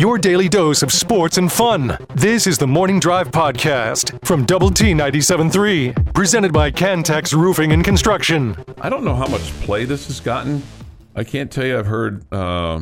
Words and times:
your 0.00 0.16
daily 0.16 0.48
dose 0.48 0.82
of 0.82 0.90
sports 0.90 1.36
and 1.36 1.52
fun. 1.52 1.94
This 2.14 2.46
is 2.46 2.56
the 2.56 2.66
Morning 2.66 2.98
Drive 2.98 3.30
Podcast 3.30 4.18
from 4.24 4.46
Double 4.46 4.70
T 4.70 4.94
97.3, 4.94 6.14
presented 6.14 6.54
by 6.54 6.70
Cantex 6.70 7.34
Roofing 7.34 7.72
and 7.72 7.84
Construction. 7.84 8.56
I 8.80 8.88
don't 8.88 9.04
know 9.04 9.14
how 9.14 9.26
much 9.26 9.42
play 9.60 9.84
this 9.84 10.06
has 10.06 10.18
gotten. 10.18 10.62
I 11.14 11.22
can't 11.22 11.52
tell 11.52 11.66
you 11.66 11.78
I've 11.78 11.84
heard 11.84 12.24
uh, 12.32 12.80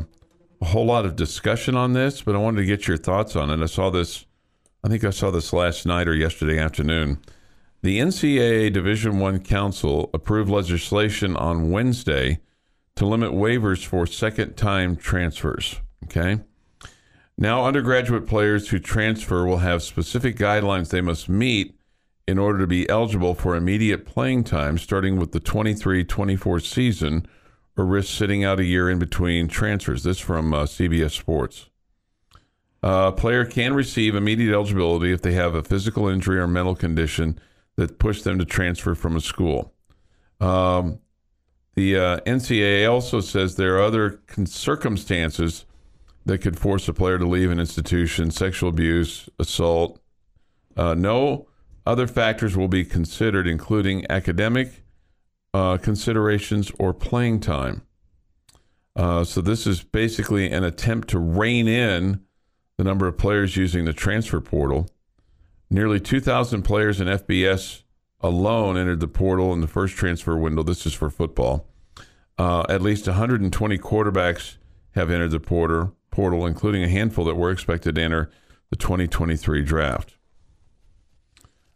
a 0.60 0.64
whole 0.64 0.86
lot 0.86 1.06
of 1.06 1.16
discussion 1.16 1.74
on 1.74 1.92
this, 1.92 2.22
but 2.22 2.36
I 2.36 2.38
wanted 2.38 2.58
to 2.58 2.66
get 2.66 2.86
your 2.86 2.96
thoughts 2.96 3.34
on 3.34 3.50
it. 3.50 3.60
I 3.60 3.66
saw 3.66 3.90
this, 3.90 4.24
I 4.84 4.88
think 4.88 5.02
I 5.02 5.10
saw 5.10 5.32
this 5.32 5.52
last 5.52 5.86
night 5.86 6.06
or 6.06 6.14
yesterday 6.14 6.60
afternoon. 6.60 7.20
The 7.82 7.98
NCAA 7.98 8.72
Division 8.72 9.18
One 9.18 9.40
Council 9.40 10.08
approved 10.14 10.50
legislation 10.50 11.36
on 11.36 11.72
Wednesday 11.72 12.38
to 12.94 13.06
limit 13.06 13.32
waivers 13.32 13.84
for 13.84 14.06
second-time 14.06 14.94
transfers. 14.94 15.80
Okay. 16.04 16.38
Now, 17.40 17.66
undergraduate 17.66 18.26
players 18.26 18.68
who 18.68 18.80
transfer 18.80 19.46
will 19.46 19.58
have 19.58 19.84
specific 19.84 20.36
guidelines 20.36 20.90
they 20.90 21.00
must 21.00 21.28
meet 21.28 21.78
in 22.26 22.36
order 22.36 22.58
to 22.58 22.66
be 22.66 22.88
eligible 22.88 23.34
for 23.36 23.54
immediate 23.54 24.04
playing 24.04 24.42
time 24.42 24.76
starting 24.76 25.16
with 25.16 25.30
the 25.30 25.38
23 25.38 26.02
24 26.02 26.58
season 26.58 27.26
or 27.76 27.84
risk 27.86 28.12
sitting 28.12 28.44
out 28.44 28.58
a 28.58 28.64
year 28.64 28.90
in 28.90 28.98
between 28.98 29.46
transfers. 29.46 30.02
This 30.02 30.18
from 30.18 30.52
uh, 30.52 30.64
CBS 30.64 31.12
Sports. 31.12 31.70
A 32.82 33.12
player 33.12 33.44
can 33.44 33.72
receive 33.72 34.16
immediate 34.16 34.52
eligibility 34.52 35.12
if 35.12 35.22
they 35.22 35.32
have 35.34 35.54
a 35.54 35.62
physical 35.62 36.08
injury 36.08 36.40
or 36.40 36.48
mental 36.48 36.74
condition 36.74 37.38
that 37.76 38.00
pushed 38.00 38.24
them 38.24 38.40
to 38.40 38.44
transfer 38.44 38.96
from 38.96 39.14
a 39.14 39.20
school. 39.20 39.72
Um, 40.40 40.98
the 41.76 41.96
uh, 41.96 42.20
NCAA 42.20 42.90
also 42.90 43.20
says 43.20 43.54
there 43.54 43.76
are 43.76 43.82
other 43.82 44.20
circumstances 44.44 45.64
that 46.28 46.42
could 46.42 46.58
force 46.58 46.86
a 46.88 46.92
player 46.92 47.18
to 47.18 47.26
leave 47.26 47.50
an 47.50 47.58
institution 47.58 48.30
sexual 48.30 48.68
abuse, 48.68 49.30
assault. 49.38 49.98
Uh, 50.76 50.94
no 50.94 51.48
other 51.86 52.06
factors 52.06 52.54
will 52.54 52.68
be 52.68 52.84
considered, 52.84 53.46
including 53.46 54.04
academic 54.10 54.84
uh, 55.54 55.78
considerations 55.78 56.70
or 56.78 56.92
playing 56.92 57.40
time. 57.40 57.80
Uh, 58.94 59.24
so, 59.24 59.40
this 59.40 59.66
is 59.66 59.82
basically 59.82 60.50
an 60.50 60.64
attempt 60.64 61.08
to 61.08 61.18
rein 61.18 61.66
in 61.66 62.20
the 62.76 62.84
number 62.84 63.06
of 63.06 63.16
players 63.16 63.56
using 63.56 63.86
the 63.86 63.94
transfer 63.94 64.40
portal. 64.40 64.86
Nearly 65.70 65.98
2,000 65.98 66.62
players 66.62 67.00
in 67.00 67.08
FBS 67.08 67.84
alone 68.20 68.76
entered 68.76 69.00
the 69.00 69.08
portal 69.08 69.54
in 69.54 69.62
the 69.62 69.66
first 69.66 69.96
transfer 69.96 70.36
window. 70.36 70.62
This 70.62 70.84
is 70.84 70.92
for 70.92 71.08
football. 71.08 71.66
Uh, 72.36 72.66
at 72.68 72.82
least 72.82 73.06
120 73.06 73.78
quarterbacks 73.78 74.56
have 74.94 75.10
entered 75.10 75.30
the 75.30 75.40
portal, 75.40 75.94
portal, 76.18 76.46
including 76.46 76.82
a 76.82 76.88
handful 76.88 77.24
that 77.24 77.36
were 77.36 77.52
expected 77.52 77.94
to 77.94 78.02
enter 78.02 78.28
the 78.70 78.76
2023 78.76 79.62
draft. 79.62 80.16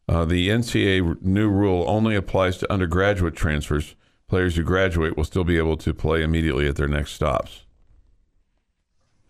Uh, 0.09 0.25
the 0.25 0.49
NCAA 0.49 1.23
new 1.23 1.49
rule 1.49 1.85
only 1.87 2.17
applies 2.17 2.59
to 2.59 2.73
undergraduate 2.73 3.37
transfers. 3.37 3.95
Players 4.27 4.57
who 4.57 4.65
graduate 4.65 5.17
will 5.17 5.23
still 5.23 5.45
be 5.45 5.59
able 5.59 5.77
to 5.77 5.95
play 5.95 6.25
immediately 6.25 6.67
at 6.67 6.75
their 6.75 6.89
next 6.89 7.13
stops. 7.13 7.67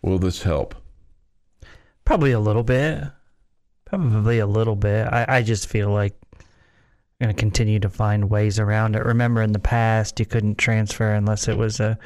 Will 0.01 0.17
this 0.17 0.41
help? 0.41 0.73
Probably 2.05 2.31
a 2.31 2.39
little 2.39 2.63
bit. 2.63 3.03
Probably 3.85 4.39
a 4.39 4.47
little 4.47 4.75
bit. 4.75 5.05
I, 5.05 5.25
I 5.27 5.41
just 5.43 5.69
feel 5.69 5.91
like 5.91 6.15
I'm 7.21 7.27
going 7.27 7.35
to 7.35 7.39
continue 7.39 7.79
to 7.81 7.89
find 7.89 8.31
ways 8.31 8.57
around 8.57 8.95
it. 8.95 9.05
Remember, 9.05 9.43
in 9.43 9.51
the 9.51 9.59
past, 9.59 10.19
you 10.19 10.25
couldn't 10.25 10.57
transfer 10.57 11.13
unless 11.13 11.47
it 11.47 11.55
was 11.55 11.79
a 11.79 11.99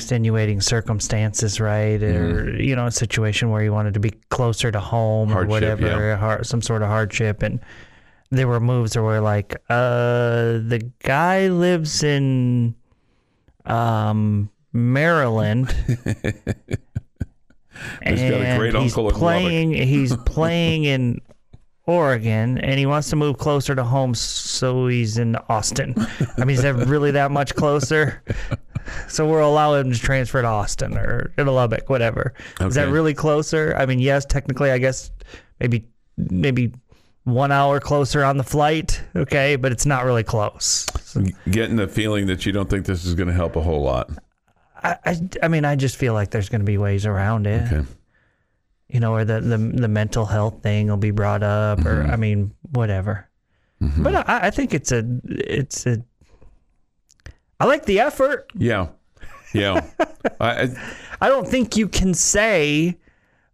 extenuating 0.00 0.62
circumstances, 0.62 1.60
right? 1.60 2.02
Or 2.02 2.50
you 2.58 2.74
know, 2.74 2.86
a 2.86 2.90
situation 2.90 3.50
where 3.50 3.62
you 3.62 3.72
wanted 3.72 3.94
to 3.94 4.00
be 4.00 4.10
closer 4.30 4.72
to 4.72 4.80
home 4.80 5.28
Hardship, 5.28 5.48
or 5.48 5.50
whatever, 5.50 5.82
yeah. 5.82 6.16
har- 6.16 6.42
some 6.42 6.62
sort 6.62 6.82
of 6.82 6.88
hardship. 6.88 7.42
And 7.42 7.60
there 8.30 8.48
were 8.48 8.60
moves 8.60 8.94
that 8.94 9.02
were 9.02 9.20
like, 9.20 9.56
uh, 9.68 10.58
the 10.64 10.90
guy 11.02 11.48
lives 11.48 12.02
in 12.02 12.74
um, 13.66 14.50
Maryland. 14.72 15.70
He's 18.04 18.20
got 18.20 18.40
a 18.40 18.56
great 18.58 18.74
he's 18.74 18.92
uncle 18.92 19.08
in 19.08 19.14
playing. 19.14 19.72
he's 19.72 20.14
playing 20.26 20.84
in 20.84 21.20
Oregon, 21.86 22.58
and 22.58 22.78
he 22.78 22.84
wants 22.84 23.08
to 23.10 23.16
move 23.16 23.38
closer 23.38 23.74
to 23.74 23.82
home, 23.82 24.14
so 24.14 24.86
he's 24.86 25.16
in 25.16 25.36
Austin. 25.48 25.94
I 26.36 26.44
mean, 26.44 26.56
is 26.56 26.62
that 26.62 26.74
really 26.74 27.10
that 27.12 27.30
much 27.30 27.54
closer? 27.54 28.22
So 29.08 29.26
we'll 29.28 29.48
allow 29.48 29.74
him 29.74 29.92
to 29.92 29.98
transfer 29.98 30.40
to 30.42 30.48
Austin 30.48 30.96
or 30.96 31.32
to 31.36 31.50
Lubbock, 31.50 31.88
whatever. 31.88 32.34
Is 32.60 32.74
that 32.74 32.88
really 32.88 33.14
closer? 33.14 33.74
I 33.76 33.86
mean, 33.86 33.98
yes, 33.98 34.24
technically, 34.24 34.70
I 34.70 34.78
guess 34.78 35.10
maybe 35.60 35.86
maybe 36.16 36.72
one 37.24 37.52
hour 37.52 37.80
closer 37.80 38.24
on 38.24 38.36
the 38.36 38.44
flight. 38.44 39.02
Okay, 39.14 39.56
but 39.56 39.72
it's 39.72 39.86
not 39.86 40.04
really 40.04 40.24
close. 40.24 40.86
Getting 41.50 41.76
the 41.76 41.88
feeling 41.88 42.26
that 42.26 42.46
you 42.46 42.52
don't 42.52 42.68
think 42.70 42.86
this 42.86 43.04
is 43.04 43.14
going 43.14 43.28
to 43.28 43.34
help 43.34 43.56
a 43.56 43.60
whole 43.60 43.82
lot. 43.82 44.10
I, 44.82 44.96
I, 45.04 45.20
I 45.42 45.48
mean, 45.48 45.64
I 45.64 45.76
just 45.76 45.96
feel 45.96 46.14
like 46.14 46.30
there's 46.30 46.48
going 46.48 46.62
to 46.62 46.66
be 46.66 46.78
ways 46.78 47.04
around 47.04 47.46
it. 47.46 47.70
Okay. 47.70 47.86
you 48.88 48.98
know, 49.00 49.12
or 49.12 49.24
the, 49.24 49.40
the 49.40 49.58
the 49.58 49.88
mental 49.88 50.24
health 50.24 50.62
thing 50.62 50.88
will 50.88 50.96
be 50.96 51.10
brought 51.10 51.42
up, 51.42 51.80
or 51.80 52.02
Mm-hmm. 52.02 52.10
I 52.10 52.16
mean, 52.16 52.54
whatever. 52.72 53.28
But 53.80 54.14
I, 54.28 54.48
I 54.48 54.50
think 54.50 54.74
it's 54.74 54.92
a 54.92 55.04
it's 55.24 55.86
a. 55.86 56.02
I 57.60 57.66
like 57.66 57.84
the 57.84 58.00
effort. 58.00 58.50
Yeah. 58.56 58.88
Yeah. 59.54 59.86
I, 60.40 60.68
I, 61.20 61.28
don't 61.28 61.46
think 61.46 61.76
you 61.76 61.88
can 61.88 62.14
say 62.14 62.96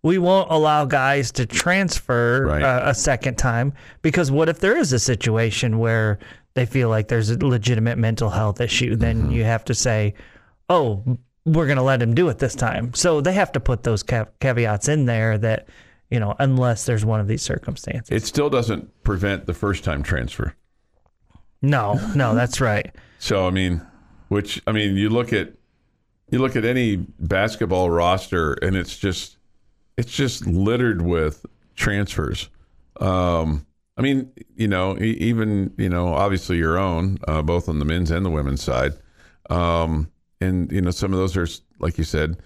we 0.03 0.19
won't 0.19 0.50
allow 0.50 0.84
guys 0.84 1.33
to 1.33 1.47
transfer 1.47 2.47
Right. 2.47 2.62
uh, 2.62 2.83
a 2.84 2.95
second 2.95 3.37
time 3.39 3.72
because 4.03 4.31
what 4.31 4.49
if 4.49 4.61
there 4.61 4.77
is 4.77 4.93
a 4.93 4.99
situation 4.99 5.78
where 5.78 6.19
they 6.55 6.66
feel 6.66 6.89
like 6.89 7.09
there's 7.09 7.31
a 7.31 7.39
legitimate 7.45 7.99
mental 7.99 8.31
health 8.31 8.61
issue? 8.61 8.95
Then 8.95 9.22
Mm-hmm. 9.25 9.33
you 9.33 9.45
have 9.45 9.65
to 9.65 9.75
say, 9.75 10.15
oh, 10.69 11.03
we're 11.45 11.66
going 11.66 11.77
to 11.78 11.83
let 11.83 12.03
him 12.03 12.15
do 12.15 12.28
it 12.28 12.39
this 12.39 12.55
time. 12.55 12.93
So 12.95 13.21
they 13.21 13.33
have 13.33 13.53
to 13.53 13.61
put 13.61 13.83
those 13.84 14.03
ca- 14.03 14.27
caveats 14.41 14.89
in 14.89 15.06
there 15.06 15.39
that 15.39 15.69
you 16.11 16.21
know 16.21 16.34
unless 16.39 16.84
there's 16.87 17.05
one 17.05 17.19
of 17.21 17.27
these 17.27 17.43
circumstances. 17.43 18.11
it 18.11 18.27
still 18.27 18.49
doesn't 18.50 19.03
prevent 19.03 19.47
the 19.47 19.55
first 19.55 19.83
time 19.83 20.03
transfer. 20.03 20.55
No, 21.62 21.95
no, 22.15 22.34
that's 22.34 22.61
right. 22.61 22.95
So 23.19 23.47
I 23.47 23.50
mean, 23.50 23.81
which 24.29 24.61
I 24.67 24.73
mean, 24.73 24.97
you 24.97 25.09
look 25.09 25.33
at 25.33 25.53
you 26.31 26.39
look 26.39 26.57
at 26.57 26.65
any 26.65 26.97
basketball 26.97 27.91
roster, 27.91 28.55
and 28.55 28.77
it's 28.77 28.97
just 28.97 29.37
it's 29.97 30.13
just 30.13 30.47
littered 30.47 31.03
with 31.03 31.47
transfers. 31.75 32.49
Um, 33.01 33.67
I 33.97 34.03
mean, 34.03 34.31
you 34.57 34.69
know, 34.69 34.99
even 34.99 35.73
you 35.79 35.89
know, 35.89 36.09
obviously 36.09 36.57
your 36.59 36.79
own, 36.79 37.19
uh, 37.27 37.43
both 37.43 37.69
on 37.69 37.79
the 37.79 37.85
men's 37.85 38.11
and 38.11 38.25
the 38.25 38.31
women's 38.31 38.63
side, 38.63 38.93
um, 39.51 40.11
and 40.41 40.71
you 40.71 40.81
know, 40.81 40.91
some 40.91 41.13
of 41.13 41.19
those 41.19 41.37
are 41.37 41.47
like 41.79 41.99
you 41.99 42.05
said, 42.05 42.37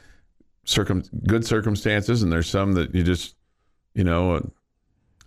circum 0.64 1.02
good 1.26 1.46
circumstances, 1.46 2.22
and 2.22 2.32
there's 2.32 2.48
some 2.48 2.72
that 2.72 2.94
you 2.94 3.02
just, 3.02 3.34
you 3.94 4.04
know, 4.04 4.36
uh, 4.36 4.40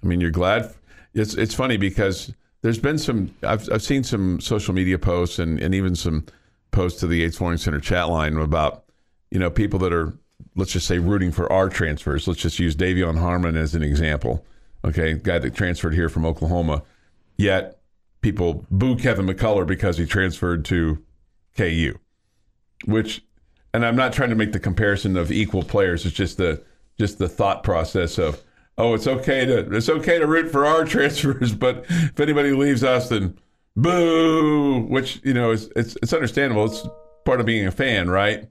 I 0.02 0.06
mean, 0.06 0.22
you're 0.22 0.32
glad. 0.32 0.74
It's 1.14 1.34
it's 1.36 1.54
funny 1.54 1.78
because 1.78 2.34
there's 2.62 2.80
been 2.80 2.98
some. 2.98 3.34
I've 3.44 3.70
I've 3.72 3.84
seen 3.84 4.04
some 4.04 4.40
social 4.40 4.74
media 4.74 4.98
posts 4.98 5.40
and 5.40 5.60
and 5.60 5.76
even 5.76 5.96
some 5.96 6.26
posts 6.74 7.00
to 7.00 7.08
the 7.08 7.18
Yates 7.18 7.38
Flooring 7.38 7.58
Center 7.58 7.80
chat 7.80 8.10
line 8.10 8.36
about 8.36 8.84
you 9.32 9.40
know 9.40 9.50
people 9.50 9.80
that 9.80 9.94
are 9.94 10.14
let's 10.56 10.74
just 10.74 10.88
say 10.88 11.00
rooting 11.00 11.32
for 11.32 11.52
our 11.52 11.70
transfers. 11.70 12.28
Let's 12.28 12.42
just 12.42 12.60
use 12.60 12.76
De'Vion 12.76 13.18
Harmon 13.18 13.56
as 13.56 13.74
an 13.74 13.84
example. 13.84 14.46
Okay, 14.86 15.14
guy 15.14 15.40
that 15.40 15.56
transferred 15.56 15.94
here 15.94 16.10
from 16.10 16.26
Oklahoma, 16.26 16.84
yet 17.38 17.80
people 18.22 18.66
boo 18.70 18.98
Kevin 18.98 19.26
McCullar 19.26 19.66
because 19.66 19.98
he 19.98 20.06
transferred 20.06 20.66
to 20.66 21.02
KU, 21.56 21.98
which, 22.86 23.24
and 23.74 23.86
I'm 23.86 23.96
not 23.96 24.12
trying 24.12 24.30
to 24.30 24.36
make 24.36 24.52
the 24.52 24.60
comparison 24.60 25.16
of 25.16 25.32
equal 25.32 25.64
players. 25.64 26.06
It's 26.06 26.16
just 26.16 26.38
the 26.38 26.62
just 27.00 27.18
the 27.18 27.30
thought 27.30 27.64
process 27.64 28.18
of 28.18 28.42
oh, 28.78 28.94
it's 28.94 29.08
okay 29.08 29.46
to 29.46 29.74
it's 29.74 29.90
okay 29.90 30.20
to 30.20 30.28
root 30.28 30.52
for 30.52 30.66
our 30.66 30.84
transfers, 30.86 31.54
but 31.54 31.86
if 31.88 32.20
anybody 32.20 32.52
leaves 32.52 32.84
us, 32.84 33.10
then 33.10 33.38
boo. 33.76 34.86
Which 34.90 35.22
you 35.24 35.34
know 35.34 35.52
is 35.52 35.70
it's 35.76 35.96
it's 36.02 36.14
understandable. 36.14 36.66
It's 36.66 36.86
part 37.26 37.40
of 37.40 37.46
being 37.46 37.68
a 37.68 37.72
fan, 37.72 38.10
right? 38.10 38.50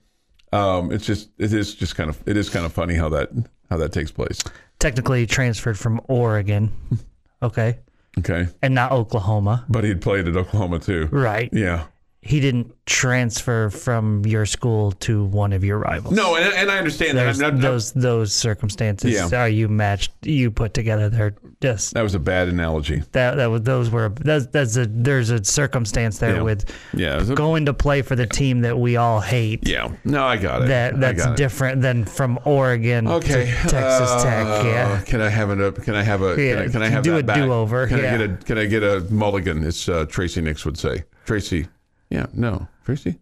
Um, 0.52 0.92
it's 0.92 1.06
just 1.06 1.30
it 1.38 1.52
is 1.52 1.74
just 1.74 1.96
kind 1.96 2.10
of 2.10 2.18
it 2.26 2.36
is 2.36 2.48
kind 2.50 2.66
of 2.66 2.72
funny 2.72 2.94
how 2.94 3.08
that 3.10 3.30
how 3.70 3.76
that 3.78 3.92
takes 3.92 4.10
place. 4.10 4.42
Technically 4.78 5.26
transferred 5.26 5.78
from 5.78 6.00
Oregon, 6.08 6.72
okay, 7.42 7.78
Okay, 8.18 8.48
and 8.62 8.74
not 8.74 8.92
Oklahoma, 8.92 9.64
but 9.68 9.84
he'd 9.84 10.00
played 10.02 10.26
at 10.28 10.36
Oklahoma 10.36 10.78
too. 10.78 11.08
right? 11.12 11.48
Yeah, 11.52 11.84
he 12.24 12.38
didn't 12.38 12.72
transfer 12.86 13.68
from 13.68 14.24
your 14.24 14.46
school 14.46 14.92
to 14.92 15.24
one 15.24 15.52
of 15.52 15.64
your 15.64 15.78
rivals. 15.78 16.14
No, 16.14 16.36
and, 16.36 16.54
and 16.54 16.70
I 16.70 16.78
understand 16.78 17.18
that. 17.18 17.26
I'm 17.26 17.38
not- 17.38 17.60
those 17.60 17.90
those 17.92 18.32
circumstances 18.32 19.12
Yeah. 19.12 19.28
are 19.42 19.48
you 19.48 19.68
matched 19.68 20.12
you 20.22 20.50
put 20.52 20.72
together 20.72 21.08
they're 21.10 21.34
just 21.60 21.94
that 21.94 22.02
was 22.02 22.14
a 22.14 22.18
bad 22.20 22.48
analogy. 22.48 23.02
that 23.12 23.36
that 23.36 23.46
was 23.46 23.62
those 23.62 23.90
were 23.90 24.08
that's 24.20 24.46
that's 24.46 24.76
a 24.76 24.86
there's 24.86 25.30
a 25.30 25.42
circumstance 25.44 26.18
there 26.18 26.36
Yeah. 26.36 26.42
with 26.42 26.64
Yeah. 26.94 27.20
a- 27.20 27.34
going 27.34 27.66
to 27.66 27.74
play 27.74 28.02
for 28.02 28.14
the 28.14 28.26
team 28.26 28.60
that 28.62 28.78
we 28.78 28.96
all 28.96 29.20
hate 29.20 29.66
yeah. 29.66 29.90
No, 30.04 30.24
I 30.24 30.36
got 30.36 30.62
it. 30.62 30.68
that 30.68 31.00
that's 31.00 31.26
it. 31.26 31.36
different 31.36 31.82
than 31.82 32.04
from 32.04 32.38
Oregon 32.44 33.08
Okay. 33.08 33.46
to 33.62 33.68
Texas 33.68 34.22
Tech 34.22 34.46
Uh, 34.46 34.62
yeah 34.64 35.00
Can 35.02 35.20
I 35.20 35.28
have 35.28 35.50
a 35.50 35.72
Can 35.72 35.94
I 35.96 36.02
have 36.04 36.22
a? 36.22 36.40
Yeah, 36.40 36.54
Can 36.54 36.62
I, 36.62 36.68
can 36.68 36.82
I 36.82 36.88
have 36.88 37.02
do 37.02 37.16
a 37.16 37.22
do 37.22 37.52
over? 37.52 37.86
Can 37.88 37.98
yeah. 37.98 38.14
I 38.14 38.16
get 38.18 38.30
a 38.30 38.36
Can 38.44 38.58
I 38.58 38.66
get 38.66 38.82
a 38.84 39.00
mulligan? 39.10 39.64
As 39.64 39.88
uh, 39.88 40.04
Tracy 40.08 40.40
Nix 40.40 40.64
would 40.64 40.78
say. 40.78 41.02
Tracy. 41.26 41.66
Yeah. 42.12 42.26
No. 42.34 42.68
Tracy. 42.84 43.18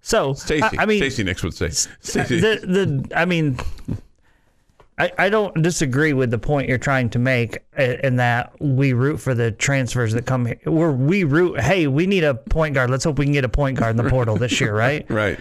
so 0.00 0.34
Stacy. 0.34 0.62
I, 0.62 0.82
I 0.82 0.86
mean 0.86 0.98
Stacy 0.98 1.22
Nix 1.24 1.42
would 1.42 1.54
say. 1.54 1.70
Stacy. 1.70 2.38
Uh, 2.38 2.40
the 2.40 2.66
the 3.06 3.16
I 3.18 3.24
mean 3.24 3.58
I, 4.98 5.10
I 5.18 5.28
don't 5.28 5.60
disagree 5.60 6.12
with 6.12 6.30
the 6.30 6.38
point 6.38 6.68
you're 6.68 6.78
trying 6.78 7.10
to 7.10 7.18
make 7.18 7.58
i- 7.76 7.98
in 8.04 8.16
that 8.16 8.52
we 8.60 8.92
root 8.92 9.18
for 9.18 9.34
the 9.34 9.50
transfers 9.50 10.12
that 10.12 10.24
come 10.24 10.46
here. 10.46 10.58
We're, 10.66 10.92
we 10.92 11.24
root, 11.24 11.60
hey, 11.60 11.88
we 11.88 12.06
need 12.06 12.22
a 12.22 12.34
point 12.34 12.74
guard. 12.74 12.90
Let's 12.90 13.02
hope 13.02 13.18
we 13.18 13.24
can 13.24 13.32
get 13.32 13.44
a 13.44 13.48
point 13.48 13.76
guard 13.78 13.98
in 13.98 14.04
the 14.04 14.08
portal 14.08 14.36
this 14.36 14.60
year, 14.60 14.72
right? 14.74 15.04
right. 15.10 15.38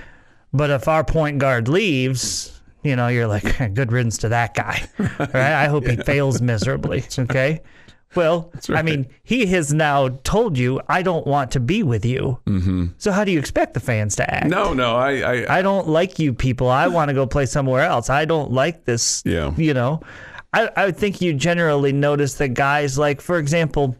But 0.53 0.71
if 0.71 0.88
our 0.88 1.03
point 1.03 1.38
guard 1.38 1.67
leaves, 1.67 2.59
you 2.83 2.95
know, 2.95 3.09
you're 3.09 3.27
like, 3.27 3.44
good 3.75 3.91
riddance 3.91 4.17
to 4.19 4.29
that 4.29 4.55
guy, 4.55 4.88
right? 5.19 5.35
I 5.35 5.67
hope 5.67 5.85
he 5.85 5.97
fails 5.97 6.41
miserably, 6.41 7.03
okay? 7.19 7.61
Well, 8.15 8.51
I 8.69 8.81
mean, 8.81 9.07
he 9.24 9.45
has 9.48 9.74
now 9.74 10.10
told 10.24 10.57
you, 10.57 10.81
I 10.88 11.01
don't 11.01 11.25
want 11.25 11.51
to 11.51 11.60
be 11.60 11.83
with 11.83 12.06
you. 12.06 12.39
Mm-hmm. 12.45 12.88
So 12.98 13.12
how 13.12 13.24
do 13.24 13.31
you 13.31 13.39
expect 13.39 13.74
the 13.74 13.80
fans 13.80 14.15
to 14.18 14.33
act? 14.33 14.48
No. 14.48 14.74
No. 14.74 14.95
I. 14.95 15.12
I. 15.19 15.60
I 15.60 15.62
don't 15.62 15.88
like 15.88 16.19
you 16.19 16.33
people. 16.33 16.69
I 16.69 16.88
want 16.88 17.10
to 17.10 17.13
go 17.13 17.25
play 17.25 17.45
somewhere 17.45 17.83
else. 17.83 18.10
I 18.10 18.25
don't 18.25 18.51
like 18.51 18.86
this. 18.86 19.24
Yeah. 19.25 19.54
You 19.56 19.74
know, 19.74 20.01
I, 20.54 20.69
I 20.75 20.92
think 20.92 21.21
you 21.21 21.33
generally 21.33 21.92
notice 21.92 22.36
that 22.36 22.50
guys 22.50 22.98
like, 22.98 23.21
for 23.21 23.39
example, 23.39 23.95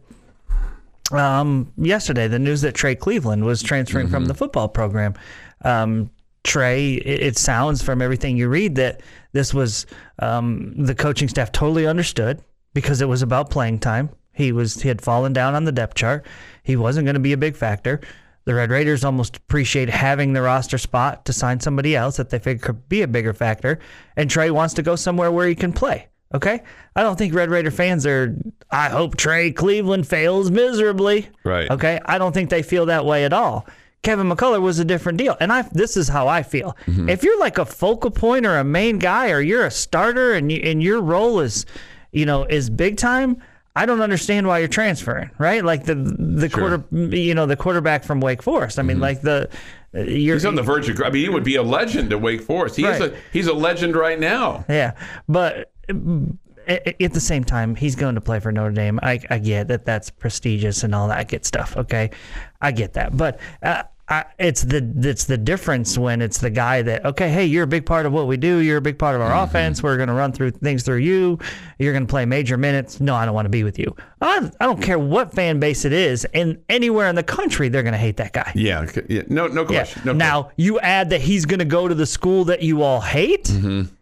um, 1.12 1.72
yesterday, 1.76 2.28
the 2.28 2.38
news 2.38 2.62
that 2.62 2.74
Trey 2.74 2.94
Cleveland 2.94 3.44
was 3.44 3.62
transferring 3.62 4.08
from 4.08 4.26
the 4.26 4.34
football 4.34 4.68
program. 4.68 5.14
Um, 5.62 6.10
Trey, 6.44 6.94
it, 6.94 7.22
it 7.22 7.38
sounds 7.38 7.82
from 7.82 8.02
everything 8.02 8.36
you 8.36 8.48
read 8.48 8.76
that 8.76 9.00
this 9.32 9.52
was 9.52 9.86
um, 10.20 10.74
the 10.76 10.94
coaching 10.94 11.28
staff 11.28 11.50
totally 11.52 11.86
understood 11.86 12.42
because 12.74 13.00
it 13.00 13.08
was 13.08 13.22
about 13.22 13.50
playing 13.50 13.78
time. 13.78 14.10
He 14.32 14.52
was 14.52 14.82
he 14.82 14.88
had 14.88 15.00
fallen 15.00 15.32
down 15.32 15.54
on 15.54 15.64
the 15.64 15.72
depth 15.72 15.94
chart. 15.94 16.26
He 16.62 16.76
wasn't 16.76 17.06
going 17.06 17.14
to 17.14 17.20
be 17.20 17.32
a 17.32 17.38
big 17.38 17.56
factor. 17.56 18.00
The 18.44 18.54
Red 18.54 18.70
Raiders 18.70 19.04
almost 19.04 19.38
appreciate 19.38 19.88
having 19.88 20.34
the 20.34 20.42
roster 20.42 20.76
spot 20.76 21.24
to 21.24 21.32
sign 21.32 21.60
somebody 21.60 21.96
else 21.96 22.18
that 22.18 22.28
they 22.28 22.38
figure 22.38 22.66
could 22.66 22.88
be 22.90 23.00
a 23.00 23.08
bigger 23.08 23.32
factor. 23.32 23.78
And 24.16 24.28
Trey 24.28 24.50
wants 24.50 24.74
to 24.74 24.82
go 24.82 24.96
somewhere 24.96 25.32
where 25.32 25.48
he 25.48 25.54
can 25.54 25.72
play. 25.72 26.08
Okay, 26.34 26.62
I 26.96 27.02
don't 27.02 27.16
think 27.16 27.32
Red 27.32 27.48
Raider 27.48 27.70
fans 27.70 28.04
are. 28.06 28.36
I 28.70 28.88
hope 28.88 29.16
Trey 29.16 29.52
Cleveland 29.52 30.08
fails 30.08 30.50
miserably. 30.50 31.28
Right. 31.44 31.70
Okay, 31.70 32.00
I 32.04 32.18
don't 32.18 32.32
think 32.32 32.50
they 32.50 32.62
feel 32.62 32.86
that 32.86 33.06
way 33.06 33.24
at 33.24 33.32
all. 33.32 33.66
Kevin 34.02 34.28
McCullar 34.28 34.60
was 34.60 34.80
a 34.80 34.84
different 34.84 35.16
deal, 35.16 35.36
and 35.38 35.52
I. 35.52 35.62
This 35.62 35.96
is 35.96 36.08
how 36.08 36.26
I 36.26 36.42
feel. 36.42 36.76
Mm-hmm. 36.86 37.08
If 37.08 37.22
you're 37.22 37.38
like 37.38 37.58
a 37.58 37.64
focal 37.64 38.10
point 38.10 38.46
or 38.46 38.58
a 38.58 38.64
main 38.64 38.98
guy, 38.98 39.30
or 39.30 39.40
you're 39.40 39.64
a 39.64 39.70
starter, 39.70 40.32
and 40.32 40.50
you, 40.50 40.58
and 40.58 40.82
your 40.82 41.00
role 41.00 41.38
is, 41.38 41.66
you 42.14 42.26
know, 42.26 42.44
is 42.44 42.70
big 42.70 42.96
time. 42.96 43.42
I 43.76 43.86
don't 43.86 44.00
understand 44.00 44.46
why 44.46 44.60
you're 44.60 44.68
transferring, 44.68 45.30
right? 45.38 45.64
Like 45.64 45.84
the 45.84 45.94
the 45.96 46.48
quarter, 46.48 46.84
you 46.92 47.34
know, 47.34 47.46
the 47.46 47.56
quarterback 47.56 48.04
from 48.04 48.20
Wake 48.20 48.42
Forest. 48.42 48.78
I 48.78 48.82
mean, 48.82 49.00
like 49.00 49.20
the 49.20 49.48
you're 49.92 50.36
He's 50.36 50.44
on 50.44 50.54
the 50.54 50.62
verge 50.62 50.88
of. 50.88 51.00
I 51.02 51.10
mean, 51.10 51.22
he 51.24 51.28
would 51.28 51.44
be 51.44 51.56
a 51.56 51.62
legend 51.62 52.12
at 52.12 52.20
Wake 52.20 52.42
Forest. 52.42 52.76
He 52.76 52.84
is 52.84 53.00
Right. 53.00 53.12
a. 53.12 53.16
He's 53.32 53.48
a 53.48 53.52
legend 53.52 53.96
right 53.96 54.18
now. 54.18 54.64
Yeah, 54.68 54.92
but 55.28 55.72
um, 55.90 56.38
at 56.66 57.12
the 57.12 57.20
same 57.20 57.44
time, 57.44 57.74
he's 57.74 57.94
going 57.94 58.14
to 58.14 58.20
play 58.20 58.40
for 58.40 58.50
Notre 58.52 58.72
Dame. 58.72 58.98
I, 59.02 59.20
I 59.28 59.38
get 59.38 59.68
that 59.68 59.84
that's 59.84 60.08
prestigious 60.10 60.82
and 60.82 60.94
all 60.94 61.08
that 61.08 61.28
good 61.28 61.44
stuff. 61.44 61.76
Okay, 61.76 62.10
I 62.60 62.70
get 62.72 62.94
that, 62.94 63.16
but 63.16 63.38
uh, 63.62 63.82
I, 64.06 64.26
it's 64.38 64.62
the 64.62 64.92
it's 65.02 65.24
the 65.24 65.38
difference 65.38 65.96
when 65.96 66.20
it's 66.20 66.38
the 66.38 66.50
guy 66.50 66.82
that 66.82 67.06
okay, 67.06 67.30
hey, 67.30 67.46
you're 67.46 67.62
a 67.62 67.66
big 67.66 67.86
part 67.86 68.04
of 68.04 68.12
what 68.12 68.26
we 68.26 68.36
do. 68.36 68.58
You're 68.58 68.76
a 68.76 68.82
big 68.82 68.98
part 68.98 69.14
of 69.14 69.22
our 69.22 69.30
mm-hmm. 69.30 69.44
offense. 69.44 69.82
We're 69.82 69.96
going 69.96 70.08
to 70.08 70.14
run 70.14 70.30
through 70.30 70.50
things 70.50 70.82
through 70.82 70.98
you. 70.98 71.38
You're 71.78 71.94
going 71.94 72.06
to 72.06 72.10
play 72.10 72.26
major 72.26 72.58
minutes. 72.58 73.00
No, 73.00 73.14
I 73.14 73.24
don't 73.24 73.34
want 73.34 73.46
to 73.46 73.50
be 73.50 73.64
with 73.64 73.78
you. 73.78 73.96
I, 74.20 74.50
I 74.60 74.66
don't 74.66 74.82
care 74.82 74.98
what 74.98 75.32
fan 75.32 75.58
base 75.58 75.86
it 75.86 75.94
is, 75.94 76.26
and 76.34 76.62
anywhere 76.68 77.08
in 77.08 77.14
the 77.14 77.22
country, 77.22 77.70
they're 77.70 77.82
going 77.82 77.92
to 77.92 77.98
hate 77.98 78.18
that 78.18 78.34
guy. 78.34 78.52
Yeah. 78.54 78.86
yeah. 79.08 79.22
No. 79.28 79.46
No 79.46 79.62
Yeah. 79.62 79.66
question. 79.66 80.02
No 80.04 80.12
now 80.12 80.50
you 80.56 80.78
add 80.80 81.08
that 81.10 81.22
he's 81.22 81.46
going 81.46 81.60
to 81.60 81.64
go 81.64 81.88
to 81.88 81.94
the 81.94 82.06
school 82.06 82.44
that 82.44 82.62
you 82.62 82.82
all 82.82 83.00
hate, 83.00 83.44
mm-hmm. 83.44 83.94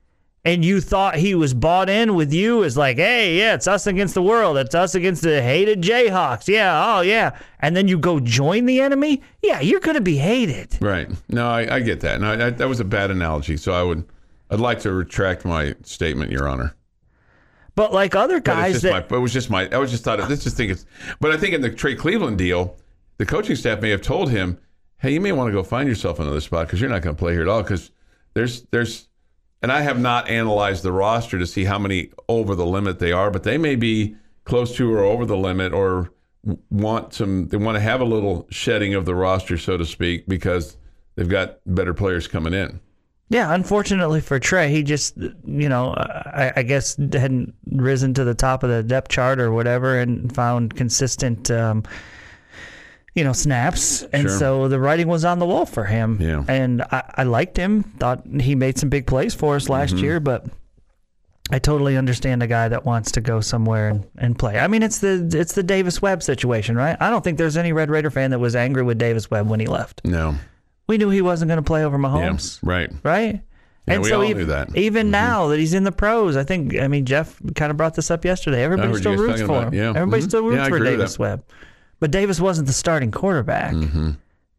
And 0.45 0.65
you 0.65 0.81
thought 0.81 1.15
he 1.15 1.35
was 1.35 1.55
bought 1.55 1.89
in 1.89 2.15
with 2.15 2.33
you 2.33 2.65
as 2.65 2.77
like, 2.77 2.97
hey, 2.97 3.39
yeah, 3.39 3.55
it's 3.55 3.69
us 3.69 3.87
against 3.87 4.15
the 4.15 4.23
world. 4.23 4.57
It's 4.57 4.75
us 4.75 4.95
against 4.95 5.23
the 5.23 5.41
hated 5.41 5.83
Jayhawks. 5.83 6.49
Yeah, 6.49 6.97
oh 6.97 7.01
yeah. 7.03 7.39
And 7.61 7.77
then 7.77 7.87
you 7.87 7.97
go 7.99 8.19
join 8.19 8.67
the 8.67 8.81
enemy. 8.81 9.23
Yeah, 9.41 9.61
you're 9.61 9.81
going 9.81 9.95
to 9.95 10.01
be 10.01 10.17
hated. 10.17 10.77
Right. 10.81 11.09
No, 11.29 11.49
I, 11.49 11.77
I 11.77 11.81
get 11.81 12.01
that. 12.01 12.21
No, 12.21 12.33
I, 12.33 12.51
that 12.51 12.69
was 12.69 12.81
a 12.81 12.85
bad 12.85 13.13
analogy. 13.13 13.57
So 13.57 13.73
I 13.73 13.85
would, 13.85 14.05
I'd 14.51 14.59
like 14.59 14.81
to 14.81 14.93
retract 14.93 15.45
my 15.45 15.77
statement, 15.83 16.33
Your 16.33 16.49
Honor. 16.49 16.75
But 17.75 17.93
like 17.93 18.15
other 18.17 18.41
guys 18.41 18.83
that 18.83 19.11
my, 19.11 19.17
it 19.17 19.21
was 19.21 19.33
just 19.33 19.49
my, 19.49 19.69
I 19.71 19.79
was 19.79 19.91
just 19.91 20.05
thought, 20.05 20.21
of, 20.21 20.29
this 20.29 20.43
just 20.45 20.57
think 20.57 20.73
it's, 20.73 20.85
but 21.21 21.31
I 21.31 21.37
think 21.37 21.55
in 21.55 21.63
the 21.63 21.71
Trey 21.71 21.95
Cleveland 21.95 22.37
deal, 22.37 22.77
the 23.17 23.25
coaching 23.25 23.57
staff 23.57 23.81
may 23.81 23.91
have 23.91 24.03
told 24.03 24.31
him, 24.31 24.59
hey, 24.99 25.13
you 25.13 25.21
may 25.21 25.33
want 25.33 25.49
to 25.49 25.53
go 25.53 25.63
find 25.63 25.89
yourself 25.89 26.19
another 26.19 26.41
spot 26.41 26.67
because 26.67 26.81
you're 26.81 26.91
not 26.91 27.01
going 27.01 27.15
to 27.15 27.19
play 27.19 27.33
here 27.33 27.43
at 27.43 27.49
all. 27.49 27.63
Because 27.63 27.93
there's, 28.35 28.63
there's, 28.73 29.09
and 29.63 29.71
I 29.71 29.83
have 29.83 29.99
not 29.99 30.29
analyzed 30.29 30.83
the 30.83 30.93
roster 30.93 31.39
to 31.39 31.47
see 31.47 31.65
how 31.65 31.79
many 31.79 32.11
over 32.29 32.55
the 32.55 32.67
limit 32.67 32.99
they 32.99 33.13
are, 33.13 33.31
but 33.31 33.45
they 33.45 33.59
may 33.59 33.77
be 33.77 34.17
close 34.45 34.75
to 34.77 34.93
or 34.93 35.05
over 35.05 35.25
the 35.25 35.37
limit 35.37 35.73
or 35.73 36.13
want 36.71 37.15
some, 37.15 37.49
they 37.49 37.57
want 37.57 37.77
to 37.77 37.81
have 37.81 38.01
a 38.01 38.05
little 38.05 38.47
shedding 38.51 38.95
of 38.95 39.05
the 39.05 39.15
roster, 39.15 39.57
so 39.57 39.77
to 39.77 39.87
speak, 39.87 40.27
because 40.27 40.77
they've 41.15 41.29
got 41.29 41.59
better 41.67 41.95
players 41.95 42.27
coming 42.27 42.53
in. 42.53 42.81
Yeah, 43.29 43.55
unfortunately 43.55 44.21
for 44.21 44.39
Trey, 44.39 44.71
he 44.71 44.83
just, 44.83 45.17
you 45.17 45.69
know, 45.69 45.95
I, 45.97 46.53
I 46.57 46.63
guess 46.65 46.97
hadn't 46.97 47.55
risen 47.71 48.13
to 48.15 48.25
the 48.25 48.35
top 48.35 48.63
of 48.63 48.69
the 48.69 48.83
depth 48.83 49.09
chart 49.09 49.41
or 49.41 49.53
whatever 49.53 49.99
and 49.99 50.35
found 50.35 50.77
consistent, 50.77 51.51
um, 51.51 51.85
you 53.15 53.25
know, 53.25 53.33
snaps. 53.33 54.03
And 54.13 54.29
Sure. 54.29 54.39
so 54.39 54.69
the 54.69 54.79
writing 54.79 55.07
was 55.09 55.25
on 55.25 55.39
the 55.39 55.47
wall 55.47 55.67
for 55.67 55.85
him. 55.85 56.19
Yeah. 56.21 56.45
And 56.49 56.83
I, 56.83 57.03
I 57.19 57.23
liked 57.25 57.57
him, 57.57 57.83
thought 57.83 58.25
he 58.41 58.55
made 58.55 58.79
some 58.79 58.89
big 58.89 59.07
plays 59.07 59.35
for 59.35 59.57
us 59.57 59.69
last 59.69 59.95
Mm-hmm. 59.95 60.05
year, 60.05 60.21
but. 60.21 60.47
I 61.51 61.59
totally 61.59 61.99
understand 61.99 62.43
a 62.43 62.47
guy 62.47 62.69
that 62.69 62.87
wants 62.87 63.13
to 63.13 63.21
go 63.21 63.41
somewhere 63.41 63.89
and, 63.89 64.07
and 64.17 64.39
play. 64.39 64.59
I 64.59 64.69
mean, 64.69 64.83
it's 64.83 65.01
the 65.01 65.29
it's 65.35 65.55
the 65.55 65.63
Davis 65.63 66.01
Webb 66.01 66.23
situation, 66.23 66.77
right? 66.77 66.97
I 66.99 67.11
don't 67.11 67.23
think 67.23 67.37
there's 67.37 67.59
any 67.59 67.73
Red 67.75 67.91
Raider 67.91 68.11
fan 68.11 68.31
that 68.31 68.39
was 68.39 68.57
angry 68.57 68.83
with 68.85 68.97
Davis 68.97 69.31
Webb 69.31 69.49
when 69.51 69.61
he 69.61 69.67
left. 69.67 70.01
No. 70.05 70.37
We 70.87 70.97
knew 70.97 71.11
he 71.11 71.21
wasn't 71.21 71.49
going 71.51 71.59
to 71.59 71.63
play 71.67 71.85
over 71.85 71.99
Yeah. 71.99 72.03
Mahomes 72.05 72.59
Right. 72.63 72.91
right? 73.03 73.43
Yeah, 73.87 73.99
we 73.99 74.13
all 74.13 74.23
ev- 74.23 74.37
knew 74.37 74.45
that. 74.47 74.69
Mm-hmm. 74.69 74.79
Even 74.79 75.11
now 75.11 75.49
that 75.49 75.59
he's 75.59 75.75
in 75.75 75.85
the 75.85 75.93
pros, 75.93 76.37
I 76.37 76.45
think. 76.45 76.77
I 76.79 76.89
mean, 76.89 77.05
Jeff 77.05 77.39
kind 77.55 77.71
of 77.71 77.77
brought 77.77 77.97
this 77.97 78.11
up 78.11 78.25
yesterday. 78.25 78.63
Everybody 78.63 78.95
still 78.99 79.17
roots 79.17 79.43
for 79.43 79.65
him. 79.65 79.75
yeah. 79.75 79.91
Everybody 79.91 80.23
Mhm. 80.23 80.29
still 80.29 80.43
roots 80.45 80.57
Yeah, 80.59 80.69
for 80.69 80.79
Davis. 80.79 81.19
Webb, 81.19 81.43
but 82.03 82.11
Davis 82.11 82.41
wasn't 82.41 82.67
the 82.67 82.73
starting 82.73 83.13
quarterback. 83.13 83.73
Mm-hmm. 83.73 84.11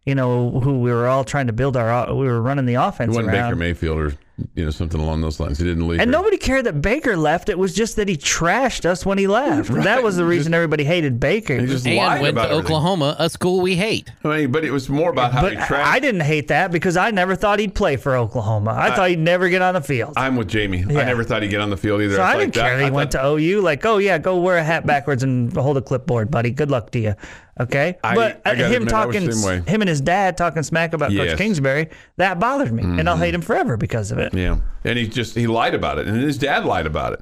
You 0.06 0.16
know, 0.16 0.62
who 0.62 0.80
we 0.80 0.92
were 0.92 1.10
all 1.10 1.26
trying 1.26 1.48
to 1.48 1.54
build 1.54 1.76
our. 1.76 2.16
We 2.16 2.26
were 2.26 2.42
running 2.42 2.66
the 2.66 2.76
offense 2.76 3.10
wasn't 3.10 3.36
around. 3.36 3.50
Baker 3.50 3.56
Mayfield 3.58 4.00
or 4.00 4.14
you 4.56 4.66
know 4.66 4.72
something 4.72 5.00
along 5.00 5.22
those 5.22 5.40
lines. 5.40 5.60
He 5.60 5.64
didn't 5.66 5.88
leave. 5.88 6.00
and 6.00 6.08
her. 6.08 6.12
nobody 6.12 6.38
cared 6.38 6.66
that 6.66 6.82
Baker 6.82 7.16
left. 7.16 7.50
It 7.50 7.58
was 7.60 7.74
just 7.74 7.98
that 7.98 8.08
he 8.08 8.18
trashed 8.18 8.84
us 8.86 9.06
when 9.06 9.18
he 9.18 9.28
left. 9.28 9.70
That 9.84 10.02
was 10.02 10.16
the 10.16 10.26
reason 10.26 10.54
everybody 10.54 10.84
hated 10.86 11.20
Baker. 11.20 11.60
He 11.60 11.68
just 11.68 11.86
lied 11.86 11.98
and 12.14 12.22
went 12.22 12.34
about 12.34 12.46
to 12.48 12.50
everything. 12.54 12.66
Oklahoma, 12.66 13.16
a 13.20 13.30
school 13.30 13.62
we 13.62 13.76
hate. 13.76 14.12
I 14.24 14.28
mean, 14.38 14.52
but 14.52 14.64
it 14.64 14.72
was 14.72 14.90
more 14.90 15.10
about 15.12 15.34
how 15.34 15.42
but 15.42 15.52
he 15.54 15.58
I 15.60 16.00
didn't 16.00 16.22
hate 16.22 16.48
that 16.48 16.72
because 16.72 16.96
I 16.98 17.12
never 17.12 17.36
thought 17.36 17.60
he'd 17.60 17.76
play 17.76 17.98
for 17.98 18.16
Oklahoma. 18.16 18.74
I, 18.78 18.96
thought 18.96 19.10
he'd 19.10 19.20
never 19.20 19.50
get 19.50 19.62
on 19.62 19.74
the 19.76 19.82
field. 19.82 20.14
I'm 20.16 20.36
with 20.36 20.48
Jamie. 20.48 20.84
I 20.84 21.04
never 21.04 21.24
thought 21.24 21.44
he'd 21.44 21.50
get 21.50 21.62
on 21.62 21.70
the 21.70 21.78
field 21.78 22.02
either. 22.02 22.16
So 22.16 22.22
I 22.22 22.32
It's 22.36 22.40
didn't 22.40 22.56
like 22.56 22.66
care 22.66 22.78
that 22.78 22.86
he 22.86 22.92
went 22.92 23.12
to 23.12 23.26
OU. 23.26 23.62
Like, 23.62 23.86
oh 23.86 23.98
yeah, 23.98 24.18
go 24.18 24.40
wear 24.40 24.58
a 24.58 24.64
hat 24.64 24.86
backwards 24.86 25.22
and 25.24 25.54
hold 25.56 25.78
a 25.78 25.82
clipboard, 25.82 26.32
buddy. 26.32 26.52
Good 26.52 26.72
luck 26.72 26.92
to 26.92 27.00
you. 27.00 27.16
Okay, 27.60 28.00
I- 28.04 28.16
but 28.16 28.42
I 28.46 28.56
him 28.56 28.74
admit, 28.74 28.90
talking, 28.90 29.26
the 29.26 29.34
same 29.34 29.64
way. 29.66 29.72
him 29.72 29.82
and 29.82 29.90
his 29.90 30.02
dad 30.02 30.38
talking 30.38 30.64
smack 30.64 30.94
about 30.94 31.12
Yes. 31.12 31.22
Mm-hmm. 31.22 31.30
Coach 31.32 31.38
Kingsbury, 31.38 31.90
that 32.18 32.40
bothered 32.40 32.72
me, 32.72 32.82
and 32.82 33.08
I'll 33.08 33.18
hate 33.18 33.36
him 33.36 33.42
forever 33.42 33.78
because 33.78 34.12
of 34.12 34.18
it. 34.18 34.23
Yeah, 34.34 34.60
and 34.84 34.98
he 34.98 35.08
just 35.08 35.36
he 35.36 35.48
lied 35.48 35.74
about 35.74 35.98
it, 35.98 36.08
and 36.08 36.22
his 36.22 36.38
dad 36.38 36.66
lied 36.66 36.86
about 36.86 37.14
it. 37.14 37.22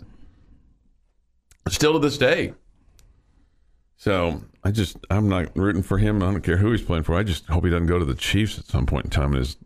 Still 1.69 1.93
to 1.93 1.99
this 1.99 2.17
day. 2.17 2.53
So 3.97 4.41
I 4.63 4.71
just 4.71 4.97
I'm 5.09 5.29
not 5.29 5.55
rooting 5.55 5.83
for 5.83 5.97
him. 5.97 6.21
I 6.21 6.31
don't 6.31 6.41
care 6.41 6.57
who 6.57 6.71
he's 6.71 6.81
playing 6.81 7.03
for. 7.03 7.15
I 7.15 7.23
just 7.23 7.45
hope 7.47 7.63
he 7.63 7.69
doesn't 7.69 7.87
go 7.87 7.99
to 7.99 8.05
the 8.05 8.15
Chiefs 8.15 8.59
at 8.59 8.65
some 8.65 8.85
point 8.85 9.05
in 9.05 9.11
time 9.11 9.33
in 9.33 9.39
his 9.39 9.57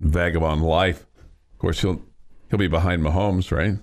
vagabond 0.00 0.62
life. 0.62 1.06
Of 1.52 1.58
course, 1.58 1.80
he'll 1.80 2.02
he'll 2.50 2.58
be 2.58 2.68
behind 2.68 3.02
Mahomes, 3.02 3.50
right? 3.50 3.78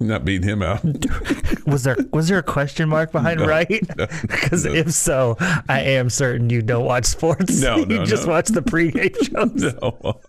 Not 0.00 0.24
beating 0.24 0.48
him 0.48 0.62
out. 0.62 0.84
Was 1.66 1.84
there 1.84 1.96
was 2.12 2.28
there 2.28 2.38
a 2.38 2.42
question 2.42 2.88
mark 2.88 3.12
behind 3.12 3.40
right? 3.40 3.68
Because 4.22 4.66
if 4.66 4.92
so, 4.92 5.36
I 5.68 5.80
am 5.80 6.10
certain 6.10 6.50
you 6.50 6.60
don't 6.60 6.84
watch 6.84 7.06
sports. 7.06 7.60
No, 7.62 7.76
you 7.78 7.86
no, 7.86 8.04
just 8.04 8.26
watch 8.26 8.48
the 8.48 8.60
pregame 8.60 9.14
shows. 9.16 9.74
No. 9.80 10.20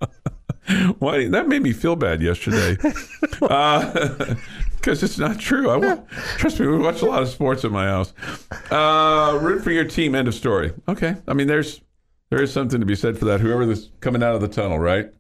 Why? 0.99 1.27
That 1.27 1.47
made 1.47 1.61
me 1.61 1.73
feel 1.73 1.95
bad 1.95 2.21
yesterday. 2.21 2.77
Because 4.75 5.01
it's 5.01 5.17
not 5.17 5.39
true. 5.39 5.71
I 5.71 5.99
trust 6.37 6.59
me. 6.59 6.67
We 6.67 6.77
watch 6.77 7.01
a 7.01 7.07
lot 7.07 7.23
of 7.23 7.29
sports 7.29 7.65
at 7.65 7.71
my 7.71 7.85
house. 7.87 8.13
Uh, 8.69 9.35
root 9.41 9.63
for 9.63 9.71
your 9.71 9.83
team. 9.85 10.13
End 10.13 10.27
of 10.27 10.35
story. 10.35 10.73
Okay. 10.87 11.15
I 11.27 11.33
mean, 11.33 11.47
there's 11.47 11.81
there 12.29 12.39
is 12.39 12.53
something 12.53 12.79
to 12.79 12.85
be 12.85 12.95
said 12.95 13.17
for 13.17 13.25
that. 13.25 13.41
Whoever 13.41 13.63
is 13.63 13.89
coming 13.99 14.21
out 14.21 14.35
of 14.35 14.41
the 14.41 14.47
tunnel, 14.47 14.77
right? 14.77 15.11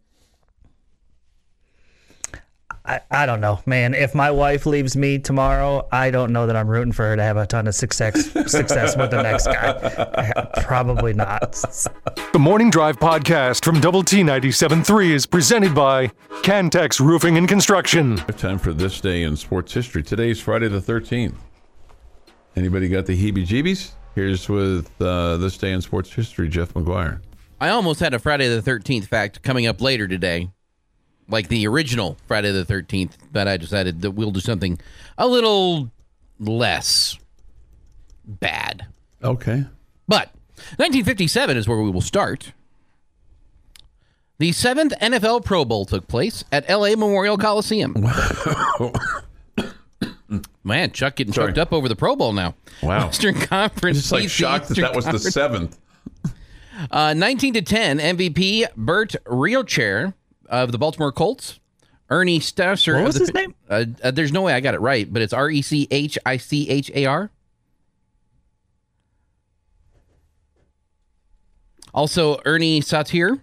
I, 2.87 3.01
I 3.09 3.25
don't 3.25 3.41
know, 3.41 3.59
man. 3.65 3.93
If 3.93 4.13
my 4.13 4.29
wife 4.29 4.65
leaves 4.65 4.95
me 4.95 5.17
tomorrow, 5.17 5.87
I 5.91 6.11
don't 6.11 6.31
know 6.31 6.45
that 6.45 6.55
I'm 6.55 6.67
rooting 6.67 6.91
for 6.91 7.03
her 7.07 7.15
to 7.15 7.23
have 7.23 7.37
a 7.37 7.47
ton 7.47 7.67
of 7.67 7.73
success 7.73 8.31
success 8.49 8.95
with 8.95 9.11
the 9.11 9.23
next 9.23 9.47
guy. 9.47 10.47
Probably 10.63 11.13
not. 11.13 11.53
The 12.33 12.39
Morning 12.39 12.69
Drive 12.69 12.99
podcast 12.99 13.65
from 13.65 13.79
Double 13.79 14.03
T 14.03 14.21
97.3 14.21 15.09
is 15.11 15.25
presented 15.25 15.73
by 15.73 16.07
Cantex 16.43 16.99
Roofing 16.99 17.37
and 17.37 17.47
Construction. 17.47 18.17
Time 18.17 18.59
for 18.59 18.71
this 18.71 19.01
day 19.01 19.23
in 19.23 19.35
sports 19.35 19.73
history. 19.73 20.03
Today 20.03 20.29
is 20.29 20.39
Friday 20.39 20.67
the 20.67 20.79
13th. 20.79 21.35
Anybody 22.55 22.87
got 22.87 23.05
the 23.05 23.19
heebie-jeebies? 23.19 23.91
Here's 24.13 24.47
with 24.47 24.89
uh, 25.01 25.37
this 25.37 25.57
day 25.57 25.73
in 25.73 25.81
sports 25.81 26.13
history. 26.13 26.47
Jeff 26.47 26.73
McGuire. 26.73 27.19
I 27.59 27.69
almost 27.69 27.99
had 27.99 28.13
a 28.13 28.19
Friday 28.19 28.47
the 28.47 28.61
13th 28.61 29.07
fact 29.07 29.41
coming 29.41 29.65
up 29.65 29.81
later 29.81 30.07
today, 30.07 30.49
like 31.27 31.47
the 31.47 31.67
original 31.67 32.17
Friday 32.27 32.51
the 32.51 32.65
13th, 32.65 33.13
but 33.31 33.47
I 33.47 33.57
decided 33.57 34.01
that 34.01 34.11
we'll 34.11 34.31
do 34.31 34.39
something 34.39 34.79
a 35.17 35.27
little 35.27 35.91
less 36.39 37.17
bad. 38.25 38.85
Okay. 39.23 39.65
But 40.07 40.29
1957 40.77 41.57
is 41.57 41.67
where 41.67 41.81
we 41.81 41.89
will 41.89 42.01
start. 42.01 42.53
The 44.37 44.51
seventh 44.51 44.93
NFL 45.01 45.45
Pro 45.45 45.63
Bowl 45.63 45.85
took 45.85 46.07
place 46.07 46.43
at 46.51 46.69
LA 46.69 46.89
Memorial 46.89 47.37
Coliseum. 47.37 47.95
Man, 50.63 50.91
Chuck 50.91 51.15
getting 51.15 51.31
Sorry. 51.33 51.47
choked 51.49 51.59
up 51.59 51.71
over 51.71 51.87
the 51.87 51.95
Pro 51.95 52.15
Bowl 52.15 52.33
now. 52.33 52.55
Wow. 52.83 53.09
Eastern 53.11 53.35
Conference. 53.35 53.99
Just 53.99 54.11
like 54.11 54.23
beats 54.23 54.33
the 54.33 54.37
shocked 54.43 54.67
that 54.69 54.71
Eastern 54.71 54.83
that 54.83 54.95
was 54.95 55.05
the 55.05 55.19
seventh. 55.19 55.79
Uh, 56.91 57.13
19 57.13 57.53
to 57.53 57.61
10, 57.61 57.99
MVP 57.99 58.67
Bert 58.75 59.15
Rechichar 59.25 60.13
of 60.49 60.71
the 60.71 60.77
Baltimore 60.77 61.11
Colts. 61.11 61.59
Ernie 62.09 62.39
Stasser. 62.39 62.93
What 62.95 63.05
was 63.05 63.15
the- 63.15 63.19
his 63.21 63.33
name? 63.33 63.55
Uh, 63.69 63.85
uh, 64.03 64.11
there's 64.11 64.31
no 64.31 64.43
way 64.43 64.53
I 64.53 64.59
got 64.59 64.75
it 64.75 64.81
right, 64.81 65.11
but 65.11 65.21
it's 65.21 65.33
R 65.33 65.49
E 65.49 65.61
C 65.61 65.87
H 65.89 66.17
I 66.25 66.37
C 66.37 66.69
H 66.69 66.91
A 66.93 67.05
R. 67.05 67.31
Also, 71.93 72.41
Ernie 72.45 72.81
Satir 72.81 73.39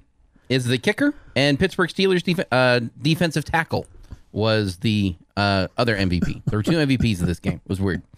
is 0.49 0.66
the 0.66 0.76
kicker, 0.78 1.14
and 1.35 1.59
Pittsburgh 1.59 1.88
Steelers 1.88 2.23
def- 2.23 2.47
uh, 2.52 2.80
defensive 3.00 3.44
tackle 3.44 3.87
was 4.32 4.76
the 4.78 5.16
uh, 5.37 5.68
other 5.78 5.97
MVP. 5.97 6.42
There 6.47 6.59
were 6.59 6.62
two 6.62 6.73
MVPs 6.73 7.21
of 7.21 7.26
this 7.26 7.40
game. 7.40 7.61
It 7.64 7.68
was 7.68 7.80
weird. 7.80 8.02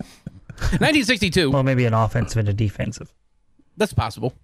1962. 0.58 1.50
Well, 1.50 1.62
maybe 1.62 1.84
an 1.84 1.94
offensive 1.94 2.38
and 2.38 2.48
a 2.48 2.52
defensive. 2.52 3.12
That's 3.76 3.92
possible. 3.92 4.34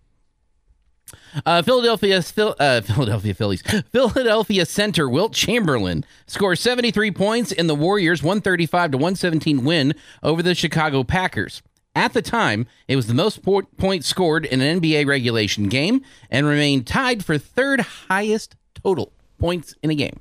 Uh, 1.47 1.63
Philadelphia, 1.63 2.23
Phil, 2.23 2.55
uh, 2.59 2.81
Philadelphia 2.83 3.35
Phillies, 3.35 3.63
Philadelphia 3.63 4.67
center 4.67 5.09
Wilt 5.09 5.33
Chamberlain 5.33 6.05
scores 6.27 6.61
73 6.61 7.11
points 7.11 7.53
in 7.53 7.67
the 7.67 7.75
Warriors' 7.75 8.23
135 8.23 8.93
to 8.93 8.97
117 8.97 9.65
win 9.65 9.95
over 10.23 10.43
the 10.43 10.55
Chicago 10.55 11.05
Packers. 11.05 11.63
At 11.95 12.13
the 12.13 12.23
time, 12.23 12.67
it 12.87 12.97
was 12.97 13.09
the 13.09 13.15
most 13.15 13.43
po- 13.43 13.63
points 13.77 14.07
scored 14.07 14.47
in 14.47 14.61
an 14.61 14.81
NBA 14.81 15.07
regulation 15.07 15.69
game 15.69 16.03
and 16.31 16.47
remained 16.47 16.87
tied 16.87 17.25
for 17.25 17.37
third 17.37 17.81
highest 17.81 18.57
total 18.75 19.13
points 19.39 19.75
in 19.83 19.91
a 19.91 19.95
game. 19.95 20.21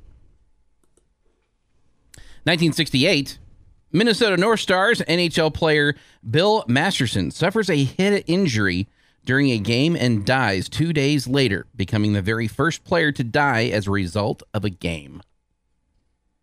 1968, 2.44 3.38
Minnesota 3.92 4.36
North 4.36 4.60
Stars 4.60 5.00
NHL 5.02 5.52
player 5.52 5.94
Bill 6.28 6.64
Masterton 6.66 7.30
suffers 7.30 7.68
a 7.68 7.84
head 7.84 8.24
injury 8.26 8.88
during 9.24 9.50
a 9.50 9.58
game 9.58 9.96
and 9.96 10.24
dies 10.24 10.68
two 10.68 10.92
days 10.92 11.26
later, 11.26 11.66
becoming 11.74 12.12
the 12.12 12.22
very 12.22 12.48
first 12.48 12.84
player 12.84 13.12
to 13.12 13.24
die 13.24 13.64
as 13.64 13.86
a 13.86 13.90
result 13.90 14.42
of 14.54 14.64
a 14.64 14.70
game. 14.70 15.22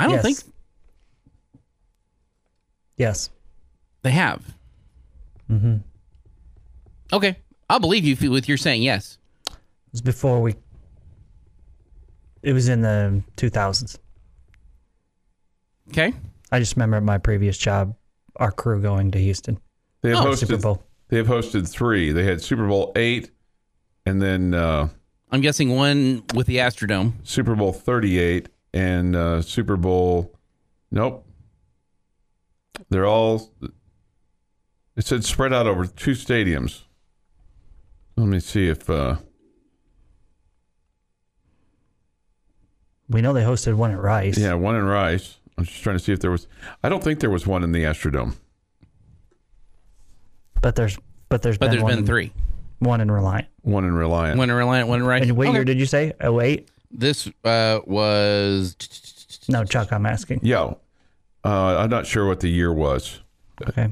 I 0.00 0.04
don't 0.06 0.14
Yes. 0.14 0.22
think 0.42 0.54
Yes. 2.96 3.30
they 4.02 4.10
have. 4.10 4.54
Mm-hmm. 5.50 5.76
Okay, 7.12 7.36
I'll 7.68 7.80
believe 7.80 8.04
you 8.04 8.30
with 8.30 8.48
your 8.48 8.56
saying 8.58 8.82
yes. 8.82 9.18
It 9.48 9.56
was 9.92 10.00
before 10.02 10.40
we. 10.40 10.54
It 12.42 12.52
was 12.52 12.68
in 12.68 12.80
the 12.82 13.22
2000s. 13.36 13.98
Okay, 15.88 16.12
I 16.52 16.58
just 16.60 16.76
remember 16.76 16.96
at 16.98 17.02
my 17.02 17.18
previous 17.18 17.58
job, 17.58 17.96
our 18.36 18.52
crew 18.52 18.80
going 18.80 19.10
to 19.10 19.18
Houston. 19.18 19.58
They 20.02 20.10
have 20.10 20.18
Oh, 20.24 20.30
hosted. 20.30 20.38
Super 20.38 20.56
Bowl. 20.58 20.84
They 21.08 21.16
have 21.16 21.26
hosted 21.26 21.68
three. 21.68 22.12
They 22.12 22.22
had 22.24 22.40
Super 22.40 22.66
Bowl 22.68 22.92
eight, 22.94 23.30
and 24.06 24.22
then 24.22 24.54
uh, 24.54 24.88
I'm 25.32 25.40
guessing 25.40 25.70
one 25.74 26.22
with 26.34 26.46
the 26.46 26.58
Astrodome. 26.58 27.14
Super 27.24 27.56
Bowl 27.56 27.72
thirty-eight, 27.72 28.48
and 28.72 29.14
uh, 29.16 29.42
Super 29.42 29.76
Bowl. 29.76 30.34
Nope. 30.90 31.26
They're 32.88 33.06
all. 33.06 33.50
It 34.96 35.06
said 35.06 35.24
spread 35.24 35.52
out 35.52 35.66
over 35.66 35.86
two 35.86 36.12
stadiums. 36.12 36.82
Let 38.16 38.26
me 38.26 38.40
see 38.40 38.68
if. 38.68 38.88
Uh, 38.90 39.16
We 43.08 43.20
know 43.22 43.32
they 43.32 43.42
hosted 43.42 43.74
one 43.74 43.90
at 43.90 43.98
Rice. 44.00 44.38
yeah, 44.38 44.54
one 44.54 44.76
in 44.76 44.84
Rice. 44.84 45.38
I'm 45.58 45.64
just 45.64 45.82
trying 45.82 45.96
to 45.96 46.02
see 46.02 46.12
if 46.12 46.20
there 46.20 46.30
was. 46.30 46.46
I 46.82 46.88
don't 46.88 47.02
think 47.02 47.18
there 47.20 47.30
was 47.30 47.44
one 47.46 47.64
in 47.64 47.72
the 47.72 47.82
Astrodome. 47.82 48.36
But 50.62 50.76
there's 50.76 50.96
but 51.28 51.42
there's 51.42 51.58
But 51.58 51.66
been 51.66 51.70
there's 51.72 51.82
one, 51.82 51.96
been 51.96 52.06
three. 52.06 52.32
one 52.78 53.00
in 53.00 53.10
Reliant. 53.10 53.48
One 53.62 53.84
in 53.84 53.94
Reliant. 53.94 54.38
One 54.38 54.48
in 54.48 54.54
Reliant, 54.56 54.88
one 54.88 55.00
in 55.00 55.06
Rice. 55.06 55.22
And 55.22 55.36
what 55.36 55.48
Okay. 55.48 55.54
year 55.56 55.64
did 55.64 55.78
you 55.80 55.86
say? 55.86 56.12
Oh 56.20 56.40
eight? 56.40 56.68
This 56.90 57.28
uh, 57.44 57.80
was 57.86 58.76
No, 59.48 59.64
Chuck, 59.64 59.92
I'm 59.92 60.06
asking. 60.06 60.40
yeah. 60.42 60.74
Uh, 61.42 61.78
I'm 61.78 61.88
not 61.90 62.06
sure 62.06 62.26
what 62.26 62.40
the 62.40 62.48
year 62.48 62.72
was. 62.72 63.20
Okay. 63.66 63.88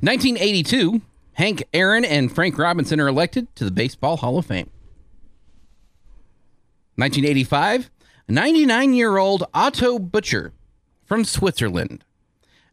1982. 0.00 1.00
Hank 1.34 1.64
Aaron 1.72 2.04
and 2.04 2.32
Frank 2.32 2.58
Robinson 2.58 3.00
are 3.00 3.08
elected 3.08 3.54
to 3.56 3.64
the 3.64 3.70
Baseball 3.70 4.18
Hall 4.18 4.38
of 4.38 4.46
Fame. 4.46 4.70
1985. 6.96 7.90
99 8.28 8.94
year 8.94 9.16
old 9.18 9.44
Otto 9.52 9.98
Bucher 9.98 10.52
from 11.04 11.24
Switzerland 11.24 12.04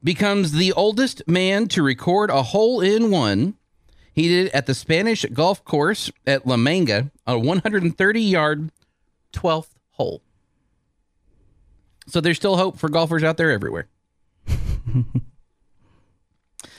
becomes 0.03 0.53
the 0.53 0.71
oldest 0.73 1.21
man 1.27 1.67
to 1.69 1.83
record 1.83 2.29
a 2.29 2.43
hole 2.43 2.81
in 2.81 3.11
one. 3.11 3.55
He 4.13 4.27
did 4.27 4.47
it 4.47 4.53
at 4.53 4.65
the 4.65 4.73
Spanish 4.73 5.25
golf 5.33 5.63
course 5.63 6.11
at 6.27 6.45
La 6.45 6.57
Manga, 6.57 7.11
a 7.25 7.39
130 7.39 8.21
yard 8.21 8.71
12th 9.33 9.69
hole. 9.91 10.21
So 12.07 12.19
there's 12.19 12.37
still 12.37 12.57
hope 12.57 12.77
for 12.77 12.89
golfers 12.89 13.23
out 13.23 13.37
there 13.37 13.51
everywhere. 13.51 13.87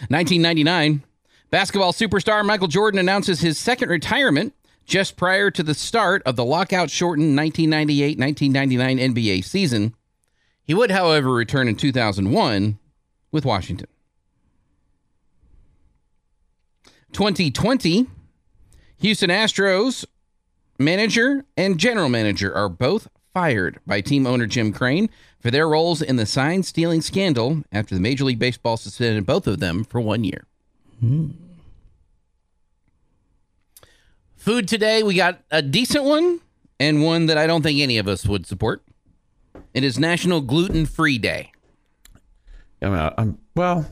1999, 0.09 1.03
basketball 1.51 1.93
superstar 1.93 2.45
Michael 2.45 2.69
Jordan 2.69 2.99
announces 2.99 3.41
his 3.41 3.59
second 3.59 3.89
retirement 3.89 4.53
just 4.85 5.17
prior 5.17 5.51
to 5.51 5.63
the 5.63 5.75
start 5.75 6.23
of 6.27 6.37
the 6.37 6.45
lockout 6.45 6.91
shortened 6.91 7.37
1998 7.37 8.19
1999 8.19 9.15
NBA 9.15 9.45
season. 9.45 9.95
He 10.65 10.75
would, 10.75 10.91
however, 10.91 11.33
return 11.33 11.69
in 11.69 11.77
2001 11.77 12.79
with 13.31 13.45
Washington. 13.45 13.87
2020, 17.13 18.07
Houston 18.99 19.31
Astros 19.31 20.05
manager 20.79 21.45
and 21.57 21.79
general 21.79 22.09
manager 22.09 22.55
are 22.55 22.69
both 22.69 23.09
fired 23.35 23.79
by 23.87 24.01
team 24.01 24.27
owner 24.27 24.47
Jim 24.47 24.73
Crane 24.73 25.09
for 25.41 25.51
their 25.51 25.69
roles 25.69 26.03
in 26.03 26.17
the 26.17 26.27
sign 26.27 26.63
stealing 26.63 27.01
scandal 27.01 27.63
after 27.73 27.95
the 27.95 28.01
Major 28.01 28.25
League 28.25 28.39
Baseball 28.39 28.77
suspended 28.77 29.27
both 29.27 29.47
of 29.47 29.61
them 29.61 29.85
for 29.85 30.01
one 30.01 30.25
year. 30.25 30.45
Food 34.37 34.69
today, 34.69 35.03
we 35.03 35.15
got 35.15 35.41
a 35.51 35.63
decent 35.63 36.05
one 36.05 36.41
and 36.79 37.03
one 37.03 37.27
that 37.27 37.39
I 37.39 37.47
don't 37.47 37.63
think 37.63 37.81
any 37.81 37.99
of 37.99 38.09
us 38.09 38.27
would 38.27 38.47
support. 38.47 38.83
It 39.75 39.85
is 39.85 39.99
National 39.99 40.41
Gluten 40.41 40.87
Free 40.87 41.19
Day. 41.19 41.53
I'm 42.81 42.93
out. 42.93 43.15
I'm 43.19 43.39
well. 43.55 43.87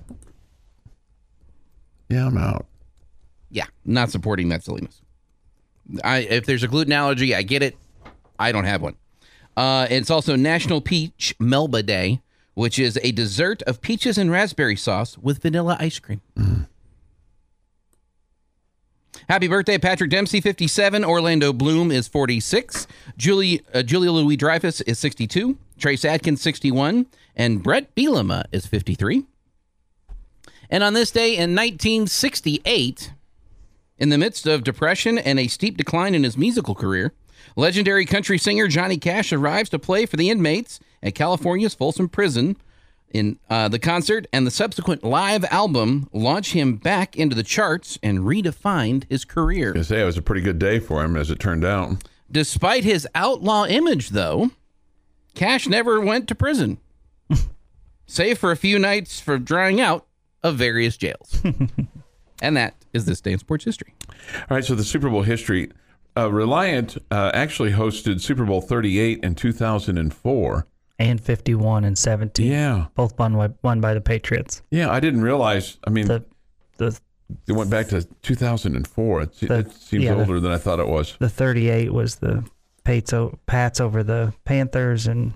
Yeah, 2.09 2.27
I'm 2.27 2.37
out. 2.37 2.67
Yeah, 3.51 3.67
not 3.85 4.11
supporting 4.11 4.49
that 4.51 4.65
silliness. 4.65 5.01
I 6.05 6.19
if 6.19 6.47
there's 6.47 6.63
a 6.63 6.69
gluten 6.69 6.93
allergy, 6.93 7.35
I 7.35 7.43
get 7.43 7.63
it. 7.63 7.77
I 8.39 8.53
don't 8.53 8.65
have 8.65 8.83
one. 8.83 8.97
Uh, 9.57 9.87
it's 9.91 10.11
also 10.11 10.37
National 10.37 10.81
Peach 10.81 11.35
Melba 11.39 11.83
Day, 11.83 12.23
which 12.55 12.79
is 12.79 12.99
a 13.03 13.13
dessert 13.13 13.63
of 13.63 13.81
peaches 13.81 14.17
and 14.17 14.31
raspberry 14.31 14.77
sauce 14.77 15.19
with 15.19 15.43
vanilla 15.43 15.77
ice 15.81 15.99
cream. 15.99 16.21
Happy 19.29 19.49
birthday, 19.49 19.79
Patrick 19.79 20.11
Dempsey, 20.11 20.41
57. 20.41 21.05
Orlando 21.05 21.53
Bloom 21.53 21.93
is 21.93 22.09
46. 22.09 22.87
Julie, 23.17 23.63
uh, 23.73 23.83
Julia 23.83 24.11
Louis 24.11 24.37
Dreyfus 24.37 24.81
is 24.83 24.99
62. 24.99 25.57
Trace 25.79 26.05
Adkins, 26.05 26.41
61. 26.43 27.07
And 27.37 27.63
Brett 27.63 27.95
Bielema 27.95 28.45
is 28.51 28.67
53. 28.67 29.25
And 30.69 30.83
on 30.83 30.95
this 30.95 31.11
day 31.11 31.35
in 31.35 31.55
1968, 31.55 33.13
in 34.01 34.09
the 34.09 34.19
midst 34.19 34.47
of 34.47 34.65
depression 34.65 35.19
and 35.19 35.39
a 35.39 35.47
steep 35.47 35.77
decline 35.77 36.15
in 36.15 36.25
his 36.25 36.37
musical 36.37 36.75
career, 36.75 37.13
legendary 37.55 38.07
country 38.07 38.39
singer 38.39 38.67
Johnny 38.67 38.97
Cash 38.97 39.33
arrives 39.33 39.69
to 39.71 39.79
play 39.79 40.07
for 40.07 40.17
the 40.17 40.31
inmates 40.31 40.81
at 41.03 41.15
California's 41.15 41.75
Folsom 41.75 42.09
Prison. 42.09 42.57
In 43.13 43.41
uh, 43.51 43.69
the 43.69 43.81
concert 43.81 44.27
and 44.33 44.47
the 44.47 44.53
subsequent 44.53 45.03
live 45.03 45.45
album 45.47 46.09
launch 46.13 46.53
him 46.53 46.77
back 46.77 47.17
into 47.17 47.35
the 47.35 47.43
charts 47.43 47.99
and 48.05 48.21
redefined 48.21 49.05
his 49.11 49.25
career. 49.25 49.75
I 49.77 49.83
say 49.83 50.01
it 50.01 50.05
was 50.05 50.17
a 50.17 50.23
pretty 50.23 50.43
good 50.43 50.61
day 50.61 50.79
for 50.79 51.05
him, 51.05 51.17
as 51.17 51.29
it 51.29 51.41
turned 51.41 51.65
out. 51.65 52.05
Despite 52.31 52.85
his 52.85 53.09
outlaw 53.15 53.67
image, 53.67 54.11
though, 54.11 54.53
Cash 55.35 55.67
never 55.67 56.01
went 56.01 56.29
to 56.29 56.37
prison, 56.37 56.79
save 58.07 58.39
for 58.39 58.53
a 58.53 58.57
few 58.57 58.79
nights 58.79 59.19
for 59.19 59.39
drying 59.39 59.81
out 59.81 60.07
of 60.45 60.55
various 60.55 60.97
jails. 60.97 61.43
and 62.41 62.57
that 62.57 62.75
is 62.93 63.05
this 63.05 63.21
day 63.21 63.33
in 63.33 63.39
sports 63.39 63.65
history. 63.65 63.95
All 64.51 64.57
right, 64.57 64.65
so 64.65 64.75
the 64.75 64.85
Super 64.85 65.09
Bowl 65.11 65.23
history. 65.23 65.71
Uh, 66.17 66.31
Reliant 66.31 66.97
uh, 67.13 67.31
actually 67.35 67.71
hosted 67.73 68.21
Super 68.21 68.45
Bowl 68.45 68.61
38 68.61 69.21
in 69.23 69.35
2004. 69.37 70.67
And 70.99 71.21
51 71.21 71.85
and 71.85 71.97
17. 71.97 72.47
Yeah, 72.51 72.87
Both 72.95 73.19
won, 73.19 73.35
by- 73.37 73.51
won 73.63 73.81
by 73.81 73.95
the 73.95 74.01
Patriots. 74.01 74.61
yeah. 74.71 74.91
I 74.91 75.01
didn't 75.01 75.23
realize. 75.23 75.79
I 75.87 75.91
mean, 75.91 76.07
The 76.09 76.25
the 76.79 76.99
it 77.47 77.53
went 77.53 77.71
back 77.71 77.87
to 77.89 78.03
2004. 78.23 79.23
It, 79.23 79.33
The- 79.41 79.59
it 79.61 79.73
seems 79.73 80.05
yeah, 80.05 80.15
the- 80.15 80.21
older 80.21 80.41
than 80.41 80.51
I 80.53 80.59
thought 80.59 80.81
it 80.81 80.89
was. 80.89 81.17
the 81.21 81.29
38 81.29 81.93
was 81.93 82.17
the 82.17 82.45
Pats, 82.85 83.15
Pats 83.47 83.81
over 83.81 84.03
the 84.03 84.35
Panthers 84.45 85.07
and 85.07 85.33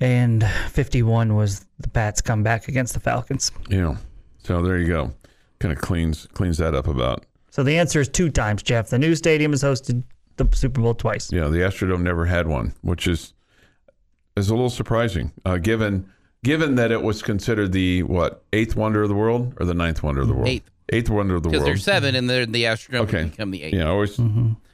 and 0.00 0.44
51 0.70 1.34
was 1.34 1.66
the 1.78 1.88
Pats 1.88 2.20
come 2.22 2.42
back 2.42 2.68
against 2.68 2.94
the 2.94 3.00
Falcons. 3.00 3.52
Yeah. 3.68 3.96
So 4.44 4.62
there 4.62 4.78
you 4.78 4.86
go. 4.86 5.12
Kind 5.60 5.72
of 5.72 5.80
cleans 5.80 6.26
cleans 6.32 6.58
that 6.58 6.74
up 6.74 6.86
about. 6.88 7.24
So 7.50 7.62
the 7.62 7.76
answer 7.78 8.00
is 8.00 8.08
two 8.08 8.30
times, 8.30 8.62
Jeff. 8.62 8.88
The 8.88 8.98
new 8.98 9.14
stadium 9.14 9.52
has 9.52 9.62
hosted 9.62 10.02
the 10.36 10.48
Super 10.52 10.80
Bowl 10.80 10.94
twice. 10.94 11.30
Yeah, 11.32 11.48
the 11.48 11.58
Astrodome 11.58 12.02
never 12.02 12.26
had 12.26 12.46
one, 12.48 12.74
which 12.82 13.06
is 13.06 13.34
is 14.36 14.48
a 14.48 14.54
little 14.54 14.70
surprising, 14.70 15.32
uh, 15.44 15.58
given 15.58 16.10
given 16.42 16.76
that 16.76 16.90
it 16.90 17.02
was 17.02 17.20
considered 17.22 17.72
the 17.72 18.02
what 18.04 18.42
eighth 18.52 18.74
wonder 18.76 19.02
of 19.02 19.08
the 19.08 19.14
world 19.14 19.54
or 19.60 19.66
the 19.66 19.74
ninth 19.74 20.02
wonder 20.02 20.22
of 20.22 20.28
the 20.28 20.34
world. 20.34 20.48
Eighth. 20.48 20.70
Eighth 20.92 21.10
wonder 21.10 21.36
of 21.36 21.42
the 21.42 21.48
world. 21.48 21.52
Because 21.52 21.60
world. 21.60 21.68
there's 21.68 21.84
seven, 21.84 22.14
and 22.16 22.28
they're 22.28 22.46
the 22.46 22.64
Astrodome 22.64 23.00
Okay. 23.02 23.22
would 23.24 23.30
become 23.32 23.50
the 23.50 23.62
eighth. 23.62 23.74
Yeah, 23.74 23.88
always. 23.88 24.18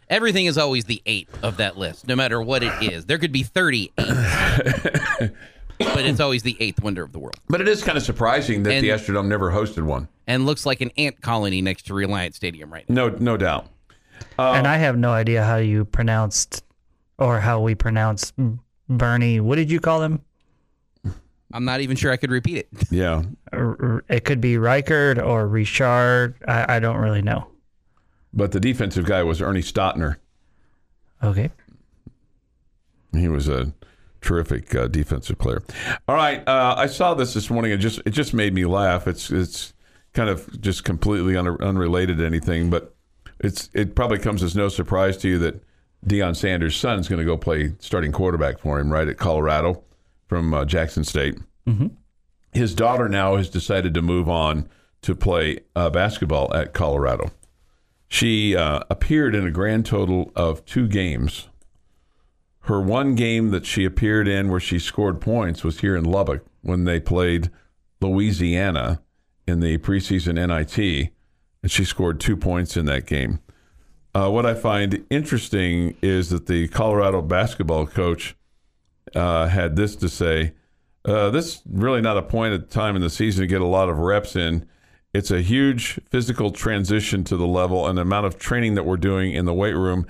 Everything 0.09 0.47
is 0.47 0.57
always 0.57 0.85
the 0.85 1.02
eighth 1.05 1.43
of 1.43 1.57
that 1.57 1.76
list, 1.76 2.07
no 2.07 2.14
matter 2.14 2.40
what 2.40 2.62
it 2.62 2.73
is. 2.81 3.07
There 3.07 3.19
could 3.19 3.33
be 3.33 3.43
38, 3.43 3.90
but 5.78 6.04
it's 6.06 6.21
always 6.21 6.42
the 6.42 6.56
eighth 6.61 6.83
wonder 6.83 7.02
of 7.02 7.12
the 7.12 7.18
world. 7.18 7.37
But 7.49 7.61
it 7.61 7.68
is 7.68 7.83
kind 7.83 7.97
of 7.99 8.04
surprising 8.04 8.62
that 8.64 8.80
the 8.80 8.90
And- 8.90 9.00
Astrodome 9.00 9.26
never 9.26 9.50
hosted 9.52 9.83
one. 9.85 10.09
And 10.26 10.45
looks 10.47 10.66
like 10.66 10.80
an 10.80 10.90
ant 10.99 11.21
colony 11.21 11.62
next 11.62 11.87
to 11.87 11.95
Reliant 11.95 12.35
Stadium 12.35 12.73
right 12.73 12.88
now. 12.90 13.09
No, 13.09 13.16
no 13.18 13.37
doubt. 13.37 13.68
And 14.38 14.66
I 14.66 14.76
have 14.78 14.97
no 14.99 15.12
idea 15.12 15.45
how 15.45 15.56
you 15.56 15.85
pronounced 15.85 16.64
or 17.18 17.38
how 17.40 17.61
we 17.61 17.75
pronounce 17.75 18.33
Bernie. 18.88 19.40
What 19.40 19.56
did 19.56 19.71
you 19.71 19.78
call 19.80 20.02
him? 20.02 20.21
I'm 21.52 21.64
not 21.64 21.80
even 21.80 21.97
sure 21.97 22.11
I 22.11 22.16
could 22.16 22.30
repeat 22.33 22.59
it. 22.59 22.68
Yeah, 22.90 23.23
R- 23.52 23.76
r- 23.80 24.04
It 24.09 24.25
could 24.25 24.40
be 24.40 24.54
Reichard 24.56 25.25
or 25.25 25.47
Richard. 25.47 26.35
I, 26.49 26.76
I 26.76 26.80
don't 26.80 26.97
really 26.97 27.23
know. 27.23 27.47
but 28.35 28.50
the 28.52 28.59
defensive 28.61 29.04
guy 29.06 29.23
was 29.23 29.41
Ernie 29.41 29.60
Stautner. 29.62 30.17
Okay. 31.23 31.50
He 33.12 33.28
was 33.28 33.49
a 33.49 33.73
terrific 34.21 34.75
uh, 34.75 34.89
defensive 34.89 35.39
player. 35.39 35.63
All 36.09 36.17
right, 36.17 36.47
uh, 36.49 36.75
I 36.76 36.87
saw 36.87 37.15
this 37.15 37.35
this 37.35 37.50
morning. 37.50 37.73
It 37.73 37.79
just 37.79 38.00
it 38.07 38.11
just 38.11 38.35
made 38.35 38.55
me 38.55 38.65
laugh. 38.65 39.07
It's 39.07 39.31
it's 39.31 39.75
kind 40.13 40.31
of 40.31 40.61
just 40.61 40.85
completely 40.85 41.37
un- 41.37 41.61
unrelated 41.61 42.19
to 42.19 42.26
anything, 42.26 42.71
but 42.71 42.95
it's 43.41 43.71
it 43.75 43.95
probably 43.95 44.19
comes 44.19 44.43
as 44.43 44.57
no 44.57 44.69
surprise 44.69 45.17
to 45.19 45.29
you 45.29 45.39
that 45.39 45.63
Deion 46.07 46.37
Sanders' 46.37 46.76
son 46.76 46.99
is 46.99 47.09
going 47.09 47.19
to 47.19 47.25
go 47.25 47.37
play 47.37 47.73
starting 47.79 48.13
quarterback 48.13 48.59
for 48.59 48.79
him 48.79 48.93
right 48.93 49.09
at 49.09 49.17
Colorado 49.19 49.83
from 50.29 50.55
uh, 50.55 50.65
Jackson 50.65 51.05
State. 51.05 51.37
His 52.52 52.75
daughter 52.75 53.09
now 53.09 53.37
has 53.37 53.50
decided 53.50 53.93
to 53.95 54.02
move 54.02 54.29
on 54.29 54.69
to 55.02 55.15
play 55.15 55.61
uh, 55.75 55.91
basketball 55.91 56.55
at 56.55 56.73
Colorado. 56.73 57.31
She 58.09 58.57
uh, 58.57 58.81
appeared 58.89 59.35
in 59.35 59.47
a 59.47 59.50
grand 59.50 59.85
total 59.85 60.33
of 60.37 60.65
two 60.65 60.89
games 60.89 61.49
her 62.67 62.81
one 62.81 63.15
game 63.15 63.50
that 63.50 63.65
she 63.65 63.85
appeared 63.85 64.26
in 64.26 64.50
where 64.50 64.61
she 64.61 64.79
scored 64.79 65.21
points 65.21 65.63
was 65.63 65.81
here 65.81 65.97
in 65.97 66.05
Lubbock 66.05 66.45
when 66.63 66.85
they 66.85 66.99
played 66.99 67.50
Louisiana 68.00 69.02
in 69.47 69.61
the 69.61 69.79
preseason 69.79 70.35
NIT, 70.35 71.13
and 71.63 71.71
she 71.71 71.85
scored 71.85 72.19
two 72.19 72.37
points 72.37 72.76
in 72.76 72.87
that 72.87 73.07
game. 73.07 73.39
Uh, 74.15 74.31
what 74.31 74.47
I 74.47 74.55
find 74.55 75.05
interesting 75.11 75.97
is 76.02 76.31
that 76.31 76.47
the 76.47 76.67
Colorado 76.69 77.23
basketball 77.23 77.87
coach 77.87 78.35
uh, 79.15 79.47
had 79.47 79.76
this 79.76 79.95
to 79.97 80.09
say 80.09 80.52
uh, 81.05 81.31
This 81.31 81.63
really 81.71 82.00
not 82.00 82.17
a 82.17 82.23
point 82.23 82.52
at 82.52 82.69
the 82.69 82.75
time 82.75 82.97
in 82.97 83.02
the 83.02 83.11
season 83.11 83.43
to 83.43 83.47
get 83.47 83.61
a 83.61 83.67
lot 83.67 83.89
of 83.89 83.99
reps 83.99 84.35
in. 84.35 84.67
It's 85.15 85.31
a 85.31 85.41
huge 85.41 86.00
physical 86.11 86.50
transition 86.50 87.23
to 87.25 87.37
the 87.37 87.47
level 87.47 87.87
and 87.87 87.97
the 87.97 88.02
amount 88.02 88.26
of 88.26 88.39
training 88.39 88.75
that 88.75 88.85
we're 88.85 88.97
doing 88.97 89.33
in 89.33 89.45
the 89.45 89.55
weight 89.55 89.76
room 89.76 90.07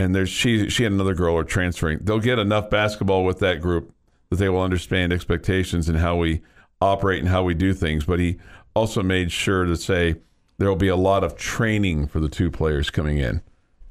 and 0.00 0.14
there's 0.14 0.30
she 0.30 0.70
she 0.70 0.86
and 0.86 0.94
another 0.94 1.14
girl 1.14 1.36
are 1.36 1.44
transferring. 1.44 1.98
They'll 2.02 2.20
get 2.20 2.38
enough 2.38 2.70
basketball 2.70 3.24
with 3.24 3.38
that 3.40 3.60
group 3.60 3.94
that 4.30 4.36
they 4.36 4.48
will 4.48 4.62
understand 4.62 5.12
expectations 5.12 5.88
and 5.88 5.98
how 5.98 6.16
we 6.16 6.40
operate 6.80 7.20
and 7.20 7.28
how 7.28 7.42
we 7.42 7.52
do 7.52 7.74
things. 7.74 8.04
But 8.06 8.18
he 8.18 8.38
also 8.74 9.02
made 9.02 9.30
sure 9.30 9.66
to 9.66 9.76
say 9.76 10.16
there 10.56 10.68
will 10.68 10.76
be 10.76 10.88
a 10.88 10.96
lot 10.96 11.22
of 11.22 11.36
training 11.36 12.06
for 12.06 12.18
the 12.18 12.30
two 12.30 12.50
players 12.50 12.88
coming 12.88 13.18
in. 13.18 13.42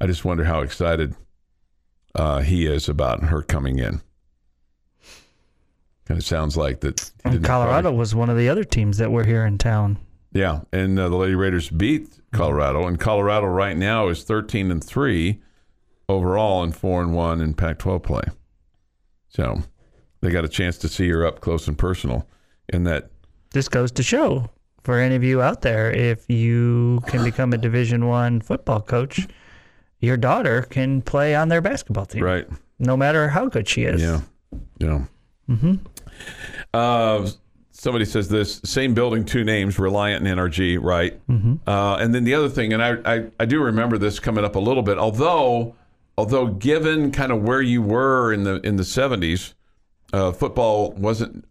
I 0.02 0.08
just 0.08 0.26
wonder 0.26 0.46
how 0.46 0.62
excited 0.62 1.16
uh, 2.16 2.40
he 2.40 2.66
is 2.66 2.90
about 2.90 3.26
her 3.26 3.44
coming 3.44 3.78
in. 3.78 4.02
Kind 6.06 6.18
of 6.18 6.26
sounds 6.26 6.58
like 6.58 6.80
that. 6.80 7.12
Colorado 7.44 7.92
was 7.92 8.16
one 8.16 8.32
of 8.32 8.38
the 8.38 8.50
other 8.50 8.64
teams 8.64 8.98
that 8.98 9.12
were 9.12 9.26
here 9.26 9.46
in 9.46 9.60
town. 9.60 10.00
yeah, 10.34 10.62
and 10.74 10.98
uh, 10.98 11.08
the 11.10 11.18
Lady 11.18 11.36
Raiders 11.36 11.70
beat 11.70 12.20
Colorado, 12.32 12.88
and 12.88 13.00
Colorado 13.00 13.46
right 13.46 13.78
now 13.78 14.08
is 14.08 14.24
thirteen 14.24 14.72
and 14.72 14.84
three 14.84 15.40
overall 16.10 16.64
and 16.64 16.76
four 16.76 17.02
and 17.02 17.14
one 17.14 17.40
in 17.40 17.54
Pac-12 17.54 18.04
play. 18.04 18.24
So 19.30 19.62
they 20.22 20.32
got 20.32 20.44
a 20.44 20.50
chance 20.50 20.78
to 20.80 20.90
see 20.90 21.08
her 21.10 21.26
up 21.26 21.40
close 21.40 21.68
and 21.68 21.78
personal. 21.78 22.28
In 22.68 22.84
that, 22.84 23.10
This 23.52 23.70
goes 23.70 23.92
to 23.94 24.04
show 24.04 24.50
for 24.84 25.00
any 25.00 25.16
of 25.16 25.24
you 25.24 25.42
out 25.42 25.62
there, 25.62 25.92
if 25.92 26.30
you 26.30 27.02
can 27.08 27.24
become 27.24 27.54
a 27.54 27.58
Division 27.68 28.08
One 28.08 28.42
football 28.42 28.82
coach, 28.82 29.28
your 30.00 30.18
daughter 30.18 30.64
can 30.64 31.02
play 31.02 31.36
on 31.36 31.50
their 31.50 31.62
basketball 31.62 32.06
team, 32.06 32.24
right? 32.24 32.48
no 32.80 32.96
matter 32.96 33.30
how 33.30 33.48
good 33.48 33.68
she 33.68 33.84
is. 33.84 34.02
Yeah, 34.02 34.22
yeah. 34.80 35.06
Mm-hmm. 35.50 35.76
Uh, 36.74 37.30
somebody 37.72 38.06
says 38.06 38.30
this 38.30 38.62
same 38.64 38.94
building, 38.94 39.26
two 39.26 39.44
names, 39.44 39.78
Reliant 39.80 40.26
and 40.26 40.40
NRG, 40.40 40.82
right? 40.82 41.26
Mm-hmm. 41.28 41.56
Uh, 41.68 41.98
and 41.98 42.14
then 42.14 42.24
the 42.24 42.34
other 42.34 42.50
thing, 42.50 42.74
and 42.74 42.84
I, 42.84 42.98
I, 43.06 43.26
I 43.40 43.46
do 43.46 43.62
remember 43.62 43.98
this 43.98 44.20
coming 44.20 44.46
up 44.46 44.56
a 44.56 44.60
little 44.60 44.84
bit, 44.84 44.98
although, 44.98 45.76
although 46.20 46.48
given 46.48 47.12
kind 47.12 47.32
of 47.32 47.44
where 47.44 47.62
you 47.62 47.82
were 47.82 48.34
in 48.34 48.44
the 48.44 48.60
in 48.68 48.76
the 48.76 48.84
seventies, 48.84 49.56
uh, 50.12 50.34
football 50.34 50.92
wasn't 50.92 51.46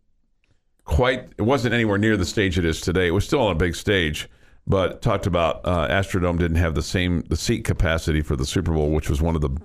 quite, 0.85 1.31
it 1.39 1.43
wasn't 1.43 1.73
anywhere 1.73 1.97
near 1.97 2.19
the 2.19 2.27
stage 2.27 2.59
it 2.59 2.67
is 2.67 2.81
today. 2.83 3.07
It 3.07 3.13
was 3.13 3.25
still 3.25 3.41
on 3.41 3.53
a 3.53 3.55
big 3.55 3.75
stage. 3.75 4.29
But 4.67 5.01
talked 5.01 5.27
about 5.27 5.63
uh, 5.65 5.89
Astrodome 5.89 6.39
didn't 6.39 6.59
have 6.59 6.75
the 6.75 6.83
same 6.83 7.23
the 7.31 7.37
seat 7.37 7.65
capacity 7.65 8.21
for 8.21 8.37
the 8.37 8.45
Super 8.45 8.73
Bowl, 8.73 8.91
which 8.91 9.09
was 9.09 9.23
one 9.23 9.35
of 9.35 9.41
the 9.41 9.57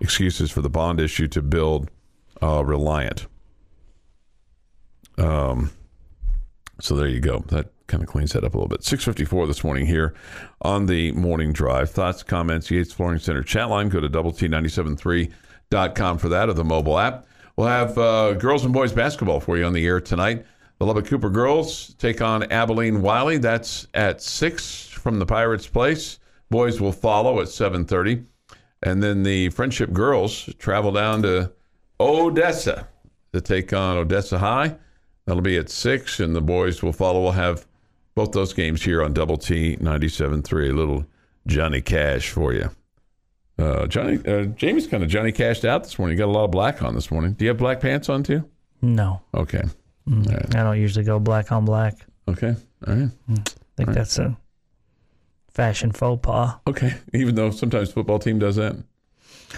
excuses 0.00 0.50
for 0.50 0.62
the 0.62 0.70
bond 0.70 1.00
issue 1.00 1.28
to 1.28 1.42
build 1.42 1.90
uh, 2.42 2.64
Reliant. 2.64 3.26
Um, 5.18 5.70
so 6.80 6.96
there 6.96 7.08
you 7.08 7.20
go. 7.20 7.44
That 7.48 7.66
kind 7.86 8.02
of 8.02 8.08
cleans 8.08 8.32
that 8.32 8.44
up 8.44 8.54
a 8.54 8.56
little 8.56 8.68
bit. 8.68 8.84
654 8.84 9.46
this 9.46 9.64
morning 9.64 9.86
here 9.86 10.14
on 10.62 10.86
the 10.86 11.12
morning 11.12 11.52
drive. 11.52 11.90
Thoughts, 11.90 12.22
comments, 12.22 12.70
Yates 12.70 12.92
Flooring 12.92 13.18
Center 13.18 13.42
chat 13.42 13.68
line. 13.68 13.88
Go 13.88 14.00
to 14.00 14.08
double 14.08 14.32
T973.com 14.32 16.18
for 16.18 16.28
that 16.28 16.48
or 16.48 16.52
the 16.52 16.64
mobile 16.64 16.98
app. 16.98 17.26
We'll 17.56 17.68
have 17.68 17.96
uh, 17.96 18.34
girls 18.34 18.64
and 18.64 18.74
boys 18.74 18.92
basketball 18.92 19.40
for 19.40 19.56
you 19.56 19.64
on 19.64 19.72
the 19.72 19.86
air 19.86 20.00
tonight. 20.00 20.44
The 20.78 20.84
Lubbock 20.84 21.06
Cooper 21.06 21.30
girls 21.30 21.94
take 21.94 22.20
on 22.20 22.50
Abilene 22.52 23.00
Wylie. 23.00 23.38
That's 23.38 23.86
at 23.94 24.20
6 24.20 24.88
from 24.88 25.18
the 25.18 25.24
Pirates 25.24 25.66
Place. 25.66 26.18
Boys 26.50 26.80
will 26.80 26.92
follow 26.92 27.40
at 27.40 27.46
7.30. 27.46 28.26
And 28.82 29.02
then 29.02 29.22
the 29.22 29.48
Friendship 29.50 29.92
girls 29.92 30.50
travel 30.58 30.92
down 30.92 31.22
to 31.22 31.50
Odessa 31.98 32.88
to 33.32 33.40
take 33.40 33.72
on 33.72 33.96
Odessa 33.96 34.38
High. 34.38 34.76
That'll 35.24 35.42
be 35.42 35.56
at 35.56 35.70
6, 35.70 36.20
and 36.20 36.36
the 36.36 36.40
boys 36.40 36.82
will 36.82 36.92
follow. 36.92 37.22
We'll 37.22 37.32
have 37.32 37.65
both 38.16 38.32
those 38.32 38.52
games 38.52 38.82
here 38.82 39.04
on 39.04 39.12
Double 39.12 39.36
T 39.36 39.76
97.3. 39.76 40.70
A 40.70 40.72
little 40.72 41.06
Johnny 41.46 41.80
Cash 41.80 42.30
for 42.30 42.52
you. 42.52 42.70
Uh, 43.58 43.86
Johnny, 43.86 44.18
uh, 44.26 44.46
Jamie's 44.46 44.86
kind 44.86 45.02
of 45.02 45.08
Johnny 45.08 45.30
cashed 45.32 45.64
out 45.64 45.84
this 45.84 45.98
morning. 45.98 46.16
You 46.18 46.24
got 46.24 46.30
a 46.30 46.32
lot 46.32 46.44
of 46.44 46.50
black 46.50 46.82
on 46.82 46.94
this 46.94 47.10
morning. 47.10 47.34
Do 47.34 47.44
you 47.44 47.50
have 47.50 47.58
black 47.58 47.80
pants 47.80 48.08
on 48.08 48.22
too? 48.24 48.48
No, 48.82 49.22
Okay. 49.34 49.62
I 50.08 50.44
don't 50.62 50.78
usually 50.80 51.04
go 51.04 51.18
black 51.18 51.50
on 51.50 51.64
black. 51.64 51.94
Okay. 52.28 52.54
All 52.86 52.94
right. 52.94 53.08
I 53.30 53.42
think 53.76 53.90
that's 53.90 54.18
a 54.18 54.36
fashion 55.52 55.90
faux 55.90 56.20
pas. 56.22 56.54
Okay. 56.66 56.94
Even 57.14 57.34
though 57.34 57.50
sometimes 57.50 57.90
football 57.92 58.18
team 58.18 58.38
does 58.38 58.56
that. 58.56 58.76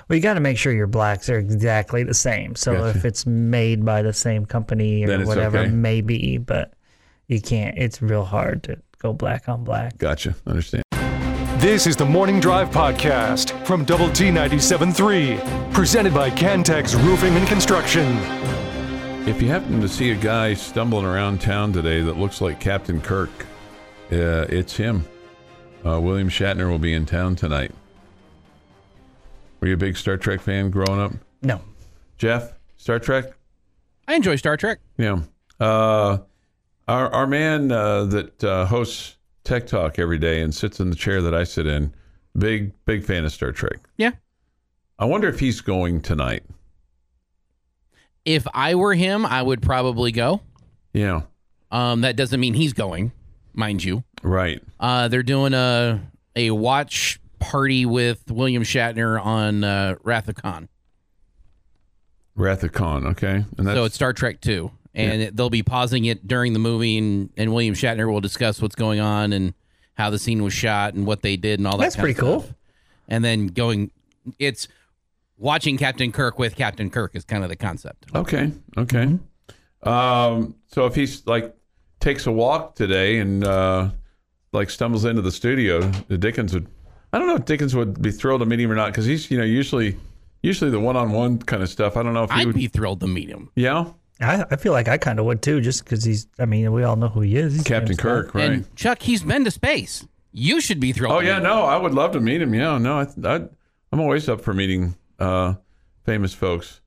Well, 0.09 0.16
you 0.16 0.23
got 0.23 0.35
to 0.35 0.40
make 0.40 0.57
sure 0.57 0.73
your 0.73 0.87
blacks 0.87 1.29
are 1.29 1.38
exactly 1.38 2.03
the 2.03 2.14
same. 2.14 2.55
So 2.57 2.73
Gotcha. 2.75 2.99
if 2.99 3.05
it's 3.05 3.27
made 3.27 3.85
by 3.85 4.03
the 4.03 4.12
same 4.12 4.47
company 4.47 5.05
or 5.05 5.25
whatever, 5.27 5.59
okay. 5.59 5.71
maybe, 5.71 6.38
but 6.38 6.73
you 7.28 7.40
can't. 7.40 7.76
It's 7.78 8.02
real 8.02 8.24
hard 8.24 8.62
to 8.64 8.78
go 8.98 9.12
black 9.12 9.48
on 9.48 9.62
black. 9.62 9.96
Gotcha. 9.98 10.34
Understand. 10.46 10.82
This 11.58 11.86
is 11.86 11.96
the 11.96 12.04
Morning 12.04 12.40
Drive 12.40 12.70
Podcast 12.70 13.66
from 13.66 13.84
Double 13.84 14.10
T 14.10 14.26
97.3, 14.26 15.72
presented 15.72 16.14
by 16.14 16.30
Cantex 16.30 16.94
Roofing 16.94 17.34
and 17.34 17.46
Construction. 17.46 18.06
If 19.28 19.42
you 19.42 19.48
happen 19.48 19.80
to 19.80 19.88
see 19.88 20.10
a 20.10 20.14
guy 20.14 20.54
stumbling 20.54 21.04
around 21.04 21.40
town 21.40 21.72
today 21.72 22.00
that 22.00 22.16
looks 22.16 22.40
like 22.40 22.60
Captain 22.60 23.00
Kirk, 23.00 23.30
uh, 24.10 24.46
it's 24.48 24.76
him. 24.76 25.04
Uh, 25.84 26.00
William 26.00 26.28
Shatner 26.28 26.70
will 26.70 26.78
be 26.78 26.94
in 26.94 27.04
town 27.06 27.36
tonight. 27.36 27.72
Were 29.60 29.68
you 29.68 29.74
a 29.74 29.76
big 29.76 29.96
Star 29.96 30.16
Trek 30.16 30.40
fan 30.40 30.70
growing 30.70 31.00
up? 31.00 31.12
No. 31.42 31.60
Jeff, 32.16 32.52
Star 32.76 32.98
Trek? 32.98 33.32
I 34.06 34.14
enjoy 34.14 34.36
Star 34.36 34.56
Trek. 34.56 34.78
Yeah. 34.96 35.20
Uh, 35.60 36.18
our 36.88 37.12
our 37.12 37.27
man 37.27 37.70
uh, 37.70 38.05
that 38.05 38.42
uh, 38.42 38.66
hosts 38.66 39.16
Tech 39.44 39.66
Talk 39.66 39.98
every 39.98 40.18
day 40.18 40.40
and 40.42 40.55
sits 40.55 40.81
in 40.81 40.90
the 40.90 40.96
chair 40.96 41.22
that 41.22 41.35
I 41.35 41.44
sit 41.44 41.66
in, 41.66 41.94
big 42.37 42.72
big 42.85 43.05
fan 43.05 43.24
of 43.24 43.33
Star 43.33 43.53
Trek. 43.53 43.79
Yeah. 43.96 44.12
I 44.98 45.05
wonder 45.05 45.29
if 45.29 45.38
he's 45.38 45.61
going 45.61 46.01
tonight. 46.01 46.42
If 48.24 48.46
I 48.53 48.74
were 48.74 48.94
him, 48.94 49.24
I 49.24 49.42
would 49.42 49.62
probably 49.62 50.11
go. 50.11 50.40
Yeah. 50.92 51.22
Um, 51.70 52.01
that 52.01 52.16
doesn't 52.16 52.40
mean 52.40 52.55
he's 52.55 52.72
going, 52.72 53.12
mind 53.53 53.85
you. 53.85 54.03
Right. 54.22 54.61
Uh, 54.81 55.09
they're 55.09 55.22
doing 55.22 55.55
a 55.55 56.01
a 56.35 56.51
watch 56.51 57.20
party 57.38 57.87
with 57.87 58.31
William 58.31 58.64
Shatner 58.64 59.24
on 59.24 59.62
uh, 59.62 59.96
Wrath 60.03 60.29
of 60.29 60.35
Khan. 60.35 60.68
Wrath 62.35 62.62
of 62.62 62.72
Khan. 62.72 63.07
Okay. 63.07 63.44
And 63.57 63.66
that's 63.66 63.77
so 63.77 63.85
it's 63.85 63.94
Star 63.94 64.12
Trek 64.12 64.40
2. 64.40 64.70
And 64.98 65.22
it, 65.22 65.37
they'll 65.37 65.50
be 65.50 65.62
pausing 65.62 66.04
it 66.06 66.26
during 66.26 66.52
the 66.52 66.58
movie, 66.58 66.98
and, 66.98 67.30
and 67.37 67.52
William 67.52 67.74
Shatner 67.74 68.11
will 68.11 68.20
discuss 68.20 68.61
what's 68.61 68.74
going 68.74 69.00
on 69.00 69.32
and 69.32 69.54
how 69.94 70.11
the 70.11 70.18
scene 70.18 70.42
was 70.42 70.52
shot 70.52 70.94
and 70.94 71.06
what 71.06 71.22
they 71.22 71.37
did 71.37 71.61
and 71.61 71.66
all 71.66 71.76
that. 71.78 71.84
That's 71.84 71.96
pretty 71.96 72.14
cool. 72.14 72.40
stuff. 72.42 72.54
And 73.08 73.24
then 73.24 73.46
going, 73.48 73.90
it's 74.38 74.68
watching 75.37 75.76
Captain 75.78 76.12
Kirk 76.12 76.38
with 76.38 76.56
Captain 76.56 76.90
Kirk 76.90 77.14
is 77.16 77.24
kind 77.24 77.42
of 77.42 77.48
the 77.50 77.56
concept. 77.56 78.06
Okay. 78.14 78.52
Okay. 78.76 79.18
Um, 79.82 80.54
so 80.68 80.87
if 80.87 80.94
he's 80.94 81.26
like 81.26 81.54
takes 82.00 82.26
a 82.26 82.32
walk 82.32 82.74
today 82.74 83.18
and 83.18 83.44
uh, 83.44 83.90
like 84.52 84.70
stumbles 84.70 85.04
into 85.04 85.22
the 85.22 85.32
studio, 85.32 85.80
the 86.08 86.18
Dickens 86.18 86.52
would. 86.54 86.66
I 87.12 87.18
don't 87.18 87.28
know 87.28 87.37
if 87.37 87.44
Dickens 87.44 87.74
would 87.74 88.02
be 88.02 88.11
thrilled 88.11 88.40
to 88.40 88.46
meet 88.46 88.61
him 88.61 88.70
or 88.70 88.74
not 88.74 88.88
because 88.90 89.06
he's 89.06 89.30
you 89.30 89.38
know 89.38 89.44
usually 89.44 89.96
usually 90.42 90.70
the 90.70 90.80
one 90.80 90.96
on 90.96 91.12
one 91.12 91.38
kind 91.38 91.62
of 91.62 91.68
stuff. 91.68 91.96
I 91.96 92.02
don't 92.02 92.12
know 92.14 92.24
if 92.24 92.30
he 92.30 92.40
I'd 92.40 92.46
would. 92.48 92.56
be 92.56 92.66
thrilled 92.66 93.00
to 93.00 93.06
meet 93.06 93.28
him. 93.28 93.50
yeah. 93.54 93.87
I, 94.20 94.44
I 94.50 94.57
feel 94.57 94.72
like 94.72 94.88
I 94.88 94.98
kind 94.98 95.18
of 95.18 95.24
would 95.26 95.42
too, 95.42 95.61
just 95.61 95.85
because 95.85 96.04
he's, 96.04 96.26
I 96.38 96.44
mean, 96.44 96.72
we 96.72 96.83
all 96.83 96.96
know 96.96 97.09
who 97.09 97.20
he 97.20 97.37
is. 97.37 97.54
He's 97.54 97.62
Captain 97.62 97.88
James 97.88 98.00
Kirk, 98.00 98.35
right? 98.35 98.50
And 98.50 98.76
Chuck, 98.76 99.02
he's 99.02 99.22
been 99.22 99.44
to 99.44 99.50
space. 99.50 100.07
You 100.33 100.61
should 100.61 100.81
be 100.81 100.92
thrilled. 100.92 101.14
Oh 101.14 101.20
yeah, 101.20 101.38
no, 101.38 101.64
I 101.64 101.76
would 101.76 101.94
love 101.94 102.12
to 102.12 102.20
meet 102.20 102.42
him. 102.42 102.54
Yeah, 102.54 102.78
no, 102.78 102.98
I, 102.98 103.07
I, 103.24 103.48
I'm 103.92 104.00
always 104.00 104.28
up 104.28 104.40
for 104.40 104.52
meeting 104.52 104.94
uh, 105.18 105.54
famous 106.04 106.35
folks, 106.35 106.81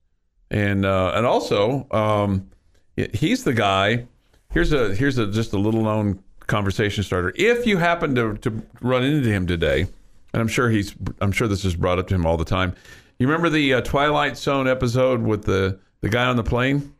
and 0.50 0.86
uh, 0.86 1.12
and 1.14 1.26
also 1.26 1.86
um, 1.90 2.50
he's 2.96 3.44
the 3.44 3.52
guy. 3.52 4.06
Here's 4.52 4.72
a 4.72 4.94
here's 4.94 5.18
a 5.18 5.26
just 5.26 5.52
a 5.52 5.58
little 5.58 5.82
known 5.82 6.22
conversation 6.46 7.02
starter. 7.02 7.32
If 7.34 7.66
you 7.66 7.78
happen 7.78 8.14
to 8.14 8.36
to 8.38 8.62
run 8.80 9.02
into 9.02 9.28
him 9.28 9.46
today, 9.46 9.86
and 10.32 10.40
I'm 10.40 10.48
sure 10.48 10.70
he's 10.70 10.94
I'm 11.20 11.32
sure 11.32 11.48
this 11.48 11.64
is 11.64 11.74
brought 11.74 11.98
up 11.98 12.08
to 12.08 12.14
him 12.14 12.26
all 12.26 12.36
the 12.36 12.44
time. 12.44 12.74
You 13.18 13.26
remember 13.26 13.50
the 13.50 13.74
uh, 13.74 13.80
Twilight 13.82 14.36
Zone 14.36 14.68
episode 14.68 15.22
with 15.22 15.44
the 15.44 15.78
the 16.00 16.08
guy 16.08 16.26
on 16.26 16.36
the 16.36 16.44
plane? 16.44 16.94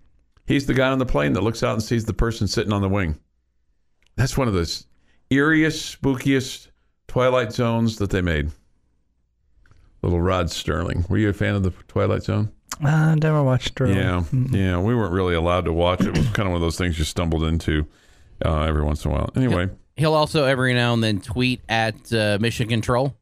He's 0.52 0.66
the 0.66 0.74
guy 0.74 0.90
on 0.90 0.98
the 0.98 1.06
plane 1.06 1.32
that 1.32 1.40
looks 1.40 1.62
out 1.62 1.72
and 1.72 1.82
sees 1.82 2.04
the 2.04 2.12
person 2.12 2.46
sitting 2.46 2.74
on 2.74 2.82
the 2.82 2.88
wing. 2.88 3.18
That's 4.16 4.36
one 4.36 4.48
of 4.48 4.54
the 4.54 4.84
eeriest, 5.30 5.96
spookiest 5.98 6.68
Twilight 7.08 7.54
Zones 7.54 7.96
that 7.96 8.10
they 8.10 8.20
made. 8.20 8.50
Little 10.02 10.20
Rod 10.20 10.48
Serling. 10.48 11.08
Were 11.08 11.16
you 11.16 11.30
a 11.30 11.32
fan 11.32 11.54
of 11.54 11.62
the 11.62 11.70
Twilight 11.88 12.24
Zone? 12.24 12.52
Uh, 12.84 12.88
I 12.88 13.14
never 13.14 13.42
watched 13.42 13.74
Drill. 13.76 13.96
Yeah, 13.96 14.24
yeah. 14.50 14.78
We 14.78 14.94
weren't 14.94 15.14
really 15.14 15.34
allowed 15.34 15.64
to 15.64 15.72
watch 15.72 16.02
it. 16.02 16.08
It 16.08 16.18
was 16.18 16.26
kind 16.32 16.46
of 16.46 16.52
one 16.52 16.56
of 16.56 16.60
those 16.60 16.76
things 16.76 16.98
you 16.98 17.06
stumbled 17.06 17.44
into 17.44 17.86
uh, 18.44 18.64
every 18.64 18.82
once 18.82 19.06
in 19.06 19.10
a 19.10 19.14
while. 19.14 19.30
Anyway, 19.34 19.70
He'll 19.96 20.12
also 20.12 20.44
every 20.44 20.74
now 20.74 20.92
and 20.92 21.02
then 21.02 21.22
tweet 21.22 21.62
at 21.70 22.12
uh, 22.12 22.36
Mission 22.42 22.68
Control, 22.68 23.16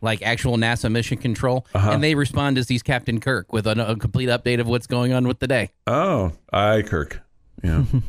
like 0.00 0.22
actual 0.22 0.56
NASA 0.56 0.90
Mission 0.90 1.16
Control, 1.18 1.66
Uh-huh. 1.74 1.90
and 1.92 2.02
they 2.02 2.14
respond 2.14 2.58
as 2.58 2.68
he's 2.68 2.82
Captain 2.82 3.20
Kirk 3.20 3.52
with 3.52 3.66
a, 3.66 3.90
a 3.90 3.96
complete 3.96 4.28
update 4.28 4.60
of 4.60 4.66
what's 4.66 4.86
going 4.86 5.12
on 5.12 5.26
with 5.26 5.38
the 5.38 5.46
day. 5.48 5.70
oh, 5.86 6.32
aye, 6.52 6.82
Kirk. 6.86 7.20
Yeah, 7.62 7.84
yeah. 7.92 8.00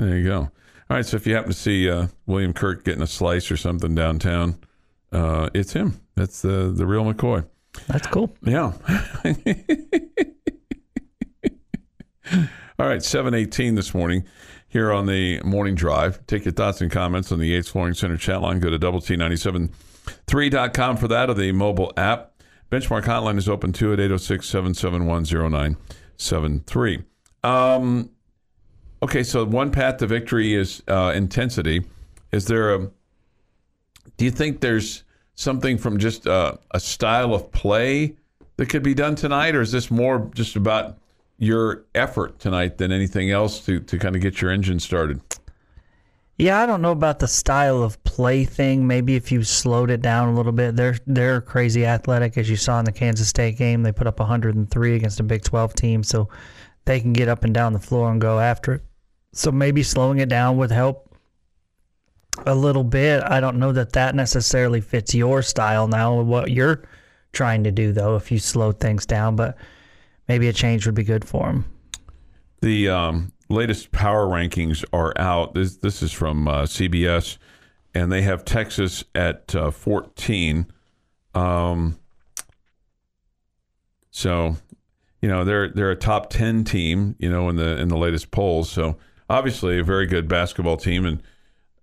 There 0.00 0.16
you 0.18 0.24
go. 0.24 0.38
All 0.90 0.96
right. 0.98 1.06
So 1.06 1.16
if 1.16 1.26
you 1.26 1.34
happen 1.34 1.50
to 1.50 1.56
see 1.56 1.88
uh, 1.88 2.08
William 2.26 2.52
Kirk 2.52 2.84
getting 2.84 3.02
a 3.02 3.06
slice 3.06 3.50
or 3.50 3.56
something 3.56 3.94
downtown, 3.94 4.56
uh, 5.12 5.48
it's 5.54 5.72
him. 5.72 6.00
That's 6.16 6.42
the 6.42 6.70
the 6.74 6.86
real 6.86 7.04
McCoy. 7.04 7.46
That's 7.88 8.06
cool. 8.08 8.34
Yeah. 8.42 8.72
All 12.78 12.88
right, 12.88 13.02
718 13.02 13.74
this 13.76 13.94
morning 13.94 14.24
here 14.68 14.92
on 14.92 15.06
the 15.06 15.40
morning 15.42 15.74
drive. 15.76 16.26
Take 16.26 16.44
your 16.44 16.52
thoughts 16.52 16.80
and 16.80 16.90
comments 16.90 17.30
on 17.30 17.38
the 17.38 17.46
Yates 17.46 17.68
Flooring 17.68 17.94
Center 17.94 18.16
chat 18.16 18.40
line. 18.42 18.58
Go 18.60 18.70
to 18.70 18.78
double 18.78 19.00
T973.com 20.34 20.96
for 20.96 21.08
that 21.08 21.30
or 21.30 21.34
the 21.34 21.52
mobile 21.52 21.92
app. 21.96 22.32
Benchmark 22.70 23.04
hotline 23.04 23.38
is 23.38 23.48
open 23.48 23.72
too 23.72 23.92
at 23.92 24.00
806 24.00 24.48
771 24.48 25.24
0973. 25.24 27.04
Um, 27.44 28.10
okay, 29.02 29.22
so 29.22 29.44
one 29.44 29.70
path 29.70 29.98
to 29.98 30.06
victory 30.06 30.54
is 30.54 30.82
uh, 30.88 31.12
intensity. 31.14 31.84
Is 32.32 32.46
there 32.46 32.74
a 32.74 32.90
do 34.16 34.24
you 34.24 34.30
think 34.30 34.60
there's 34.60 35.04
something 35.34 35.78
from 35.78 35.98
just 35.98 36.26
uh, 36.26 36.54
a 36.72 36.80
style 36.80 37.34
of 37.34 37.50
play 37.52 38.16
that 38.56 38.66
could 38.68 38.82
be 38.82 38.94
done 38.94 39.14
tonight, 39.14 39.54
or 39.54 39.60
is 39.60 39.72
this 39.72 39.90
more 39.90 40.30
just 40.34 40.56
about 40.56 40.98
your 41.38 41.84
effort 41.94 42.38
tonight 42.38 42.78
than 42.78 42.92
anything 42.92 43.30
else 43.30 43.64
to, 43.66 43.80
to 43.80 43.98
kind 43.98 44.14
of 44.14 44.22
get 44.22 44.40
your 44.40 44.50
engine 44.50 44.78
started? 44.78 45.20
Yeah, 46.38 46.60
I 46.60 46.66
don't 46.66 46.82
know 46.82 46.92
about 46.92 47.20
the 47.20 47.28
style 47.28 47.82
of 47.82 48.02
play 48.14 48.44
thing. 48.44 48.86
Maybe 48.86 49.16
if 49.16 49.32
you 49.32 49.42
slowed 49.42 49.90
it 49.90 50.00
down 50.00 50.28
a 50.28 50.34
little 50.36 50.52
bit, 50.52 50.76
they're 50.76 50.96
they're 51.04 51.40
crazy 51.40 51.84
athletic, 51.84 52.38
as 52.38 52.48
you 52.48 52.54
saw 52.54 52.78
in 52.78 52.84
the 52.84 52.92
Kansas 52.92 53.28
State 53.28 53.58
game. 53.58 53.82
They 53.82 53.90
put 53.90 54.06
up 54.06 54.20
103 54.20 54.94
against 54.94 55.18
a 55.18 55.24
Big 55.24 55.42
12 55.42 55.74
team, 55.74 56.04
so 56.04 56.28
they 56.84 57.00
can 57.00 57.12
get 57.12 57.28
up 57.28 57.42
and 57.42 57.52
down 57.52 57.72
the 57.72 57.80
floor 57.80 58.12
and 58.12 58.20
go 58.20 58.38
after 58.38 58.74
it. 58.74 58.82
So 59.32 59.50
maybe 59.50 59.82
slowing 59.82 60.18
it 60.18 60.28
down 60.28 60.56
would 60.58 60.70
help 60.70 61.12
a 62.46 62.54
little 62.54 62.84
bit. 62.84 63.24
I 63.24 63.40
don't 63.40 63.58
know 63.58 63.72
that 63.72 63.94
that 63.94 64.14
necessarily 64.14 64.80
fits 64.80 65.12
your 65.12 65.42
style 65.42 65.88
now, 65.88 66.20
what 66.20 66.52
you're 66.52 66.84
trying 67.32 67.64
to 67.64 67.72
do 67.72 67.92
though. 67.92 68.14
If 68.14 68.30
you 68.30 68.38
slow 68.38 68.70
things 68.70 69.06
down, 69.06 69.34
but 69.34 69.56
maybe 70.28 70.46
a 70.46 70.52
change 70.52 70.86
would 70.86 70.94
be 70.94 71.02
good 71.02 71.24
for 71.24 71.46
them. 71.46 71.64
The 72.60 72.90
um, 72.90 73.32
latest 73.48 73.90
power 73.90 74.28
rankings 74.28 74.84
are 74.92 75.12
out. 75.18 75.54
This 75.54 75.78
this 75.78 76.00
is 76.00 76.12
from 76.12 76.46
uh, 76.46 76.62
CBS, 76.62 77.38
and 77.94 78.10
they 78.10 78.22
have 78.22 78.44
Texas 78.44 79.04
at 79.14 79.54
uh, 79.54 79.70
14. 79.70 80.66
Um, 81.34 81.98
so, 84.10 84.56
you 85.20 85.28
know 85.28 85.44
they're 85.44 85.70
they're 85.70 85.90
a 85.90 85.96
top 85.96 86.30
10 86.30 86.64
team. 86.64 87.16
You 87.18 87.30
know 87.30 87.48
in 87.48 87.56
the 87.56 87.78
in 87.78 87.88
the 87.88 87.96
latest 87.96 88.30
polls. 88.30 88.70
So 88.70 88.98
obviously 89.28 89.78
a 89.78 89.84
very 89.84 90.06
good 90.06 90.28
basketball 90.28 90.76
team, 90.76 91.06
and 91.06 91.22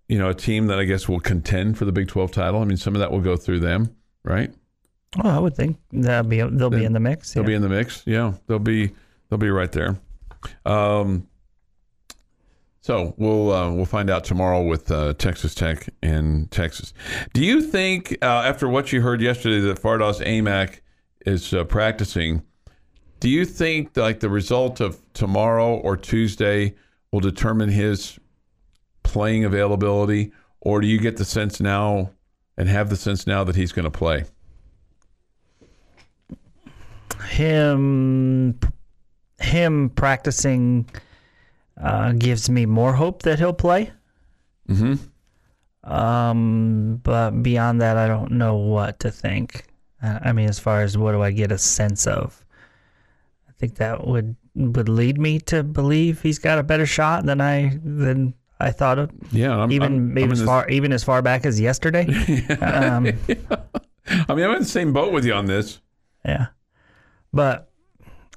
you 0.07 0.17
know, 0.17 0.29
a 0.29 0.33
team 0.33 0.67
that 0.67 0.77
I 0.77 0.83
guess 0.83 1.07
will 1.07 1.21
contend 1.21 1.77
for 1.77 1.85
the 1.85 1.91
Big 1.93 2.09
12 2.09 2.31
title. 2.31 2.61
I 2.61 2.65
mean, 2.65 2.75
some 2.75 2.95
of 2.95 2.99
that 2.99 3.11
will 3.11 3.21
go 3.21 3.37
through 3.37 3.61
them, 3.61 3.95
right? 4.23 4.53
Well, 5.17 5.33
I 5.33 5.39
would 5.39 5.55
think 5.55 5.77
that'll 5.91 6.29
be 6.29 6.41
they'll 6.41 6.69
be 6.69 6.83
in 6.83 6.91
the 6.91 6.99
mix. 6.99 7.33
They'll 7.33 7.43
yeah. 7.43 7.47
be 7.47 7.53
in 7.53 7.61
the 7.61 7.69
mix. 7.69 8.03
Yeah, 8.05 8.33
they'll 8.47 8.59
be 8.59 8.91
they'll 9.29 9.39
be 9.39 9.49
right 9.49 9.71
there. 9.71 9.97
Um, 10.65 11.27
so 12.81 13.13
we'll 13.17 13.51
uh, 13.51 13.71
we'll 13.71 13.85
find 13.85 14.09
out 14.09 14.23
tomorrow 14.23 14.61
with 14.61 14.91
uh, 14.91 15.13
Texas 15.13 15.55
Tech 15.55 15.89
and 16.01 16.49
Texas. 16.51 16.93
Do 17.33 17.43
you 17.43 17.61
think 17.61 18.17
uh, 18.21 18.25
after 18.25 18.67
what 18.67 18.91
you 18.91 19.01
heard 19.01 19.21
yesterday 19.21 19.59
that 19.61 19.81
Fardaws 19.81 20.25
Aimaq 20.25 20.79
is 21.25 21.53
uh, 21.53 21.63
practicing? 21.63 22.43
Do 23.19 23.29
you 23.29 23.45
think 23.45 23.95
like 23.95 24.19
the 24.19 24.29
result 24.29 24.79
of 24.79 24.99
tomorrow 25.13 25.75
or 25.77 25.95
Tuesday 25.95 26.73
will 27.11 27.19
determine 27.19 27.69
his 27.69 28.19
playing 29.03 29.45
availability, 29.45 30.31
or 30.59 30.81
do 30.81 30.87
you 30.87 30.99
get 30.99 31.17
the 31.17 31.25
sense 31.25 31.59
now 31.59 32.09
and 32.57 32.67
have 32.67 32.89
the 32.89 32.95
sense 32.95 33.27
now 33.27 33.43
that 33.43 33.55
he's 33.55 33.71
going 33.71 33.85
to 33.85 33.91
play? 33.91 34.25
him 37.31 38.59
him 39.39 39.89
practicing 39.89 40.85
uh, 41.79 42.11
gives 42.13 42.49
me 42.49 42.65
more 42.65 42.93
hope 42.93 43.23
that 43.23 43.39
he'll 43.39 43.53
play. 43.53 43.91
Mm-hmm. 44.69 45.91
Um, 45.91 46.99
but 47.03 47.31
beyond 47.41 47.81
that, 47.81 47.97
I 47.97 48.07
don't 48.07 48.31
know 48.31 48.55
what 48.55 48.99
to 48.99 49.11
think. 49.11 49.65
I 50.01 50.31
mean, 50.31 50.49
as 50.49 50.59
far 50.59 50.81
as 50.81 50.97
what 50.97 51.11
do 51.11 51.21
I 51.21 51.31
get 51.31 51.51
a 51.51 51.57
sense 51.57 52.07
of? 52.07 52.43
I 53.47 53.51
think 53.59 53.75
that 53.75 54.07
would 54.07 54.35
would 54.55 54.89
lead 54.89 55.19
me 55.19 55.39
to 55.39 55.63
believe 55.63 56.21
he's 56.21 56.39
got 56.39 56.57
a 56.57 56.63
better 56.63 56.85
shot 56.85 57.25
than 57.25 57.39
I 57.39 57.79
than 57.83 58.33
I 58.59 58.71
thought 58.71 58.97
of. 58.97 59.11
Yeah, 59.31 59.55
I'm, 59.55 59.71
even 59.71 59.93
I'm, 59.93 60.17
even 60.17 60.23
I'm 60.23 60.31
as 60.31 60.39
the- 60.39 60.45
far 60.45 60.69
even 60.69 60.91
as 60.91 61.03
far 61.03 61.21
back 61.21 61.45
as 61.45 61.59
yesterday. 61.59 62.05
um, 62.61 63.05
I 64.07 64.33
mean, 64.33 64.45
I'm 64.45 64.53
in 64.53 64.59
the 64.59 64.65
same 64.65 64.91
boat 64.91 65.13
with 65.13 65.25
you 65.25 65.33
on 65.33 65.45
this. 65.45 65.79
Yeah, 66.25 66.47
but 67.31 67.71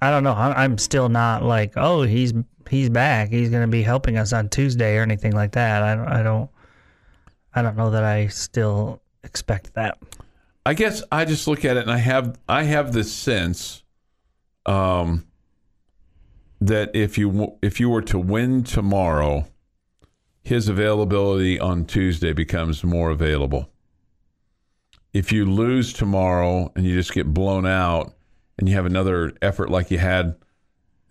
I 0.03 0.11
don't 0.11 0.25
know. 0.25 0.35
I'm 0.35 0.77
still 0.77 1.09
not 1.09 1.43
like, 1.43 1.73
oh, 1.77 2.03
he's 2.03 2.35
he's 2.75 2.91
back. 2.91 3.31
He's 3.31 3.51
going 3.51 3.63
to 3.63 3.69
be 3.69 3.83
helping 3.83 4.19
us 4.19 4.33
on 4.33 4.49
Tuesday 4.49 4.97
or 4.97 5.03
anything 5.03 5.33
like 5.33 5.53
that. 5.53 5.83
I 5.83 5.95
don't. 5.95 6.09
I 6.09 6.23
don't. 6.23 6.51
I 7.55 7.63
don't 7.63 7.77
know 7.77 7.91
that 7.91 8.03
I 8.03 8.27
still 8.27 9.01
expect 9.23 9.75
that. 9.75 9.99
I 10.67 10.75
guess 10.75 11.03
I 11.13 11.25
just 11.25 11.47
look 11.47 11.65
at 11.65 11.77
it 11.77 11.83
and 11.83 11.91
I 11.91 11.99
have 11.99 12.37
I 12.49 12.65
have 12.65 12.93
this 12.93 13.13
sense, 13.13 13.85
um, 14.67 15.25
that 16.61 16.91
if 16.95 17.17
you 17.17 17.57
if 17.63 17.79
you 17.79 17.91
were 17.91 18.03
to 18.03 18.19
win 18.19 18.65
tomorrow, 18.65 19.47
his 20.43 20.69
availability 20.69 21.61
on 21.61 21.85
Tuesday 21.85 22.33
becomes 22.33 22.83
more 22.83 23.11
available. 23.11 23.71
If 25.13 25.31
you 25.31 25.45
lose 25.45 25.93
tomorrow 25.93 26.73
and 26.75 26.85
you 26.85 26.97
just 26.97 27.13
get 27.13 27.33
blown 27.33 27.67
out, 27.67 28.15
and 28.59 28.69
you 28.69 28.75
have 28.75 28.87
another 28.87 29.33
effort 29.43 29.71
like 29.71 29.91
you 29.91 29.99
had 29.99 30.35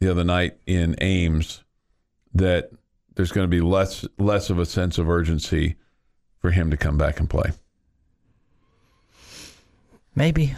the 0.03 0.11
other 0.11 0.23
night 0.23 0.57
in 0.65 0.95
Ames, 1.01 1.63
that 2.33 2.71
there's 3.15 3.31
going 3.31 3.45
to 3.45 3.49
be 3.49 3.61
less 3.61 4.05
less 4.17 4.49
of 4.49 4.59
a 4.59 4.65
sense 4.65 4.97
of 4.97 5.09
urgency 5.09 5.75
for 6.39 6.51
him 6.51 6.69
to 6.71 6.77
come 6.77 6.97
back 6.97 7.19
and 7.19 7.29
play. 7.29 7.51
Maybe, 10.15 10.55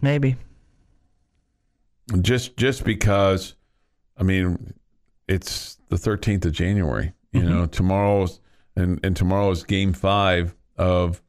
maybe. 0.00 0.36
just 2.20 2.56
just 2.56 2.84
because 2.84 3.54
i 4.16 4.22
mean 4.22 4.72
it's 5.28 5.78
the 5.88 5.96
13th 5.96 6.44
of 6.44 6.52
january 6.52 7.12
you 7.32 7.40
mm-hmm. 7.40 7.48
know 7.50 7.66
tomorrow's 7.66 8.40
and 8.76 9.00
and 9.04 9.16
tomorrow 9.16 9.50
is 9.50 9.64
game 9.64 9.92
five 9.92 10.54
of 10.78 11.20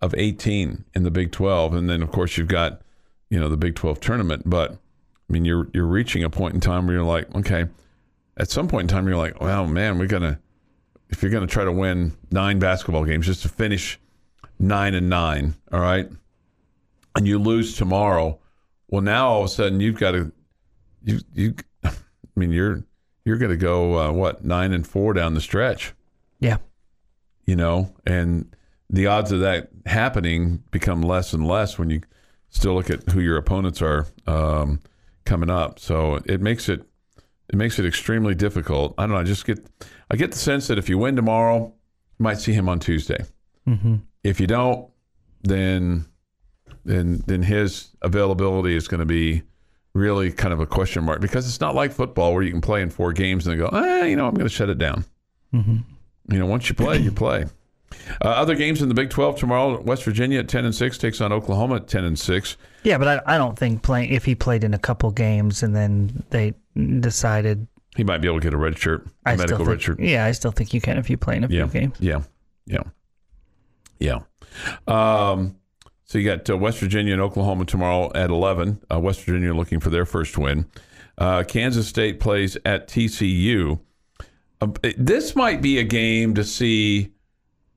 of 0.00 0.14
18 0.16 0.84
in 0.94 1.02
the 1.04 1.10
big 1.12 1.30
12 1.30 1.74
and 1.74 1.88
then 1.88 2.02
of 2.02 2.10
course 2.10 2.36
you've 2.36 2.48
got 2.48 2.82
you 3.30 3.38
know 3.38 3.48
the 3.48 3.56
big 3.56 3.76
12 3.76 4.00
tournament 4.00 4.42
but 4.44 4.78
i 5.30 5.32
mean 5.32 5.44
you're 5.44 5.68
you're 5.72 5.86
reaching 5.86 6.24
a 6.24 6.28
point 6.30 6.54
in 6.54 6.60
time 6.60 6.86
where 6.86 6.96
you're 6.96 7.04
like 7.04 7.32
okay 7.34 7.66
at 8.36 8.50
some 8.50 8.68
point 8.68 8.82
in 8.82 8.88
time 8.88 9.06
you're 9.06 9.16
like 9.16 9.40
well, 9.40 9.66
man 9.66 9.98
we're 9.98 10.06
gonna 10.06 10.38
if 11.08 11.22
you're 11.22 11.30
gonna 11.30 11.46
try 11.46 11.64
to 11.64 11.72
win 11.72 12.12
nine 12.30 12.58
basketball 12.58 13.04
games 13.04 13.26
just 13.26 13.42
to 13.42 13.48
finish 13.48 13.98
nine 14.58 14.94
and 14.94 15.08
nine 15.08 15.54
all 15.72 15.80
right 15.80 16.08
and 17.16 17.26
you 17.26 17.38
lose 17.38 17.76
tomorrow 17.76 18.38
well, 18.90 19.02
now 19.02 19.28
all 19.28 19.40
of 19.40 19.46
a 19.46 19.48
sudden 19.48 19.80
you've 19.80 19.98
got 19.98 20.12
to, 20.12 20.32
you 21.02 21.20
you, 21.32 21.54
I 21.84 21.92
mean 22.36 22.50
you're 22.50 22.84
you're 23.24 23.38
going 23.38 23.50
to 23.50 23.56
go 23.56 23.98
uh, 23.98 24.12
what 24.12 24.44
nine 24.44 24.72
and 24.72 24.86
four 24.86 25.12
down 25.12 25.34
the 25.34 25.40
stretch, 25.40 25.94
Yeah, 26.40 26.58
you 27.46 27.56
know, 27.56 27.94
and 28.04 28.54
the 28.88 29.06
odds 29.06 29.30
of 29.30 29.40
that 29.40 29.68
happening 29.86 30.62
become 30.70 31.02
less 31.02 31.32
and 31.32 31.46
less 31.46 31.78
when 31.78 31.90
you 31.90 32.02
still 32.48 32.74
look 32.74 32.90
at 32.90 33.08
who 33.10 33.20
your 33.20 33.36
opponents 33.36 33.80
are. 33.80 34.06
Um, 34.26 34.80
coming 35.30 35.48
up. 35.50 35.78
So 35.78 36.16
it 36.26 36.40
makes 36.40 36.68
it 36.68 36.80
it 37.48 37.56
makes 37.56 37.78
it 37.78 37.86
extremely 37.86 38.34
difficult. 38.34 38.94
I 38.98 39.02
don't 39.02 39.12
know. 39.14 39.20
I 39.20 39.24
just 39.24 39.46
get 39.46 39.64
I 40.10 40.16
get 40.16 40.32
the 40.32 40.38
sense 40.38 40.66
that 40.66 40.76
if 40.78 40.88
you 40.88 40.98
win 40.98 41.14
tomorrow, 41.16 41.72
you 42.18 42.22
might 42.22 42.38
see 42.40 42.52
him 42.52 42.68
on 42.68 42.80
Tuesday. 42.80 43.24
hmm 43.64 43.96
If 44.24 44.40
you 44.40 44.46
don't, 44.48 44.90
then 45.42 46.06
then 46.84 47.22
then 47.26 47.42
his 47.42 47.90
availability 48.02 48.74
is 48.74 48.88
going 48.88 49.00
to 49.00 49.06
be 49.06 49.42
really 49.94 50.30
kind 50.32 50.52
of 50.52 50.60
a 50.60 50.66
question 50.66 51.04
mark 51.04 51.20
because 51.20 51.46
it's 51.48 51.60
not 51.60 51.74
like 51.74 51.92
football 51.92 52.32
where 52.34 52.42
you 52.42 52.50
can 52.52 52.60
play 52.60 52.82
in 52.82 52.90
four 52.90 53.12
games 53.12 53.46
and 53.46 53.52
then 53.60 53.68
go, 53.70 53.76
eh, 53.76 54.06
you 54.06 54.16
know, 54.16 54.26
I'm 54.26 54.34
going 54.34 54.46
to 54.48 54.54
shut 54.54 54.68
it 54.68 54.78
down. 54.78 55.04
hmm 55.52 55.78
You 56.28 56.38
know, 56.40 56.46
once 56.46 56.68
you 56.68 56.74
play, 56.74 56.98
you 56.98 57.12
play. 57.12 57.44
Uh, 58.24 58.28
other 58.28 58.54
games 58.54 58.82
in 58.82 58.88
the 58.88 58.94
Big 58.94 59.10
12 59.10 59.38
tomorrow: 59.38 59.80
West 59.80 60.04
Virginia 60.04 60.40
at 60.40 60.48
10 60.48 60.64
and 60.64 60.74
6 60.74 60.98
takes 60.98 61.20
on 61.20 61.32
Oklahoma 61.32 61.76
at 61.76 61.88
10 61.88 62.04
and 62.04 62.18
6. 62.18 62.56
Yeah, 62.84 62.98
but 62.98 63.08
I, 63.26 63.34
I 63.34 63.38
don't 63.38 63.58
think 63.58 63.82
playing 63.82 64.10
if 64.12 64.24
he 64.24 64.34
played 64.34 64.64
in 64.64 64.74
a 64.74 64.78
couple 64.78 65.10
games 65.10 65.62
and 65.62 65.74
then 65.74 66.24
they 66.30 66.54
decided. 67.00 67.66
He 67.96 68.04
might 68.04 68.18
be 68.18 68.28
able 68.28 68.38
to 68.38 68.44
get 68.44 68.54
a 68.54 68.58
red 68.58 68.78
shirt, 68.78 69.06
a 69.26 69.30
I 69.30 69.36
medical 69.36 69.58
still 69.58 69.66
red 69.66 69.82
shirt. 69.82 70.00
Yeah, 70.00 70.24
I 70.24 70.32
still 70.32 70.52
think 70.52 70.72
you 70.72 70.80
can 70.80 70.96
if 70.96 71.10
you 71.10 71.16
play 71.16 71.36
in 71.36 71.44
a 71.44 71.48
few 71.48 71.66
games. 71.66 71.96
yeah, 71.98 72.22
yeah, 72.66 72.82
yeah. 73.98 74.20
Um, 74.86 75.56
so 76.04 76.18
you 76.18 76.24
got 76.24 76.48
uh, 76.48 76.56
West 76.56 76.78
Virginia 76.78 77.12
and 77.12 77.22
Oklahoma 77.22 77.64
tomorrow 77.64 78.10
at 78.14 78.30
11. 78.30 78.80
Uh, 78.92 78.98
West 79.00 79.20
Virginia 79.24 79.54
looking 79.54 79.80
for 79.80 79.90
their 79.90 80.04
first 80.04 80.36
win. 80.38 80.66
Uh, 81.18 81.44
Kansas 81.46 81.86
State 81.86 82.18
plays 82.18 82.56
at 82.64 82.88
TCU. 82.88 83.78
Uh, 84.60 84.68
this 84.96 85.36
might 85.36 85.62
be 85.62 85.78
a 85.78 85.84
game 85.84 86.34
to 86.34 86.44
see 86.44 87.12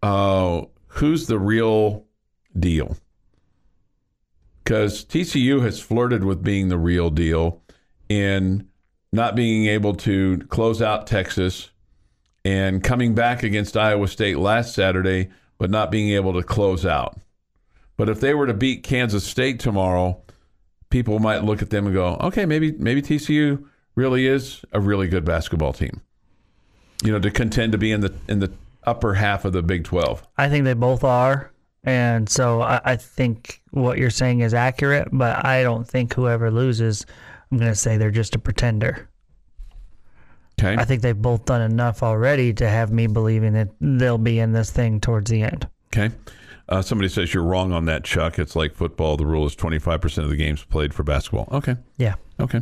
uh, 0.04 0.66
who's 0.88 1.28
the 1.28 1.40
real 1.40 2.06
deal. 2.60 2.98
Because 4.64 5.06
TCU 5.06 5.64
has 5.64 5.80
flirted 5.80 6.24
with 6.26 6.44
being 6.44 6.68
the 6.68 6.78
real 6.78 7.10
deal 7.10 7.62
in 8.10 8.68
not 9.12 9.36
being 9.36 9.66
able 9.68 9.96
to 9.96 10.40
close 10.50 10.82
out 10.82 11.08
Texas 11.08 11.70
and 12.44 12.84
coming 12.84 13.16
back 13.16 13.44
against 13.44 13.78
Iowa 13.78 14.08
State 14.10 14.38
last 14.38 14.76
Saturday, 14.76 15.30
but 15.58 15.70
not 15.70 15.90
being 15.90 16.10
able 16.10 16.34
to 16.34 16.44
close 16.44 16.86
out. 16.86 17.18
But 17.96 18.10
if 18.10 18.20
they 18.20 18.34
were 18.34 18.48
to 18.48 18.54
beat 18.54 18.84
Kansas 18.84 19.24
State 19.24 19.60
tomorrow, 19.60 20.22
people 20.90 21.20
might 21.20 21.46
look 21.46 21.62
at 21.62 21.70
them 21.70 21.86
and 21.86 21.96
go, 21.96 22.18
okay, 22.20 22.46
maybe 22.46 22.74
maybe 22.74 23.02
TCU 23.02 23.64
really 23.96 24.28
is 24.28 24.66
a 24.74 24.82
really 24.82 25.08
good 25.08 25.24
basketball 25.24 25.72
team. 25.72 26.02
You 27.04 27.14
know, 27.14 27.20
to 27.20 27.32
contend 27.32 27.72
to 27.72 27.78
be 27.78 27.92
in 27.92 28.02
the 28.02 28.14
in 28.28 28.40
the 28.40 28.52
upper 28.86 29.14
half 29.14 29.46
of 29.46 29.54
the 29.54 29.64
Big 29.64 29.84
Twelve. 29.84 30.26
I 30.38 30.50
think 30.50 30.66
they 30.66 30.74
both 30.74 31.04
are. 31.04 31.52
And 31.84 32.30
so 32.30 32.62
I, 32.62 32.80
I 32.84 32.96
think 32.96 33.62
what 33.72 33.98
you're 33.98 34.10
saying 34.10 34.40
is 34.40 34.54
accurate, 34.54 35.10
but 35.12 35.46
I 35.46 35.64
don't 35.64 35.86
think 35.86 36.14
whoever 36.14 36.50
loses, 36.50 37.06
I'm 37.52 37.58
going 37.58 37.72
to 37.72 37.76
say 37.76 37.98
they're 37.98 38.10
just 38.10 38.36
a 38.36 38.40
pretender. 38.40 39.10
Okay. 40.60 40.76
I 40.80 40.86
think 40.86 41.02
they've 41.02 41.20
both 41.20 41.46
done 41.46 41.62
enough 41.62 42.04
already 42.04 42.54
to 42.54 42.70
have 42.70 42.92
me 42.92 43.08
believing 43.08 43.54
that 43.54 43.70
they'll 43.82 44.18
be 44.18 44.40
in 44.40 44.54
this 44.54 44.72
thing 44.72 45.02
towards 45.02 45.30
the 45.30 45.42
end. 45.42 45.68
Okay. 45.88 46.14
Uh, 46.70 46.82
somebody 46.82 47.10
says 47.10 47.34
you're 47.34 47.44
wrong 47.44 47.74
on 47.74 47.86
that, 47.86 48.04
Chuck. 48.04 48.40
It's 48.40 48.56
like 48.56 48.74
football. 48.74 49.18
The 49.18 49.26
rule 49.26 49.46
is 49.46 49.56
25% 49.56 50.24
of 50.24 50.30
the 50.30 50.36
games 50.38 50.64
played 50.64 50.94
for 50.94 51.04
basketball. 51.04 51.50
Okay. 51.52 51.76
Yeah. 51.98 52.16
Okay. 52.40 52.62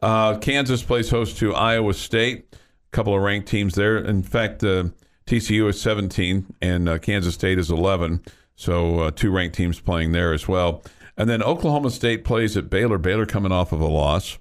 Uh, 0.00 0.38
Kansas 0.38 0.82
plays 0.82 1.10
host 1.10 1.36
to 1.38 1.54
Iowa 1.54 1.92
State. 1.92 2.46
A 2.52 2.56
couple 2.92 3.14
of 3.14 3.22
ranked 3.22 3.48
teams 3.48 3.74
there. 3.74 3.98
In 3.98 4.22
fact, 4.22 4.64
uh, 4.64 4.84
TCU 5.26 5.68
is 5.68 5.80
17 5.80 6.54
and 6.60 6.88
uh, 6.88 6.98
Kansas 6.98 7.34
State 7.34 7.58
is 7.58 7.70
11. 7.70 8.22
So 8.56 9.00
uh, 9.00 9.10
two 9.10 9.30
ranked 9.30 9.56
teams 9.56 9.80
playing 9.80 10.12
there 10.12 10.32
as 10.32 10.46
well. 10.48 10.82
And 11.16 11.28
then 11.28 11.42
Oklahoma 11.42 11.90
State 11.90 12.24
plays 12.24 12.56
at 12.56 12.70
Baylor. 12.70 12.98
Baylor 12.98 13.26
coming 13.26 13.52
off 13.52 13.72
of 13.72 13.80
a 13.80 13.86
loss. 13.86 14.38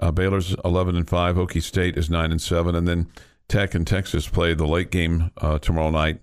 Uh, 0.00 0.10
Baylor's 0.10 0.54
11 0.64 0.96
and 0.96 1.08
5. 1.08 1.36
Okie 1.36 1.62
State 1.62 1.96
is 1.96 2.10
9 2.10 2.30
and 2.30 2.42
7. 2.42 2.74
And 2.74 2.86
then 2.86 3.08
Tech 3.48 3.74
and 3.74 3.86
Texas 3.86 4.28
play 4.28 4.54
the 4.54 4.66
late 4.66 4.90
game 4.90 5.30
uh, 5.38 5.58
tomorrow 5.58 5.90
night 5.90 6.20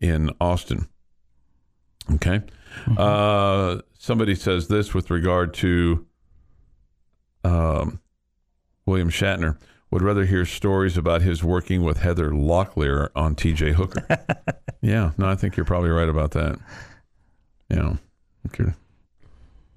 in 0.00 0.30
Austin. 0.40 0.88
Okay. 2.14 2.42
Uh, 2.96 3.80
somebody 3.98 4.34
says 4.34 4.68
this 4.68 4.94
with 4.94 5.10
regard 5.10 5.54
to 5.54 6.06
um, 7.42 8.00
William 8.84 9.10
Shatner. 9.10 9.58
Would 9.96 10.02
rather 10.02 10.26
hear 10.26 10.44
stories 10.44 10.98
about 10.98 11.22
his 11.22 11.42
working 11.42 11.82
with 11.82 11.96
Heather 12.00 12.28
Locklear 12.30 13.08
on 13.16 13.34
TJ 13.34 13.72
Hooker. 13.72 14.06
yeah, 14.82 15.12
no, 15.16 15.26
I 15.26 15.34
think 15.36 15.56
you're 15.56 15.64
probably 15.64 15.88
right 15.88 16.10
about 16.10 16.32
that. 16.32 16.58
Yeah, 17.70 17.92
I 17.94 17.96
think 18.42 18.58
you're, 18.58 18.68
I 18.68 19.26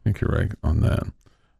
think 0.03 0.19
you're 0.19 0.29
right 0.38 0.51
on 0.62 0.82
that. 0.82 1.03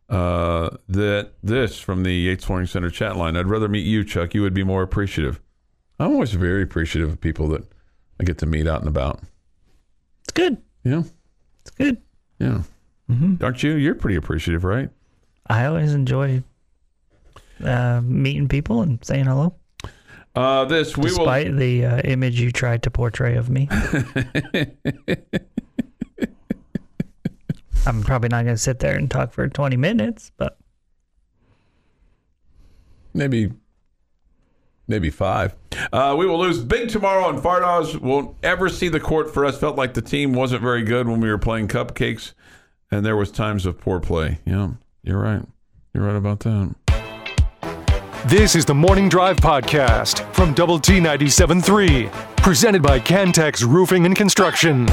Uh, 0.10 0.76
that 0.89 1.36
this 1.41 1.80
from 1.80 2.04
the 2.04 2.12
Yates 2.13 2.43
Flooring 2.43 2.65
Center 2.67 2.89
chat 2.89 3.15
line. 3.15 3.38
I'd 3.38 3.48
rather 3.48 3.69
meet 3.69 3.86
you, 3.86 4.04
Chuck. 4.04 4.34
You 4.34 4.41
would 4.41 4.54
be 4.54 4.65
more 4.65 4.84
appreciative. 4.84 5.39
I'm 5.98 6.12
always 6.12 6.34
very 6.34 6.62
appreciative 6.63 7.10
of 7.12 7.22
people 7.22 7.48
that 7.52 7.63
I 8.19 8.26
get 8.26 8.39
to 8.39 8.45
meet 8.45 8.67
out 8.67 8.82
and 8.82 8.89
about. 8.89 9.22
It's 10.24 10.34
good. 10.34 10.58
Yeah, 10.84 11.04
It's 11.62 11.72
good. 11.72 12.02
yeah. 12.39 12.63
Mm-hmm. 13.10 13.41
Aren't 13.41 13.63
you? 13.63 13.76
You're 13.76 13.95
pretty 13.95 14.17
appreciative, 14.17 14.65
right? 14.65 14.89
I 15.48 15.63
always 15.63 15.93
enjoy 15.93 16.43
uh, 17.63 18.02
meeting 18.04 18.48
people 18.48 18.82
and 18.82 19.04
saying 19.04 19.26
hello, 19.26 19.56
Uh, 20.36 20.65
this 20.65 20.95
we 20.98 21.04
will. 21.04 21.10
despite 21.17 21.56
the 21.58 21.86
uh, 21.86 22.00
image 22.02 22.39
you 22.39 22.52
tried 22.52 22.84
to 22.84 22.91
portray 22.91 23.36
of 23.36 23.50
me. 23.50 23.67
I'm 27.86 28.04
probably 28.04 28.30
not 28.30 28.43
going 28.43 28.56
to 28.56 28.62
sit 28.62 28.80
there 28.80 28.95
and 28.95 29.10
talk 29.10 29.32
for 29.32 29.48
20 29.48 29.78
minutes, 29.78 30.32
but 30.38 30.58
maybe 33.13 33.52
maybe 34.88 35.10
five. 35.10 35.56
Uh, 35.93 36.15
we 36.17 36.26
will 36.26 36.39
lose 36.39 36.60
big 36.63 36.89
tomorrow, 36.89 37.30
and 37.30 37.39
Fardaws 37.39 38.00
won't 38.00 38.36
ever 38.43 38.69
see 38.69 38.89
the 38.89 39.00
court 39.00 39.34
for 39.34 39.45
us. 39.45 39.58
Felt 39.60 39.78
like 39.78 39.93
the 39.93 40.02
team 40.02 40.34
wasn't 40.34 40.62
very 40.62 40.84
good 40.84 41.08
when 41.08 41.22
we 41.22 41.30
were 41.30 41.38
playing 41.38 41.67
cupcakes, 41.67 42.34
and 42.91 43.06
there 43.06 43.15
was 43.15 43.32
times 43.32 43.65
of 43.65 43.80
poor 43.80 44.00
play. 44.00 44.39
Yeah, 44.45 44.72
you're 45.04 45.19
right. 45.19 45.41
You're 45.93 46.04
right 46.06 46.15
about 46.15 46.41
that. 46.41 46.76
This 48.25 48.55
is 48.55 48.65
the 48.65 48.75
Morning 48.75 49.10
Drive 49.10 49.38
Podcast 49.38 50.32
from 50.34 50.53
Double 50.53 50.79
T 50.79 50.99
97.3, 50.99 52.12
presented 52.38 52.82
by 52.84 52.99
Cantex 52.99 53.63
Roofing 53.63 54.05
and 54.05 54.15
Construction. 54.15 54.88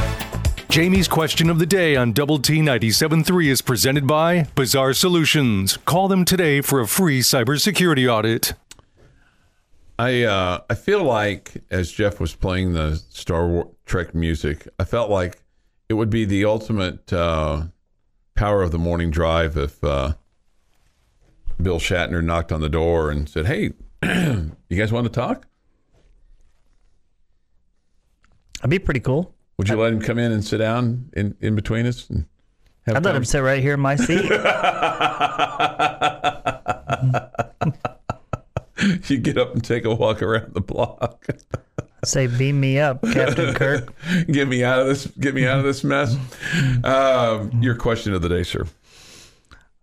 Jamie's 0.69 1.09
question 1.09 1.51
of 1.51 1.59
the 1.59 1.67
day 1.67 1.97
on 1.97 2.13
Double 2.13 2.39
T 2.39 2.61
97.3 2.61 3.47
is 3.49 3.63
presented 3.63 4.07
by 4.07 4.45
Bizarre 4.55 4.93
Solutions. 4.93 5.77
Call 5.77 6.09
them 6.09 6.25
today 6.25 6.61
for 6.61 6.81
a 6.81 6.87
free 6.87 7.21
cybersecurity 7.21 8.11
audit. 8.11 8.55
I 9.99 10.23
uh, 10.23 10.61
I 10.71 10.75
feel 10.75 11.03
like 11.03 11.63
as 11.71 11.91
Jeff 11.91 12.21
was 12.21 12.35
playing 12.35 12.73
the 12.75 12.97
Star 12.97 13.47
War- 13.47 13.71
Trek 13.87 14.15
music, 14.15 14.69
I 14.79 14.85
felt 14.85 15.11
like 15.11 15.43
it 15.89 15.95
would 15.95 16.11
be 16.11 16.25
the 16.25 16.45
ultimate 16.45 17.13
uh, 17.13 17.65
power 18.35 18.63
of 18.63 18.73
the 18.73 18.79
morning 18.79 19.11
drive 19.11 19.57
if 19.57 19.83
uh, 19.83 20.15
Bill 21.61 21.79
Shatner 21.79 22.23
knocked 22.23 22.53
on 22.53 22.61
the 22.61 22.69
door 22.69 23.11
and 23.11 23.29
said, 23.29 23.47
"Hey, 23.47 23.73
you 24.03 24.53
guys 24.71 24.93
want 24.93 25.07
to 25.07 25.13
talk?" 25.13 25.47
that'd 28.57 28.71
be 28.71 28.79
pretty 28.79 29.01
cool. 29.01 29.35
Would 29.59 29.69
you 29.69 29.77
let 29.77 29.93
him 29.93 30.01
come 30.01 30.19
in 30.19 30.33
and 30.33 30.45
sit 30.45 30.59
down 30.59 31.11
in, 31.15 31.37
in 31.41 31.55
between 31.55 31.87
us? 31.87 32.11
And 32.11 32.27
have 32.87 32.97
I'd 32.97 33.05
let 33.05 33.17
him 33.17 33.25
sit 33.25 33.39
right 33.39 33.63
here 33.63 33.75
in 33.75 33.81
my 33.81 33.97
seat. 33.97 34.25
you 39.09 39.19
get 39.19 39.39
up 39.39 39.55
and 39.55 39.65
take 39.65 39.85
a 39.85 39.95
walk 39.95 40.23
around 40.23 40.55
the 40.55 40.61
block. 40.61 41.27
Say, 42.05 42.27
beam 42.29 42.61
me 42.61 42.79
up, 42.79 43.03
Captain 43.03 43.55
Kirk. 43.55 43.93
get 44.27 44.47
me 44.47 44.63
out 44.63 44.79
of 44.79 44.87
this. 44.87 45.07
Get 45.19 45.35
me 45.35 45.45
out 45.47 45.59
of 45.59 45.65
this 45.65 45.83
mess. 45.83 46.17
Um, 46.85 47.51
your 47.61 47.75
question 47.75 48.13
of 48.13 48.23
the 48.23 48.29
day, 48.29 48.45
sir. 48.45 48.65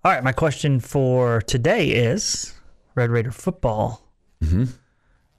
All 0.05 0.11
right, 0.11 0.23
my 0.23 0.33
question 0.33 0.79
for 0.79 1.41
today 1.41 1.89
is 1.89 2.53
Red 2.95 3.09
Raider 3.09 3.31
football 3.31 4.01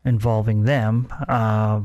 involving 0.05 0.65
them. 0.65 1.09
Uh, 1.29 1.83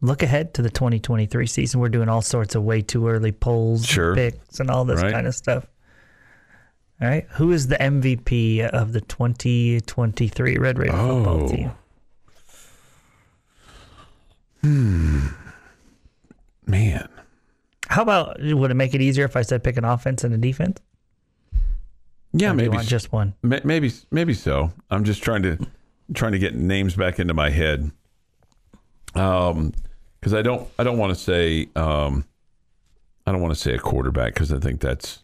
look 0.00 0.22
ahead 0.22 0.54
to 0.54 0.62
the 0.62 0.70
2023 0.70 1.46
season. 1.46 1.80
We're 1.80 1.90
doing 1.90 2.08
all 2.08 2.22
sorts 2.22 2.54
of 2.54 2.62
way 2.62 2.80
too 2.80 3.06
early 3.08 3.32
polls, 3.32 3.80
and 3.82 3.88
Sure. 3.88 4.14
picks, 4.14 4.58
and 4.60 4.70
all 4.70 4.86
this 4.86 5.02
Right. 5.02 5.12
kind 5.12 5.26
of 5.26 5.34
stuff. 5.34 5.66
All 7.02 7.08
right, 7.08 7.26
who 7.32 7.52
is 7.52 7.66
the 7.66 7.76
MVP 7.82 8.62
of 8.62 8.94
the 8.94 9.02
2023 9.02 10.56
Red 10.56 10.78
Raider 10.78 10.96
Oh. 10.96 11.16
football 11.22 11.48
team? 11.50 11.70
Hmm, 14.62 15.26
man, 16.66 17.08
How 17.88 18.02
about 18.02 18.40
would 18.42 18.70
it 18.70 18.74
make 18.74 18.94
it 18.94 19.00
easier 19.02 19.24
if 19.26 19.36
I 19.36 19.42
said 19.42 19.62
pick 19.62 19.76
an 19.76 19.84
offense 19.84 20.24
and 20.24 20.34
a 20.34 20.38
defense? 20.38 20.80
Yeah, 22.38 22.50
Or 22.52 22.56
do 22.56 22.64
you 22.64 22.68
maybe 22.70 22.76
want 22.76 22.88
just 22.88 23.12
one. 23.12 23.34
Maybe 23.42 23.92
maybe 24.10 24.34
so. 24.34 24.72
I'm 24.90 25.04
just 25.04 25.22
trying 25.22 25.42
to 25.42 25.58
trying 26.14 26.32
to 26.32 26.38
get 26.38 26.54
names 26.54 26.94
back 26.94 27.18
into 27.18 27.34
my 27.34 27.50
head. 27.50 27.90
Um, 29.14 29.72
because 30.20 30.34
I 30.34 30.42
don't 30.42 30.68
I 30.78 30.84
don't 30.84 30.98
want 30.98 31.14
to 31.14 31.18
say 31.20 31.68
um, 31.76 32.24
I 33.26 33.32
don't 33.32 33.40
want 33.40 33.54
to 33.54 33.60
say 33.60 33.74
a 33.74 33.78
quarterback 33.78 34.34
because 34.34 34.52
I 34.52 34.58
think 34.58 34.80
that's 34.80 35.22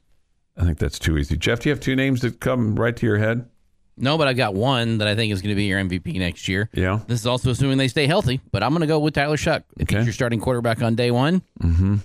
I 0.56 0.64
think 0.64 0.78
that's 0.78 0.98
too 0.98 1.18
easy. 1.18 1.36
Jeff, 1.36 1.60
do 1.60 1.68
you 1.68 1.72
have 1.74 1.80
two 1.80 1.96
names 1.96 2.20
that 2.22 2.40
come 2.40 2.76
right 2.76 2.96
to 2.96 3.06
your 3.06 3.18
head? 3.18 3.48
No, 3.96 4.16
but 4.16 4.26
I've 4.26 4.36
got 4.36 4.54
one 4.54 4.98
that 4.98 5.08
I 5.08 5.14
think 5.14 5.32
is 5.32 5.42
going 5.42 5.50
to 5.50 5.56
be 5.56 5.64
your 5.64 5.78
MVP 5.80 6.14
next 6.18 6.48
year. 6.48 6.70
Yeah. 6.72 7.00
This 7.06 7.20
is 7.20 7.26
also 7.26 7.50
assuming 7.50 7.76
they 7.76 7.88
stay 7.88 8.06
healthy, 8.06 8.40
but 8.50 8.62
I'm 8.62 8.70
going 8.70 8.80
to 8.80 8.86
go 8.86 8.98
with 8.98 9.12
Tyler 9.14 9.36
Shough. 9.36 9.62
If 9.76 9.82
Okay. 9.82 9.98
he's 9.98 10.06
your 10.06 10.12
starting 10.14 10.40
quarterback 10.40 10.82
on 10.82 10.94
day 10.94 11.10
one, 11.10 11.42
mm-hmm. 11.62 11.96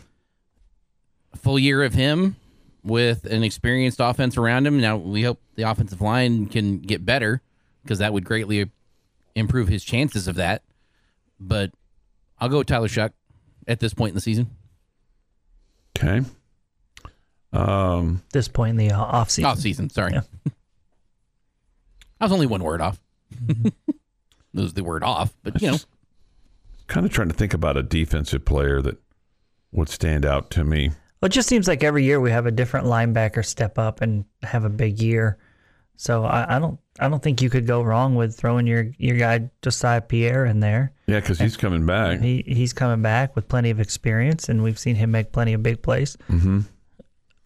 full 1.35 1.57
year 1.57 1.83
of 1.83 1.93
him 1.93 2.35
with 2.87 3.25
an 3.25 3.43
experienced 3.43 3.99
offense 3.99 4.37
around 4.37 4.65
him. 4.65 4.79
Now, 4.79 4.97
we 4.97 5.23
hope 5.23 5.39
the 5.55 5.63
offensive 5.63 6.01
line 6.01 6.47
can 6.47 6.79
get 6.79 7.05
better 7.05 7.41
because 7.83 7.99
that 7.99 8.13
would 8.13 8.23
greatly 8.23 8.69
improve 9.35 9.67
his 9.67 9.83
chances 9.83 10.27
of 10.27 10.35
that. 10.35 10.63
But 11.39 11.71
I'll 12.39 12.49
go 12.49 12.59
with 12.59 12.67
Tyler 12.67 12.87
Shough 12.87 13.11
at 13.67 13.79
this 13.79 13.93
point 13.93 14.09
in 14.09 14.15
the 14.15 14.21
season. 14.21 14.49
Okay. 15.97 16.21
Um, 17.53 18.23
this 18.33 18.47
point 18.47 18.71
in 18.71 18.77
the 18.77 18.91
uh, 18.91 18.99
off 18.99 19.29
season. 19.29 19.51
Off 19.51 19.59
season, 19.59 19.89
sorry. 19.89 20.13
Yeah. 20.13 20.21
I 22.19 22.25
was 22.25 22.31
only 22.31 22.47
one 22.47 22.63
word 22.63 22.81
off. 22.81 22.99
Lose 24.53 24.73
the 24.73 24.83
word 24.83 25.03
off, 25.03 25.35
but 25.43 25.61
you 25.61 25.71
know, 25.71 25.77
kind 26.87 27.05
of 27.05 27.11
trying 27.11 27.27
to 27.27 27.33
think 27.33 27.53
about 27.53 27.77
a 27.77 27.83
defensive 27.83 28.45
player 28.45 28.81
that 28.81 28.97
would 29.71 29.89
stand 29.89 30.25
out 30.25 30.49
to 30.51 30.63
me. 30.63 30.91
Well, 31.21 31.27
it 31.27 31.31
just 31.33 31.49
seems 31.49 31.67
like 31.67 31.83
every 31.83 32.03
year 32.03 32.19
we 32.19 32.31
have 32.31 32.45
a 32.45 32.51
different 32.51 32.85
linebacker 32.85 33.43
step 33.45 33.77
up 33.79 34.01
and 34.01 34.25
have 34.43 34.65
a 34.65 34.69
big 34.69 34.99
year. 35.01 35.37
So 35.95 36.25
I, 36.25 36.57
I 36.57 36.59
don't 36.59 36.79
I 36.99 37.09
don't 37.09 37.23
think 37.23 37.41
you 37.41 37.49
could 37.49 37.65
go 37.65 37.81
wrong 37.81 38.13
with 38.15 38.37
throwing 38.37 38.67
your 38.67 38.91
your 38.99 39.17
guy 39.17 39.49
Jesiah 39.63 40.07
Pierre 40.07 40.45
in 40.45 40.59
there. 40.59 40.93
Yeah, 41.07 41.19
because 41.19 41.39
he's 41.39 41.57
coming 41.57 41.85
back. 41.87 42.19
He 42.19 42.43
he's 42.45 42.71
coming 42.73 43.01
back 43.01 43.35
with 43.35 43.47
plenty 43.47 43.71
of 43.71 43.79
experience, 43.79 44.47
and 44.47 44.61
we've 44.61 44.77
seen 44.77 44.95
him 44.95 45.09
make 45.09 45.31
plenty 45.31 45.53
of 45.53 45.63
big 45.63 45.81
plays. 45.81 46.15
Mm-hmm. 46.29 46.59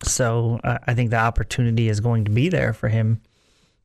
So 0.04 0.60
uh, 0.64 0.80
I 0.88 0.94
think 0.94 1.12
the 1.12 1.18
opportunity 1.20 1.88
is 1.88 2.00
going 2.00 2.26
to 2.26 2.32
be 2.32 2.50
there 2.50 2.74
for 2.74 2.90
him 2.90 3.22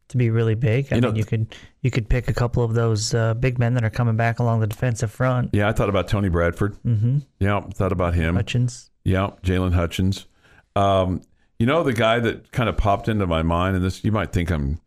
to 0.08 0.16
be 0.16 0.30
really 0.30 0.54
big. 0.54 0.88
I 0.92 0.96
You 0.96 1.00
know- 1.00 1.08
mean, 1.08 1.16
you 1.16 1.24
could 1.24 1.54
you 1.82 1.90
could 1.92 2.08
pick 2.08 2.28
a 2.28 2.32
couple 2.34 2.64
of 2.64 2.74
those 2.74 3.14
uh, 3.14 3.34
big 3.34 3.58
men 3.60 3.74
that 3.74 3.84
are 3.84 3.90
coming 3.90 4.16
back 4.16 4.40
along 4.40 4.60
the 4.60 4.66
defensive 4.66 5.12
front. 5.12 5.50
Yeah, 5.52 5.68
I 5.68 5.72
thought 5.72 5.88
about 5.88 6.08
Tony 6.08 6.28
Bradford. 6.28 6.74
Mm-hmm. 6.84 7.18
Yeah, 7.38 7.60
thought 7.60 7.92
about 7.92 8.14
him. 8.14 8.34
Hutchings. 8.34 8.90
Yeah, 9.06 9.30
Jaylon 9.44 9.72
Hutchings. 9.72 10.26
Um, 10.74 11.22
you 11.60 11.64
know 11.66 11.84
the 11.84 11.92
guy 11.92 12.18
that 12.18 12.50
kind 12.50 12.68
of 12.68 12.76
popped 12.76 13.08
into 13.08 13.24
my 13.24 13.42
mind, 13.42 13.76
and 13.76 13.84
this 13.84 14.02
you 14.02 14.10
might 14.10 14.32
think 14.32 14.50
I'm, 14.50 14.80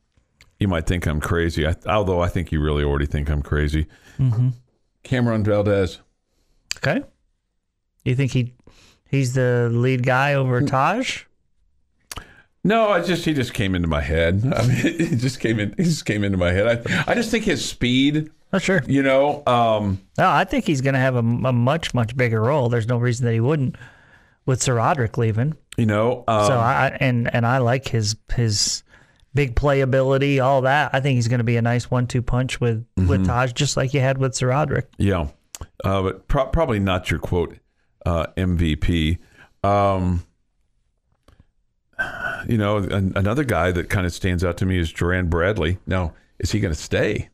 you 0.59 0.67
might 0.67 0.85
think 0.85 1.07
I'm 1.07 1.21
crazy. 1.21 1.65
I, 1.65 1.73
although 1.87 2.19
I 2.19 2.27
think 2.27 2.51
you 2.51 2.61
really 2.61 2.83
already 2.83 3.05
think 3.05 3.29
I'm 3.29 3.41
crazy. 3.41 3.87
Mm-hmm. 4.19 4.49
Cam'Ron 5.05 5.45
Valdez. 5.45 5.99
Okay. 6.77 7.01
You 8.03 8.13
think 8.13 8.33
he 8.33 8.55
he's 9.09 9.35
the 9.35 9.69
lead 9.71 10.05
guy 10.05 10.33
over 10.33 10.61
Tahj? 10.61 11.23
No, 12.61 12.89
I 12.89 13.01
just 13.01 13.23
he 13.23 13.33
just 13.33 13.53
came 13.53 13.73
into 13.73 13.87
my 13.87 14.01
head. 14.01 14.43
I 14.53 14.67
mean, 14.67 14.75
he 14.75 15.15
just 15.15 15.39
came 15.39 15.59
in. 15.61 15.73
He 15.77 15.85
just 15.85 16.05
came 16.05 16.25
into 16.25 16.37
my 16.37 16.51
head. 16.51 16.85
I 16.85 17.03
I 17.11 17.15
just 17.15 17.31
think 17.31 17.45
his 17.45 17.63
speed. 17.63 18.29
Oh, 18.51 18.57
sure. 18.57 18.83
You 18.85 19.01
know, 19.01 19.43
um, 19.47 20.01
No, 20.17 20.29
I 20.29 20.43
think 20.43 20.65
he's 20.65 20.81
going 20.81 20.95
to 20.95 20.99
have 20.99 21.15
a, 21.15 21.19
a 21.19 21.53
much 21.53 21.93
much 21.93 22.17
bigger 22.17 22.41
role. 22.41 22.67
There's 22.67 22.87
no 22.87 22.97
reason 22.97 23.25
that 23.25 23.33
he 23.33 23.39
wouldn't 23.39 23.77
with 24.49 24.59
SaRodorick 24.61 25.15
leaving. 25.17 25.55
you 25.77 25.85
know. 25.85 26.23
Um, 26.27 26.45
so 26.47 26.53
I 26.57 26.97
and 26.99 27.33
and 27.33 27.45
I 27.45 27.59
like 27.59 27.87
his 27.87 28.15
his 28.33 28.83
big 29.33 29.55
playability, 29.55 30.43
all 30.43 30.61
that. 30.63 30.89
I 30.93 30.99
think 30.99 31.15
he's 31.15 31.27
going 31.27 31.37
to 31.37 31.43
be 31.45 31.55
a 31.55 31.61
nice 31.61 31.89
one-two 31.91 32.23
punch 32.23 32.59
with 32.59 32.85
with 32.97 33.25
Tahj, 33.27 33.53
just 33.53 33.77
like 33.77 33.93
you 33.93 33.99
had 34.01 34.17
with 34.17 34.33
SaRodorick. 34.33 34.87
Yeah, 34.97 35.27
uh, 35.83 36.01
but 36.01 36.27
pro- 36.27 36.47
probably 36.47 36.79
not 36.79 37.11
your 37.11 37.19
quote 37.19 37.57
uh, 38.05 38.25
MVP. 38.35 39.19
Um, 39.63 40.25
you 42.47 42.57
know, 42.57 42.77
an- 42.77 43.13
another 43.15 43.43
guy 43.43 43.71
that 43.71 43.89
kind 43.89 44.05
of 44.07 44.13
stands 44.13 44.43
out 44.43 44.57
to 44.57 44.65
me 44.65 44.79
is 44.79 44.91
Duran 44.91 45.27
Bradley. 45.29 45.77
Now, 45.85 46.13
is 46.39 46.51
he 46.51 46.59
going 46.59 46.73
to 46.73 46.79
stay? 46.79 47.29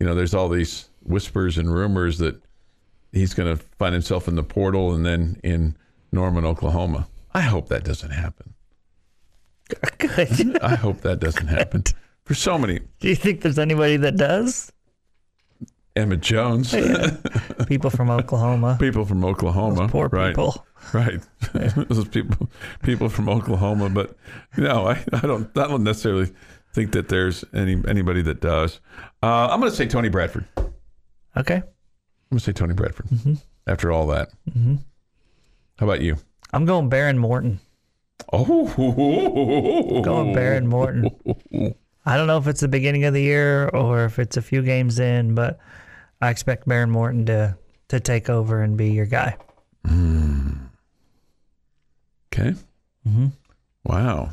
You 0.00 0.06
know, 0.06 0.14
there's 0.14 0.34
all 0.34 0.48
these 0.48 0.90
whispers 1.02 1.56
and 1.56 1.72
rumors 1.72 2.18
that 2.18 2.40
he's 3.12 3.32
going 3.34 3.56
to 3.56 3.62
find 3.78 3.92
himself 3.94 4.26
in 4.26 4.34
the 4.34 4.42
portal 4.42 4.92
and 4.92 5.06
then 5.06 5.38
in 5.44 5.76
Norman, 6.14 6.44
Oklahoma. 6.44 7.08
I 7.32 7.40
hope 7.42 7.68
that 7.68 7.84
doesn't 7.84 8.10
happen. 8.10 8.54
Good. 9.98 10.58
I 10.62 10.74
hope 10.76 11.00
that 11.02 11.18
doesn't 11.20 11.48
happen. 11.48 11.84
for 12.24 12.34
so 12.34 12.56
many. 12.58 12.80
Do 13.00 13.08
you 13.08 13.16
think 13.16 13.40
there's 13.42 13.58
anybody 13.58 13.96
that 13.98 14.16
does? 14.16 14.70
Emmett 15.96 16.20
Jones, 16.22 16.74
People 17.68 17.88
from 17.88 18.10
Oklahoma. 18.10 18.76
people 18.80 19.04
from 19.04 19.24
Oklahoma, 19.24 19.88
Poor 19.88 20.08
right? 20.08 20.30
people. 20.30 20.66
Right, 20.92 21.20
those 21.88 22.08
people, 22.08 22.50
people 22.82 23.08
from 23.08 23.28
Oklahoma. 23.28 23.88
But 23.90 24.16
no, 24.56 24.88
I, 24.88 25.02
I 25.12 25.20
don't. 25.20 25.56
I 25.56 25.68
don't 25.68 25.84
necessarily 25.84 26.30
think 26.72 26.92
that 26.92 27.08
there's 27.08 27.44
any 27.54 27.80
anybody 27.88 28.22
that 28.22 28.40
does. 28.40 28.80
Uh, 29.22 29.48
I'm 29.50 29.60
going 29.60 29.70
to 29.70 29.76
say 29.76 29.86
Tony 29.86 30.08
Bradford. 30.08 30.46
Okay. 31.36 31.54
I'm 31.56 31.62
going 31.62 32.38
to 32.38 32.40
say 32.40 32.52
Tony 32.52 32.74
Bradford. 32.74 33.06
Mm-hmm. 33.06 33.34
After 33.68 33.90
all 33.92 34.08
that, 34.08 34.28
how 35.78 35.86
about 35.86 36.00
you? 36.00 36.16
I'm 36.52 36.64
going 36.64 36.90
Behren 36.90 37.18
Morton. 37.18 37.60
Oh, 38.32 38.66
Going 40.02 40.34
Behren 40.34 40.66
Morton. 40.66 41.10
I 42.06 42.16
don't 42.16 42.26
know 42.26 42.38
if 42.38 42.46
it's 42.46 42.60
the 42.60 42.68
beginning 42.68 43.04
of 43.04 43.14
the 43.14 43.22
year 43.22 43.68
or 43.68 44.04
if 44.04 44.18
it's 44.18 44.36
a 44.36 44.42
few 44.42 44.62
games 44.62 44.98
in, 44.98 45.34
but 45.34 45.58
I 46.20 46.30
expect 46.30 46.68
Behren 46.68 46.90
Morton 46.90 47.26
to 47.26 47.56
to 47.88 48.00
take 48.00 48.28
over 48.30 48.62
and 48.62 48.76
be 48.76 48.90
your 48.90 49.06
guy. 49.06 49.36
Okay. 52.34 52.54
Mm-hmm. 53.06 53.26
Wow. 53.84 54.30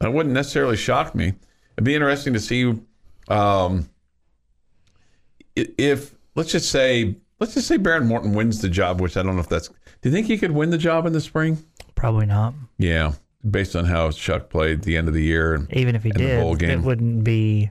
That 0.00 0.12
wouldn't 0.12 0.34
necessarily 0.34 0.76
shock 0.76 1.14
me. 1.14 1.32
It'd 1.76 1.84
be 1.84 1.94
interesting 1.94 2.32
to 2.34 2.40
see 2.40 2.78
um, 3.28 3.88
if, 5.56 6.14
let's 6.34 6.52
just 6.52 6.70
say, 6.70 7.16
let's 7.40 7.54
just 7.54 7.66
say 7.66 7.78
Behren 7.78 8.06
Morton 8.06 8.34
wins 8.34 8.60
the 8.60 8.68
job, 8.68 9.00
which 9.00 9.16
I 9.16 9.22
don't 9.22 9.34
know 9.34 9.40
if 9.40 9.48
that's. 9.48 9.70
Do 10.02 10.08
you 10.08 10.14
think 10.14 10.26
he 10.26 10.38
could 10.38 10.52
win 10.52 10.70
the 10.70 10.78
job 10.78 11.06
in 11.06 11.12
the 11.12 11.20
spring? 11.20 11.58
Probably 11.94 12.26
not. 12.26 12.54
Yeah, 12.78 13.12
based 13.48 13.74
on 13.74 13.84
how 13.84 14.10
Chuck 14.12 14.48
played 14.50 14.82
the 14.82 14.96
end 14.96 15.08
of 15.08 15.14
the 15.14 15.22
year. 15.22 15.54
And, 15.54 15.72
Even 15.74 15.96
if 15.96 16.02
he 16.04 16.10
the 16.12 16.18
did, 16.18 16.58
game. 16.58 16.70
it 16.70 16.82
wouldn't 16.84 17.24
be. 17.24 17.70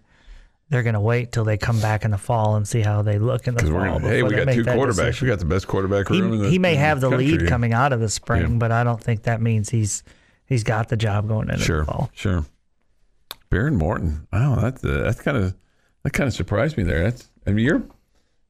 They're 0.69 0.84
going 0.84 0.95
to 0.95 0.99
wait 0.99 1.32
till 1.32 1.45
they 1.45 1.55
come 1.55 1.80
back 1.80 2.03
in 2.03 2.11
the 2.11 2.17
fall 2.17 2.57
and 2.57 2.67
see 2.67 2.82
how 2.82 3.01
they 3.01 3.19
look 3.19 3.47
in 3.47 3.53
the 3.55 3.61
fall. 3.63 3.71
gonna, 3.71 3.99
hey, 4.09 4.21
we 4.21 4.32
got 4.32 4.51
two 4.51 4.65
quarterbacks. 4.65 4.88
decision. 4.97 5.28
We 5.28 5.32
got 5.32 5.39
the 5.39 5.45
best 5.45 5.65
quarterback 5.65 6.09
room. 6.09 6.25
in 6.25 6.32
He, 6.34 6.38
the, 6.39 6.49
he 6.49 6.59
may 6.59 6.75
have 6.75 6.99
the 6.99 7.09
lead 7.09 7.47
coming 7.47 7.71
out 7.71 7.93
of 7.93 8.01
the 8.01 8.09
spring, 8.09 8.41
Yeah. 8.41 8.57
but 8.57 8.73
I 8.73 8.84
don't 8.84 9.01
think 9.01 9.23
that 9.23 9.39
means 9.41 9.69
he's 9.69 10.03
he's 10.45 10.65
got 10.65 10.89
the 10.89 10.97
job 10.97 11.30
going 11.30 11.49
into 11.49 11.63
Sure, 11.63 11.80
the 11.80 11.86
fall. 11.86 12.09
sure. 12.13 12.45
Behren 13.49 13.75
Morton. 13.75 14.28
Wow, 14.34 14.55
that's 14.55 14.84
uh, 14.84 15.03
that's 15.03 15.21
kind 15.21 15.38
of 15.38 15.55
that 16.03 16.11
kind 16.11 16.28
of 16.28 16.34
surprised 16.34 16.75
me 16.78 16.84
there. 16.84 17.01
That's 17.03 17.30
I 17.45 17.51
mean 17.51 17.65
you're 17.65 17.84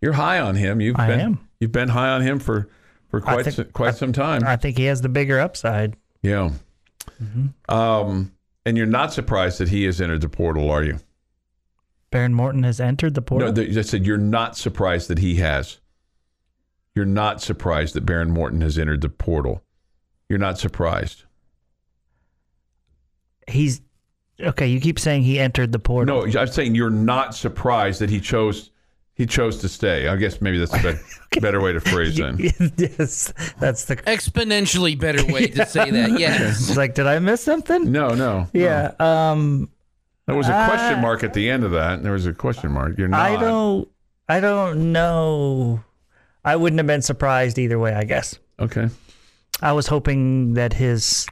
you're 0.01 0.13
high 0.13 0.39
on 0.39 0.55
him. 0.55 0.81
You've 0.81 0.95
I 0.99 1.05
been 1.07 1.19
am. 1.19 1.47
you've 1.59 1.71
been 1.71 1.89
high 1.89 2.09
on 2.09 2.21
him 2.23 2.39
for 2.39 2.67
for 3.09 3.21
quite 3.21 3.43
think- 3.45 3.55
some, 3.55 3.65
quite 3.71 3.95
some 3.95 4.13
time. 4.13 4.43
I 4.45 4.55
think 4.55 4.77
he 4.77 4.85
has 4.85 5.01
the 5.01 5.09
bigger 5.09 5.39
upside. 5.39 5.95
yeah. 6.21 6.51
Mm-hmm. 7.23 7.73
Um, 7.73 8.33
and 8.65 8.75
you're 8.77 8.85
not 8.85 9.13
surprised 9.13 9.59
that 9.59 9.69
he 9.69 9.85
has 9.85 10.01
entered 10.01 10.19
the 10.21 10.27
portal, 10.29 10.69
are 10.69 10.83
you? 10.83 10.99
Behren 12.11 12.33
Morton 12.33 12.63
has 12.63 12.79
entered 12.81 13.13
the 13.13 13.21
portal. 13.21 13.47
No, 13.47 13.53
th- 13.53 13.77
I 13.77 13.81
said 13.81 14.05
you're 14.05 14.17
not 14.17 14.57
surprised 14.57 15.07
that 15.09 15.19
he 15.19 15.35
has. 15.35 15.79
You're 16.95 17.05
not 17.05 17.41
surprised 17.41 17.95
that 17.95 18.05
Behren 18.05 18.29
Morton 18.29 18.59
has 18.61 18.77
entered 18.77 19.01
the 19.01 19.09
portal. 19.09 19.63
You're 20.29 20.39
not 20.39 20.57
surprised. 20.59 21.23
he's 23.47 23.81
okay. 24.41 24.67
You 24.67 24.79
keep 24.81 24.99
saying 24.99 25.23
he 25.23 25.39
entered 25.39 25.71
the 25.71 25.79
portal. 25.79 26.25
No, 26.27 26.39
I'm 26.39 26.47
saying 26.47 26.75
you're 26.75 26.89
not 26.89 27.35
surprised 27.35 28.01
that 28.01 28.09
he 28.09 28.19
chose 28.19 28.71
he 29.17 29.25
chose 29.25 29.57
to 29.57 29.67
stay. 29.69 30.07
I 30.07 30.15
guess 30.15 30.41
maybe 30.41 30.59
that's 30.59 30.73
a 30.73 30.77
better, 30.77 30.99
better 31.41 31.59
way 31.59 31.73
to 31.73 31.79
phrase 31.79 32.19
it. 32.19 32.39
yes, 32.77 33.33
that's 33.59 33.85
the. 33.85 33.95
Exponentially 34.07 34.97
better 34.97 35.25
way 35.25 35.47
to 35.47 35.65
say 35.65 35.89
that. 35.89 36.19
Yes. 36.19 36.69
It's 36.69 36.77
like, 36.77 36.93
did 36.93 37.07
I 37.07 37.17
miss 37.17 37.41
something? 37.41 37.91
No, 37.91 38.09
no. 38.09 38.47
Yeah. 38.53 38.93
Um. 38.99 39.69
There 40.27 40.35
was 40.35 40.47
a 40.49 40.65
question 40.67 40.99
Uh, 40.99 41.01
mark 41.01 41.23
at 41.23 41.33
the 41.33 41.49
end 41.49 41.63
of 41.63 41.71
that. 41.71 42.03
There 42.03 42.11
was 42.11 42.25
a 42.27 42.33
question 42.33 42.71
mark. 42.71 42.97
You're 42.97 43.07
not. 43.07 43.19
I 43.19 43.37
don't. 43.37 43.89
I 44.29 44.39
don't 44.39 44.91
know. 44.91 45.83
I 46.45 46.55
wouldn't 46.55 46.77
have 46.79 46.87
been 46.87 47.01
surprised 47.01 47.57
either 47.57 47.79
way. 47.79 47.93
I 47.95 48.03
guess. 48.03 48.37
Okay. 48.59 48.89
I 49.61 49.71
was 49.71 49.87
hoping 49.87 50.53
that 50.53 50.73
his 50.73 51.25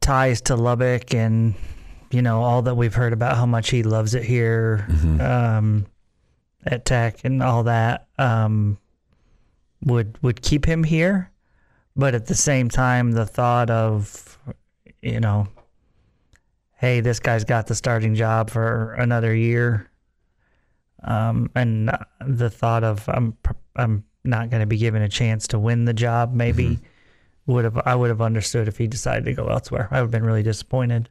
ties 0.00 0.40
to 0.42 0.54
Lubbock 0.54 1.12
and 1.14 1.54
you 2.12 2.22
know 2.22 2.42
all 2.42 2.62
that 2.62 2.74
we've 2.74 2.94
heard 2.94 3.12
about 3.12 3.36
how 3.36 3.46
much 3.46 3.70
he 3.70 3.82
loves 3.82 4.14
it 4.14 4.24
here 4.24 4.86
um, 5.20 5.86
at 6.64 6.84
Tech 6.84 7.24
and 7.24 7.42
all 7.42 7.64
that 7.64 8.08
um, 8.18 8.78
would 9.84 10.18
would 10.22 10.42
keep 10.42 10.64
him 10.64 10.84
here, 10.84 11.30
but 11.96 12.14
at 12.14 12.26
the 12.26 12.34
same 12.34 12.68
time, 12.68 13.12
the 13.12 13.26
thought 13.26 13.70
of 13.70 14.38
you 15.00 15.20
know, 15.20 15.48
hey, 16.78 17.00
this 17.00 17.18
guy's 17.18 17.44
got 17.44 17.66
the 17.66 17.74
starting 17.74 18.14
job 18.14 18.50
for 18.50 18.94
another 18.94 19.34
year. 19.34 19.88
Um, 21.04 21.50
and 21.56 21.90
the 22.24 22.48
thought 22.48 22.84
of 22.84 23.08
I'm 23.08 23.36
I'm 23.74 24.04
not 24.24 24.50
going 24.50 24.60
to 24.60 24.66
be 24.66 24.76
given 24.78 25.02
a 25.02 25.08
chance 25.08 25.48
to 25.48 25.58
win 25.58 25.84
the 25.84 25.92
job. 25.94 26.32
Maybe 26.32 26.78
would 27.46 27.64
have 27.64 27.80
I 27.84 27.94
would 27.94 28.10
have 28.10 28.20
understood 28.22 28.68
if 28.68 28.78
he 28.78 28.86
decided 28.86 29.24
to 29.24 29.32
go 29.32 29.48
elsewhere. 29.48 29.88
I 29.90 29.96
would 29.96 30.06
have 30.06 30.10
been 30.12 30.24
really 30.24 30.44
disappointed. 30.44 31.08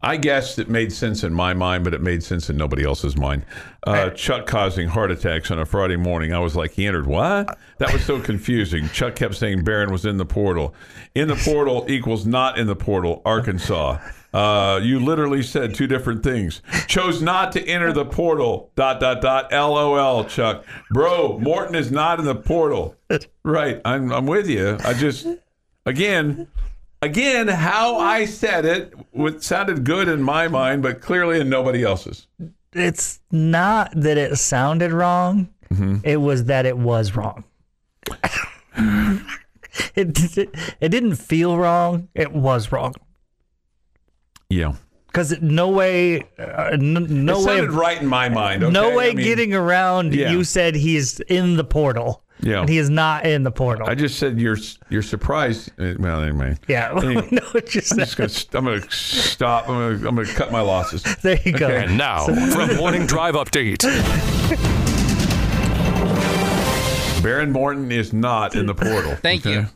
I 0.00 0.16
guess 0.16 0.58
it 0.58 0.68
made 0.68 0.92
sense 0.92 1.24
in 1.24 1.34
my 1.34 1.54
mind, 1.54 1.82
but 1.82 1.92
it 1.92 2.00
made 2.00 2.22
sense 2.22 2.48
in 2.48 2.56
nobody 2.56 2.84
else's 2.84 3.16
mind. 3.16 3.44
Uh, 3.84 4.10
Chuck 4.10 4.46
causing 4.46 4.86
heart 4.86 5.10
attacks 5.10 5.50
on 5.50 5.58
a 5.58 5.66
Friday 5.66 5.96
morning. 5.96 6.32
I 6.32 6.38
was 6.38 6.54
like, 6.54 6.72
he 6.72 6.86
entered 6.86 7.06
what? 7.06 7.58
That 7.78 7.92
was 7.92 8.04
so 8.04 8.20
confusing. 8.22 8.88
Chuck 8.90 9.16
kept 9.16 9.34
saying 9.34 9.64
Behren 9.64 9.90
was 9.90 10.04
in 10.04 10.16
the 10.16 10.24
portal. 10.26 10.74
In 11.16 11.26
the 11.26 11.34
portal 11.34 11.84
equals 11.88 12.26
not 12.26 12.58
in 12.58 12.68
the 12.68 12.76
portal, 12.76 13.22
Arkansas. 13.24 13.98
Uh, 14.32 14.78
you 14.82 15.00
literally 15.00 15.42
said 15.42 15.74
two 15.74 15.86
different 15.86 16.22
things. 16.22 16.62
Chose 16.86 17.20
not 17.22 17.50
to 17.52 17.66
enter 17.66 17.92
the 17.92 18.04
portal. 18.04 18.70
Dot 18.76 19.00
dot 19.00 19.20
dot. 19.20 19.50
LOL. 19.50 20.24
Chuck, 20.26 20.64
bro, 20.90 21.38
Morton 21.38 21.74
is 21.74 21.90
not 21.90 22.18
in 22.20 22.24
the 22.24 22.34
portal. 22.36 22.94
Right. 23.42 23.80
I'm 23.86 24.12
I'm 24.12 24.26
with 24.26 24.46
you. 24.46 24.76
I 24.84 24.92
just 24.92 25.26
again 25.86 26.48
again, 27.02 27.48
how 27.48 27.96
I 27.98 28.24
said 28.24 28.64
it 28.64 28.94
would, 29.12 29.42
sounded 29.42 29.84
good 29.84 30.08
in 30.08 30.22
my 30.22 30.48
mind, 30.48 30.82
but 30.82 31.00
clearly 31.00 31.40
in 31.40 31.48
nobody 31.48 31.82
else's. 31.84 32.26
It's 32.72 33.20
not 33.30 33.92
that 33.94 34.18
it 34.18 34.36
sounded 34.36 34.92
wrong; 34.92 35.48
it 36.04 36.18
was 36.20 36.44
that 36.44 36.66
it 36.66 36.76
was 36.78 37.16
wrong. 37.16 37.44
it, 38.76 39.18
it 40.36 40.50
it 40.80 40.88
didn't 40.90 41.16
feel 41.16 41.56
wrong; 41.56 42.08
it 42.14 42.32
was 42.32 42.70
wrong 42.72 42.94
Yeah. 44.50 44.74
because 45.06 45.40
no 45.40 45.68
way, 45.70 46.22
uh, 46.38 46.70
n- 46.72 47.24
no 47.24 47.34
it 47.34 47.38
way, 47.38 47.44
sounded 47.44 47.70
right 47.72 48.00
in 48.00 48.06
my 48.06 48.28
mind. 48.28 48.62
Okay? 48.62 48.72
no 48.72 48.94
way 48.94 49.10
I 49.10 49.14
mean, 49.14 49.24
getting 49.24 49.54
around. 49.54 50.14
Yeah. 50.14 50.30
You 50.30 50.44
said 50.44 50.74
he's 50.74 51.20
in 51.20 51.56
the 51.56 51.64
portal. 51.64 52.22
Yeah. 52.40 52.60
and 52.60 52.68
he 52.68 52.78
is 52.78 52.88
not 52.90 53.26
in 53.26 53.42
the 53.42 53.50
portal. 53.50 53.88
I 53.88 53.94
just 53.94 54.18
said 54.18 54.40
you're 54.40 54.56
you're 54.90 55.02
surprised. 55.02 55.70
uh, 55.80 55.94
Well, 55.98 56.22
anyway. 56.22 56.56
yeah, 56.68 56.92
Anyway. 56.96 57.28
we 57.30 57.36
know 57.36 57.46
what 57.52 57.74
you 57.74 57.80
I'm 57.80 58.06
said. 58.06 58.08
just 58.08 58.50
gonna 58.50 58.66
I'm 58.72 58.78
gonna 58.80 58.90
stop. 58.90 59.68
I'm 59.68 59.96
gonna 59.96 60.08
I'm 60.08 60.14
gonna 60.16 60.26
cut 60.34 60.52
my 60.52 60.60
losses. 60.60 61.02
There 61.22 61.38
you 61.44 61.52
go. 61.52 61.68
And 61.68 61.98
now, 61.98 62.24
from 62.26 62.76
Morning 62.76 63.06
Drive 63.06 63.34
Update. 63.34 63.78
Behren 67.22 67.50
Morton 67.50 67.90
is 67.90 68.12
not 68.12 68.54
in 68.54 68.66
the 68.66 68.74
portal. 68.74 69.16
Thank 69.16 69.44
you. 69.44 69.66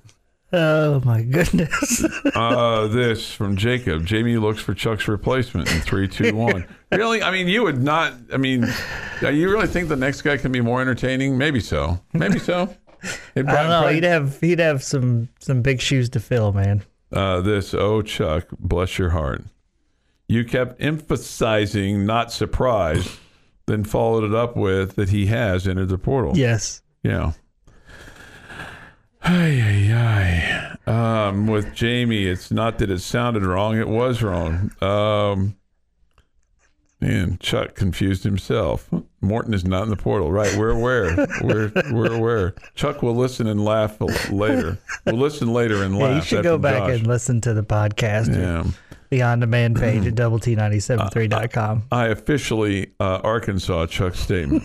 Oh 0.52 1.00
my 1.04 1.22
goodness. 1.22 2.04
Uh, 2.34 2.86
this 2.88 3.30
from 3.32 3.56
Jacob. 3.56 4.06
Jamie 4.06 4.36
looks 4.38 4.60
for 4.60 4.72
Chuck's 4.74 5.06
replacement 5.06 5.70
in 5.70 5.80
three, 5.80 6.08
two, 6.08 6.34
one. 6.36 6.66
really? 6.90 7.22
I 7.22 7.30
mean, 7.30 7.46
you 7.46 7.62
would 7.64 7.82
not. 7.82 8.14
I 8.32 8.38
mean, 8.38 8.64
uh, 9.22 9.28
you 9.28 9.50
really 9.50 9.66
think 9.66 9.88
the 9.88 9.96
next 9.96 10.22
guy 10.22 10.38
can 10.38 10.50
be 10.50 10.60
more 10.62 10.80
entertaining? 10.80 11.36
Maybe 11.36 11.60
so. 11.60 12.00
Maybe 12.14 12.38
so. 12.38 12.74
I 13.36 13.42
don't 13.42 13.46
know. 13.46 13.88
He'd 13.88 14.04
have 14.04 14.40
he'd 14.40 14.60
have 14.60 14.82
some 14.82 15.28
some 15.40 15.60
big 15.62 15.80
shoes 15.80 16.08
to 16.10 16.20
fill, 16.20 16.52
man. 16.52 16.82
uh, 17.12 17.42
this, 17.42 17.74
oh, 17.74 18.00
Chuck, 18.02 18.46
bless 18.58 18.98
your 18.98 19.10
heart. 19.10 19.42
You 20.28 20.44
kept 20.44 20.80
emphasizing 20.82 22.06
not 22.06 22.32
surprised, 22.32 23.10
then 23.66 23.84
followed 23.84 24.24
it 24.24 24.34
up 24.34 24.56
with 24.56 24.96
that 24.96 25.10
he 25.10 25.26
has 25.26 25.68
entered 25.68 25.90
the 25.90 25.98
portal. 25.98 26.36
Yes. 26.36 26.80
Yeah. 27.02 27.32
Ay, 29.24 29.60
ay, 29.62 30.76
ay. 30.86 31.28
Um, 31.28 31.46
with 31.46 31.74
Jamie, 31.74 32.24
it's 32.26 32.50
not 32.50 32.78
that 32.78 32.90
it 32.90 32.98
sounded 33.00 33.44
wrong, 33.44 33.78
it 33.78 33.88
was 33.88 34.22
wrong. 34.22 34.72
Um, 34.82 35.56
and 37.00 37.38
Chuck 37.40 37.74
confused 37.74 38.24
himself. 38.24 38.88
Morton 39.20 39.54
is 39.54 39.64
not 39.64 39.84
in 39.84 39.90
the 39.90 39.96
portal. 39.96 40.30
Right. 40.32 40.56
We're 40.56 40.70
aware. 40.70 41.26
We're, 41.42 41.72
we're 41.92 42.12
aware. 42.14 42.54
Chuck 42.74 43.02
will 43.02 43.14
listen 43.16 43.46
and 43.48 43.64
laugh 43.64 44.00
later. 44.30 44.78
We'll 45.06 45.16
listen 45.16 45.52
later 45.52 45.82
and 45.82 45.96
laugh. 45.98 46.08
Yeah, 46.10 46.16
you 46.16 46.22
should 46.22 46.44
go 46.44 46.58
back 46.58 46.78
Josh. 46.88 46.98
and 46.98 47.06
listen 47.06 47.40
to 47.42 47.54
the 47.54 47.64
podcast, 47.64 48.32
Yeah. 48.36 48.64
the 49.10 49.22
on 49.22 49.40
demand 49.40 49.76
page 49.76 50.06
at 50.06 50.14
double 50.14 50.38
T 50.38 50.54
ninety 50.54 50.78
seven 50.80 51.08
three 51.10 51.26
dot 51.28 51.50
com. 51.52 51.82
I 51.90 52.06
officially 52.08 52.92
uh, 53.00 53.20
Arkansas 53.24 53.86
Chuck's 53.86 54.20
statement. 54.20 54.62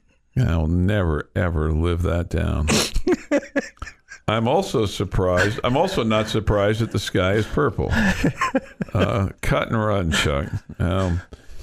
I'll 0.38 0.66
never 0.66 1.30
ever 1.34 1.72
live 1.72 2.02
that 2.02 2.28
down. 2.28 2.68
I'm 4.28 4.46
also 4.46 4.84
surprised. 4.86 5.58
I'm 5.64 5.76
also 5.76 6.02
not 6.04 6.28
surprised 6.28 6.80
that 6.80 6.92
the 6.92 6.98
sky 6.98 7.32
is 7.32 7.46
purple. 7.46 7.90
Uh, 8.92 9.30
cut 9.40 9.68
and 9.68 9.78
run, 9.82 10.12
Chuck. 10.12 10.48
Um, 10.78 11.20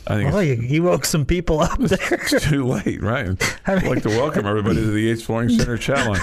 I 0.07 0.16
think 0.16 0.34
Oh, 0.34 0.39
you, 0.39 0.55
you 0.55 0.84
woke 0.84 1.05
some 1.05 1.26
people 1.26 1.59
up 1.61 1.78
there. 1.80 1.99
it's 2.11 2.43
too 2.43 2.66
late, 2.66 3.01
right? 3.01 3.30
I'd 3.68 3.84
like 3.84 4.01
to 4.03 4.09
welcome 4.09 4.45
everybody 4.45 4.76
to 4.78 4.88
the 4.91 4.99
Yates 5.01 5.22
Flooring 5.24 5.49
Center 5.49 5.78
Challenge. 5.78 6.20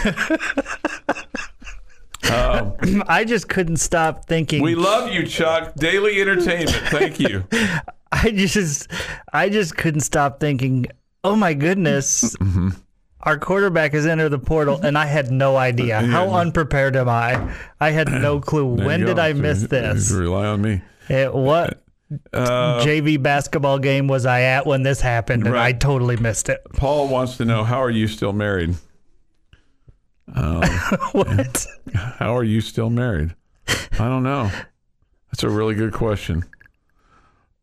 Um, 2.30 3.02
I 3.08 3.24
just 3.24 3.48
couldn't 3.48 3.78
stop 3.78 4.26
thinking. 4.26 4.62
we 4.62 4.74
love 4.76 5.12
you, 5.12 5.26
Chuck. 5.26 5.74
Daily 5.74 6.20
entertainment. 6.20 6.70
Thank 6.88 7.18
you. 7.18 7.44
I 8.12 8.30
just, 8.30 8.88
I 9.32 9.48
just 9.48 9.76
couldn't 9.76 10.00
stop 10.02 10.38
thinking. 10.38 10.86
Oh 11.24 11.34
my 11.36 11.54
goodness, 11.54 12.36
Mm-hmm. 12.36 12.70
Our 13.22 13.38
quarterback 13.38 13.92
has 13.92 14.06
entered 14.06 14.30
the 14.30 14.38
portal, 14.38 14.80
and 14.82 14.98
I 14.98 15.06
had 15.06 15.30
no 15.30 15.56
idea. 15.56 16.00
How 16.00 16.30
unprepared 16.30 16.96
am 16.96 17.08
I? 17.08 17.54
I 17.80 17.90
had 17.90 18.08
no 18.10 18.40
clue. 18.48 18.64
When 18.66 19.00
did. 19.00 19.18
I 19.18 19.32
miss 19.32 19.62
this? 19.62 20.10
you 20.10 20.18
Rely 20.18 20.46
on 20.46 20.60
me. 20.62 20.82
It, 21.08 21.32
what 21.34 21.82
Uh, 22.32 22.82
JV 22.84 23.22
basketball 23.22 23.78
game 23.78 24.06
was 24.08 24.26
I 24.26 24.42
at 24.42 24.66
when 24.66 24.82
this 24.82 25.00
happened, 25.00 25.46
and 25.46 25.56
I 25.56 25.72
totally 25.72 26.16
missed 26.16 26.48
it. 26.48 26.60
Paul 26.74 27.08
wants 27.08 27.36
to 27.38 27.44
know 27.44 27.64
how 27.64 27.82
are 27.82 27.90
you 27.90 28.06
still 28.08 28.32
married? 28.32 28.74
What? 31.12 31.66
How 31.94 32.36
are 32.36 32.44
you 32.44 32.60
still 32.60 32.90
married? 32.90 33.34
I 33.68 34.08
don't 34.08 34.22
know. 34.22 34.50
That's 35.30 35.42
a 35.42 35.48
really 35.48 35.74
good 35.74 35.92
question. 35.92 36.44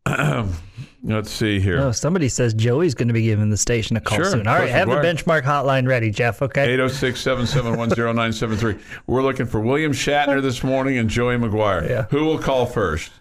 Let's 1.03 1.31
see 1.31 1.61
here. 1.61 1.79
Oh, 1.79 1.91
somebody 1.93 2.27
says 2.27 2.53
Joey's 2.53 2.93
going 2.93 3.07
to 3.07 3.13
be 3.13 3.21
giving 3.21 3.49
the 3.49 3.57
station 3.57 3.95
a 3.95 4.01
call 4.01 4.17
Sure, 4.17 4.31
soon. 4.31 4.47
All 4.47 4.55
right, 4.55 4.69
have 4.69 4.89
McGuire. 4.89 5.01
the 5.01 5.23
benchmark 5.23 5.43
hotline 5.43 5.87
ready, 5.87 6.11
Jeff. 6.11 6.41
Okay. 6.41 6.73
806 6.73 7.21
771 7.21 7.89
0973. 7.89 8.75
We're 9.07 9.23
looking 9.23 9.45
for 9.45 9.61
William 9.61 9.93
Shatner 9.93 10.41
this 10.41 10.61
morning 10.61 10.97
and 10.97 11.09
Joey 11.09 11.37
McGuire. 11.37 11.87
Yeah. 11.89 12.07
Who 12.09 12.25
will 12.25 12.37
call 12.37 12.65
first? 12.65 13.11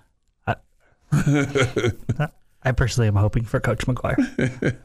I 2.64 2.72
personally 2.72 3.08
am 3.08 3.16
hoping 3.16 3.44
for 3.44 3.60
Coach 3.60 3.86
McGuire. 3.86 4.76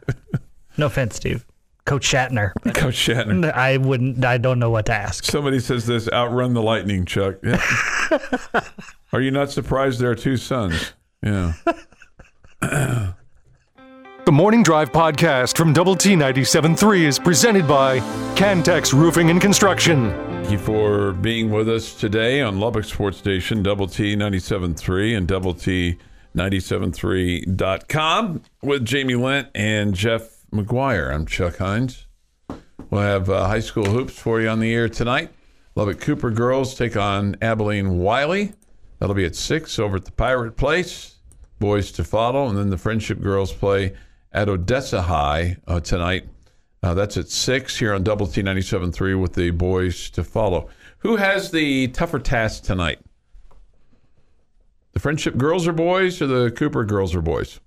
no 0.78 0.86
offense, 0.86 1.16
Steve. 1.16 1.46
Coach 1.86 2.08
Shatner. 2.10 2.54
Coach 2.74 2.96
Shatner. 2.96 3.52
I 3.56 3.78
wouldn't. 3.78 4.24
I 4.24 4.38
don't 4.38 4.60
know 4.60 4.70
what 4.70 4.86
to 4.86 4.94
ask. 4.94 5.26
Somebody 5.26 5.60
says 5.60 5.86
this 5.86 6.08
outrun 6.10 6.54
the 6.54 6.62
lightning, 6.62 7.06
Chuck. 7.06 7.36
Yeah. 7.44 7.62
are 9.14 9.20
you 9.20 9.32
not 9.32 9.52
surprised 9.52 10.00
there 10.00 10.12
are 10.12 10.16
two 10.16 10.38
sons? 10.38 10.94
Yeah. 11.22 11.54
The 12.64 14.32
Morning 14.32 14.64
Drive 14.64 14.94
podcast 14.94 15.58
from 15.58 15.74
Double 15.74 15.98
T 15.98 16.16
97.3 16.16 17.02
is 17.02 17.20
presented 17.20 17.68
by 17.68 18.00
Cantex 18.36 18.94
Roofing 18.94 19.30
and 19.30 19.42
Construction. 19.42 20.12
Thank 20.12 20.52
you 20.52 20.58
for 20.58 21.12
being 21.12 21.52
with 21.52 21.68
us 21.68 21.94
today 21.94 22.40
on 22.40 22.62
Lubbock 22.62 22.86
Sports 22.86 23.18
Station, 23.18 23.64
Double 23.64 23.86
T 23.86 24.16
97.3 24.16 25.18
and 25.18 25.28
Double 25.28 25.54
T 25.54 25.98
97.3.com 26.38 28.42
with 28.62 28.86
Jamie 28.86 29.16
Lent 29.16 29.50
and 29.54 29.94
Jeff 29.94 30.46
McGuire. 30.54 31.14
I'm 31.14 31.26
Chuck 31.26 31.58
Heinz. 31.58 32.06
We'll 32.90 33.02
have 33.02 33.30
uh, 33.30 33.46
high 33.48 33.60
school 33.60 33.86
hoops 33.86 34.18
for 34.18 34.40
you 34.40 34.48
on 34.48 34.62
the 34.62 34.74
air 34.74 34.88
tonight. 34.88 35.32
Lubbock 35.76 36.00
Cooper 36.00 36.32
girls 36.32 36.76
take 36.76 36.96
on 36.96 37.36
Abilene 37.42 37.98
Wylie. 37.98 38.54
That'll 39.00 39.16
be 39.16 39.26
at 39.26 39.36
6 39.36 39.80
over 39.80 39.98
at 39.98 40.06
the 40.06 40.14
Pirate 40.14 40.56
Place 40.56 41.13
boys 41.64 41.94
to 41.94 42.04
follow. 42.04 42.50
And 42.50 42.58
then 42.58 42.70
the 42.70 42.78
Friendship 42.78 43.22
girls 43.22 43.54
play 43.54 43.94
at 44.34 44.50
Odessa 44.50 45.04
High 45.04 45.56
uh, 45.66 45.80
tonight. 45.80 46.28
Uh, 46.84 46.94
that's 46.94 47.16
at 47.16 47.30
6 47.30 47.80
here 47.80 47.94
on 47.94 48.04
Double 48.04 48.28
T 48.28 48.44
97.3 48.44 49.20
with 49.20 49.34
the 49.34 49.50
boys 49.52 50.10
to 50.10 50.26
follow. 50.26 50.68
Who 51.00 51.16
has 51.16 51.52
the 51.52 51.88
tougher 51.88 52.20
task 52.20 52.64
tonight? 52.64 53.00
The 54.92 55.00
Friendship 55.00 55.38
girls 55.38 55.66
or 55.66 55.72
boys 55.72 56.22
or 56.22 56.28
the 56.28 56.52
Cooper 56.52 56.84
girls 56.84 57.16
or 57.16 57.22
boys? 57.22 57.62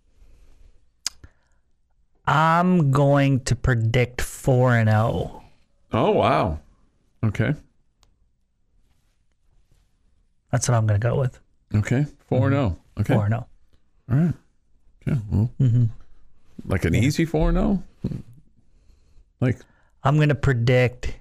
I'm 2.26 2.90
going 2.90 3.40
to 3.44 3.56
predict 3.56 4.20
4 4.20 4.76
and 4.76 4.90
0. 4.90 5.42
Oh, 5.94 6.10
wow. 6.10 6.60
Okay. 7.24 7.54
That's 10.50 10.68
what 10.68 10.74
I'm 10.76 10.86
going 10.86 11.00
to 11.00 11.08
go 11.08 11.18
with. 11.18 11.40
Okay. 11.74 12.04
4 12.28 12.48
and 12.48 12.54
0. 12.54 12.78
Okay. 13.00 13.14
4 13.14 13.24
and 13.24 13.32
0. 13.32 13.46
All 14.10 14.16
right. 14.16 14.34
Yeah. 15.06 15.16
Well, 15.30 15.50
Like 16.66 16.84
an 16.84 16.94
easy 16.94 17.24
4 17.24 17.52
0? 17.52 17.82
Like, 19.40 19.58
I'm 20.02 20.16
going 20.16 20.28
to 20.30 20.34
predict. 20.34 21.16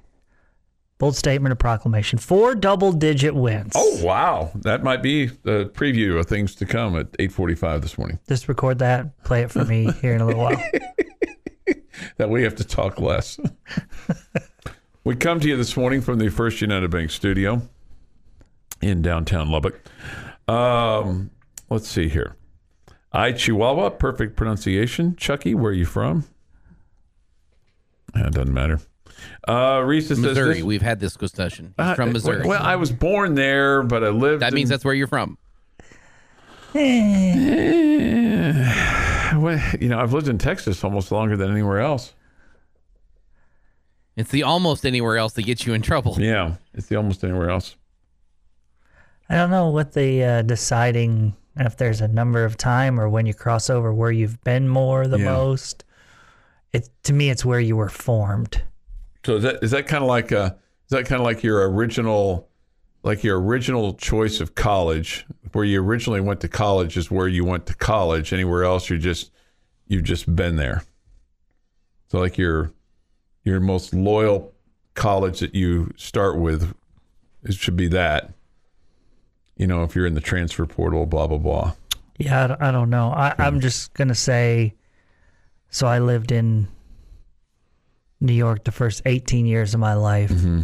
Bold 0.97 1.17
statement 1.17 1.51
of 1.51 1.59
proclamation: 1.59 2.17
four 2.17 2.55
double-digit 2.55 3.35
wins. 3.35 3.73
oh, 3.75 3.99
wow. 4.01 4.51
That 4.55 4.81
might 4.81 5.03
be 5.03 5.25
the 5.25 5.69
preview 5.73 6.17
of 6.17 6.25
things 6.27 6.55
to 6.55 6.65
come 6.65 6.95
at 6.95 7.11
8.45 7.17 7.81
this 7.81 7.97
morning. 7.97 8.17
Just 8.29 8.47
record 8.47 8.79
that. 8.79 9.21
Play 9.25 9.41
it 9.41 9.51
for 9.51 9.65
me 9.65 9.91
here 10.01 10.13
in 10.15 10.21
a 10.21 10.25
little 10.25 10.41
while. 10.41 10.63
that 12.17 12.29
we 12.29 12.43
have 12.43 12.55
to 12.55 12.63
talk 12.63 12.97
less. 13.01 13.37
we 15.03 15.17
come 15.17 15.41
to 15.41 15.49
you 15.49 15.57
this 15.57 15.75
morning 15.75 15.99
from 15.99 16.17
the 16.17 16.29
First 16.29 16.61
United 16.61 16.89
Bank 16.91 17.11
studio 17.11 17.61
in 18.81 19.01
downtown 19.01 19.51
Lubbock. 19.51 19.81
Um, 20.47 21.29
let's 21.69 21.89
see 21.89 22.07
here. 22.07 22.37
I 23.15 23.31
Chihuahua, 23.31 23.91
perfect 23.91 24.35
pronunciation. 24.35 25.15
Chucky, 25.15 25.55
where 25.55 25.71
are 25.71 25.73
you 25.73 25.85
from? 25.85 26.25
Yeah, 28.15 28.27
it 28.27 28.33
doesn't 28.33 28.53
matter. 28.53 28.79
Uh, 29.47 29.81
Reese 29.85 30.07
says 30.09 30.19
Missouri. 30.19 30.55
this- 30.55 30.63
We've 30.63 30.81
had 30.81 30.99
this 30.99 31.15
discussion. 31.15 31.73
He's 31.77 31.85
Uh, 31.85 31.95
from 31.95 32.11
Missouri. 32.13 32.45
Well, 32.47 32.61
I 32.61 32.75
was 32.75 32.91
born 32.91 33.35
there, 33.35 33.83
but 33.83 34.03
I 34.03 34.09
lived. 34.09 34.41
that 34.41 34.53
means 34.53 34.69
that's 34.69 34.85
where 34.85 34.93
you're 34.93 35.07
from. 35.07 35.37
Well, 39.35 39.59
you 39.81 39.89
know, 39.89 39.99
I've 39.99 40.13
lived 40.13 40.29
in 40.29 40.37
Texas 40.37 40.83
almost 40.83 41.11
longer 41.11 41.35
than 41.35 41.51
anywhere 41.51 41.79
else. 41.79 42.13
It's 44.15 44.29
the 44.31 44.43
almost 44.43 44.85
anywhere 44.85 45.17
else 45.17 45.33
that 45.33 45.43
gets 45.43 45.65
you 45.65 45.73
in 45.73 45.81
trouble. 45.81 46.15
Yeah, 46.19 46.55
it's 46.73 46.87
the 46.87 46.95
almost 46.95 47.23
anywhere 47.23 47.49
else. 47.49 47.75
I 49.27 49.35
don't 49.35 49.49
know 49.49 49.69
what 49.69 49.93
the 49.93 50.23
uh, 50.23 50.41
deciding 50.43 51.35
if 51.57 51.77
there's 51.77 52.01
a 52.01 52.07
number 52.07 52.43
of 52.43 52.57
time 52.57 52.99
or 52.99 53.07
when 53.09 53.25
you 53.25 53.33
cross 53.33 53.69
over 53.69 53.93
where 53.93 54.11
you've 54.11 54.43
been 54.43 54.67
more 54.67 55.07
the 55.07 55.19
Yeah. 55.19 55.31
most. 55.33 55.83
It 56.73 56.89
to 57.03 57.13
me, 57.13 57.29
it's 57.29 57.45
where 57.45 57.59
you 57.61 57.75
were 57.77 57.89
formed. 57.89 58.61
So 59.25 59.37
is 59.37 59.43
that 59.43 59.63
is 59.63 59.71
that 59.71 59.87
kind 59.87 60.03
of 60.03 60.09
like 60.09 60.31
a 60.31 60.57
is 60.85 60.89
that 60.89 61.05
kind 61.05 61.21
of 61.21 61.25
like 61.25 61.41
your 61.43 61.69
original 61.71 62.49
like 63.03 63.23
your 63.23 63.39
original 63.39 63.93
choice 63.93 64.41
of 64.41 64.55
college 64.55 65.25
where 65.53 65.63
you 65.63 65.81
originally 65.81 66.19
went 66.21 66.41
to 66.41 66.47
college 66.49 66.97
is 66.97 67.09
where 67.09 67.27
you 67.27 67.45
went 67.45 67.65
to 67.67 67.75
college 67.75 68.33
anywhere 68.33 68.63
else 68.63 68.89
you 68.89 68.97
just 68.97 69.31
you've 69.87 70.03
just 70.03 70.35
been 70.35 70.57
there. 70.57 70.83
So 72.09 72.19
like 72.19 72.37
your 72.37 72.71
your 73.43 73.59
most 73.59 73.93
loyal 73.93 74.53
college 74.95 75.39
that 75.39 75.55
you 75.55 75.91
start 75.95 76.37
with 76.37 76.73
it 77.43 77.53
should 77.53 77.77
be 77.77 77.87
that. 77.89 78.33
You 79.57 79.67
know, 79.67 79.83
if 79.83 79.95
you're 79.95 80.05
in 80.05 80.13
the 80.13 80.21
transfer 80.21 80.65
portal 80.65 81.05
blah 81.05 81.27
blah 81.27 81.37
blah. 81.37 81.73
Yeah, 82.17 82.55
I 82.61 82.71
don't, 82.71 82.89
know. 82.89 83.09
I, 83.09 83.35
I'm 83.37 83.55
hmm. 83.55 83.59
just 83.59 83.93
gonna 83.93 84.15
say. 84.15 84.73
So 85.69 85.87
I 85.87 85.99
lived 85.99 86.31
in 86.31 86.69
New 88.21 88.33
York 88.33 88.63
the 88.63 88.71
first 88.71 89.01
18 89.05 89.45
years 89.45 89.73
of 89.73 89.79
my 89.79 89.93
life. 89.93 90.31
Mm-hmm. 90.31 90.61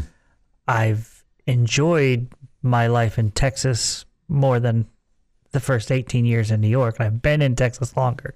I've 0.67 1.23
enjoyed 1.47 2.31
my 2.61 2.87
life 2.87 3.19
in 3.19 3.31
Texas 3.31 4.05
more 4.29 4.59
than 4.59 4.87
the 5.51 5.59
first 5.59 5.91
18 5.91 6.25
years 6.25 6.51
in 6.51 6.61
New 6.61 6.69
York. 6.69 6.97
and 6.99 7.07
I've 7.07 7.21
been 7.21 7.41
in 7.41 7.55
Texas 7.55 7.97
longer, 7.97 8.35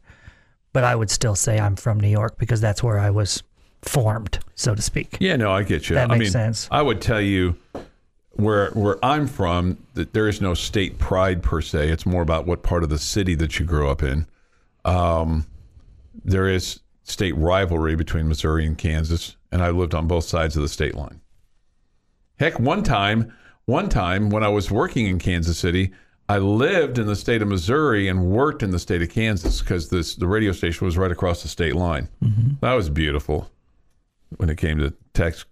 but 0.74 0.84
I 0.84 0.96
would 0.96 1.10
still 1.10 1.36
say 1.36 1.60
I'm 1.60 1.76
from 1.76 2.00
New 2.00 2.10
York 2.10 2.38
because 2.38 2.60
that's 2.60 2.84
where 2.84 3.00
I 3.00 3.10
was 3.10 3.42
formed, 3.82 4.40
so 4.56 4.76
to 4.76 4.82
speak. 4.82 5.18
Yeah, 5.20 5.36
no, 5.36 5.52
I 5.52 5.64
get 5.64 5.90
you. 5.90 5.96
That 5.96 6.12
I 6.12 6.18
makes 6.18 6.26
mean, 6.26 6.32
sense. 6.32 6.68
I 6.72 6.82
would 6.82 7.02
tell 7.02 7.22
you 7.22 7.56
where 8.36 8.70
where 8.72 9.04
I'm 9.04 9.28
from 9.28 9.78
that 9.94 10.14
there 10.14 10.28
is 10.28 10.42
no 10.42 10.54
state 10.54 10.98
pride 11.00 11.42
per 11.42 11.62
se. 11.62 11.90
It's 11.90 12.06
more 12.06 12.22
about 12.22 12.46
what 12.46 12.64
part 12.64 12.84
of 12.84 12.90
the 12.90 13.00
city 13.00 13.36
that 13.36 13.60
you 13.60 13.66
grew 13.66 13.90
up 13.90 14.04
in. 14.04 14.28
Um, 14.84 15.46
there 16.24 16.48
is 16.48 16.80
state 17.04 17.36
rivalry 17.38 17.96
between 17.96 18.28
Missouri 18.28 18.66
and 18.66 18.78
Kansas, 18.78 19.36
and 19.52 19.62
I 19.62 19.70
lived 19.70 19.94
on 19.94 20.08
both 20.08 20.26
sides 20.26 20.56
of 20.56 20.62
the 20.62 20.70
state 20.70 20.96
line. 20.96 21.22
Heck, 22.38 22.60
one 22.60 22.84
time, 22.84 23.34
one 23.66 23.90
time 23.90 24.30
when 24.30 24.44
I 24.44 24.50
was 24.50 24.70
working 24.70 25.06
in 25.08 25.20
Kansas 25.20 25.58
City, 25.58 25.92
I 26.28 26.40
lived 26.40 26.98
in 26.98 27.06
the 27.06 27.16
state 27.16 27.42
of 27.42 27.48
Missouri 27.48 28.08
and 28.08 28.26
worked 28.26 28.64
in 28.64 28.72
the 28.72 28.80
state 28.80 29.02
of 29.02 29.10
Kansas 29.10 29.62
because 29.62 29.90
this 29.90 30.16
the 30.16 30.28
radio 30.28 30.52
station 30.52 30.86
was 30.86 30.98
right 30.98 31.12
across 31.12 31.42
the 31.44 31.48
state 31.48 31.76
line. 31.76 32.10
That 32.62 32.74
was 32.74 32.90
beautiful 32.90 33.50
when 34.38 34.50
it 34.50 34.58
came 34.58 34.80
to 34.80 34.94
tax 35.14 35.46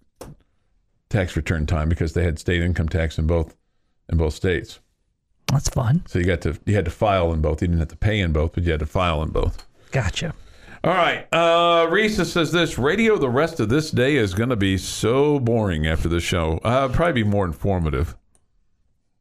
tax 1.13 1.35
return 1.35 1.67
time 1.67 1.87
because 1.87 2.13
they 2.13 2.23
had 2.23 2.39
state 2.39 2.61
income 2.61 2.89
tax 2.89 3.17
in 3.19 3.27
both 3.27 3.55
in 4.09 4.17
both 4.17 4.33
states. 4.33 4.79
That's 5.51 5.69
fun. 5.69 6.03
So 6.07 6.17
you 6.17 6.25
got 6.25 6.41
to 6.41 6.59
you 6.65 6.73
had 6.73 6.85
to 6.85 6.91
file 6.91 7.31
in 7.31 7.41
both. 7.41 7.61
You 7.61 7.67
didn't 7.67 7.79
have 7.79 7.89
to 7.89 7.95
pay 7.95 8.19
in 8.19 8.33
both, 8.33 8.53
but 8.53 8.63
you 8.63 8.71
had 8.71 8.79
to 8.79 8.87
file 8.87 9.21
in 9.21 9.29
both. 9.29 9.65
Gotcha. 9.91 10.33
All 10.83 10.91
right. 10.91 11.27
Uh, 11.31 11.85
Risa 11.87 12.25
says 12.25 12.51
this 12.51 12.77
radio 12.77 13.17
the 13.17 13.29
rest 13.29 13.59
of 13.59 13.69
this 13.69 13.91
day 13.91 14.15
is 14.15 14.33
going 14.33 14.49
to 14.49 14.55
be 14.55 14.77
so 14.77 15.39
boring 15.39 15.87
after 15.87 16.09
the 16.09 16.19
show. 16.19 16.59
Uh, 16.63 16.89
probably 16.89 17.23
be 17.23 17.29
more 17.29 17.45
informative. 17.45 18.17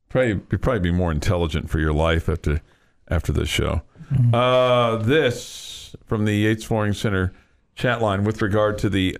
Probably, 0.08 0.34
be 0.34 0.56
probably 0.56 0.80
be 0.80 0.90
more 0.90 1.12
intelligent 1.12 1.68
for 1.70 1.78
your 1.78 1.92
life 1.92 2.28
after 2.28 2.62
after 3.08 3.32
this 3.32 3.48
show. 3.48 3.82
Uh, 4.32 4.96
this 4.96 5.94
from 6.06 6.24
the 6.24 6.34
Yates 6.34 6.64
Flooring 6.64 6.94
Center 6.94 7.32
chat 7.74 8.00
line 8.00 8.24
with 8.24 8.42
regard 8.42 8.78
to 8.78 8.88
the 8.88 9.18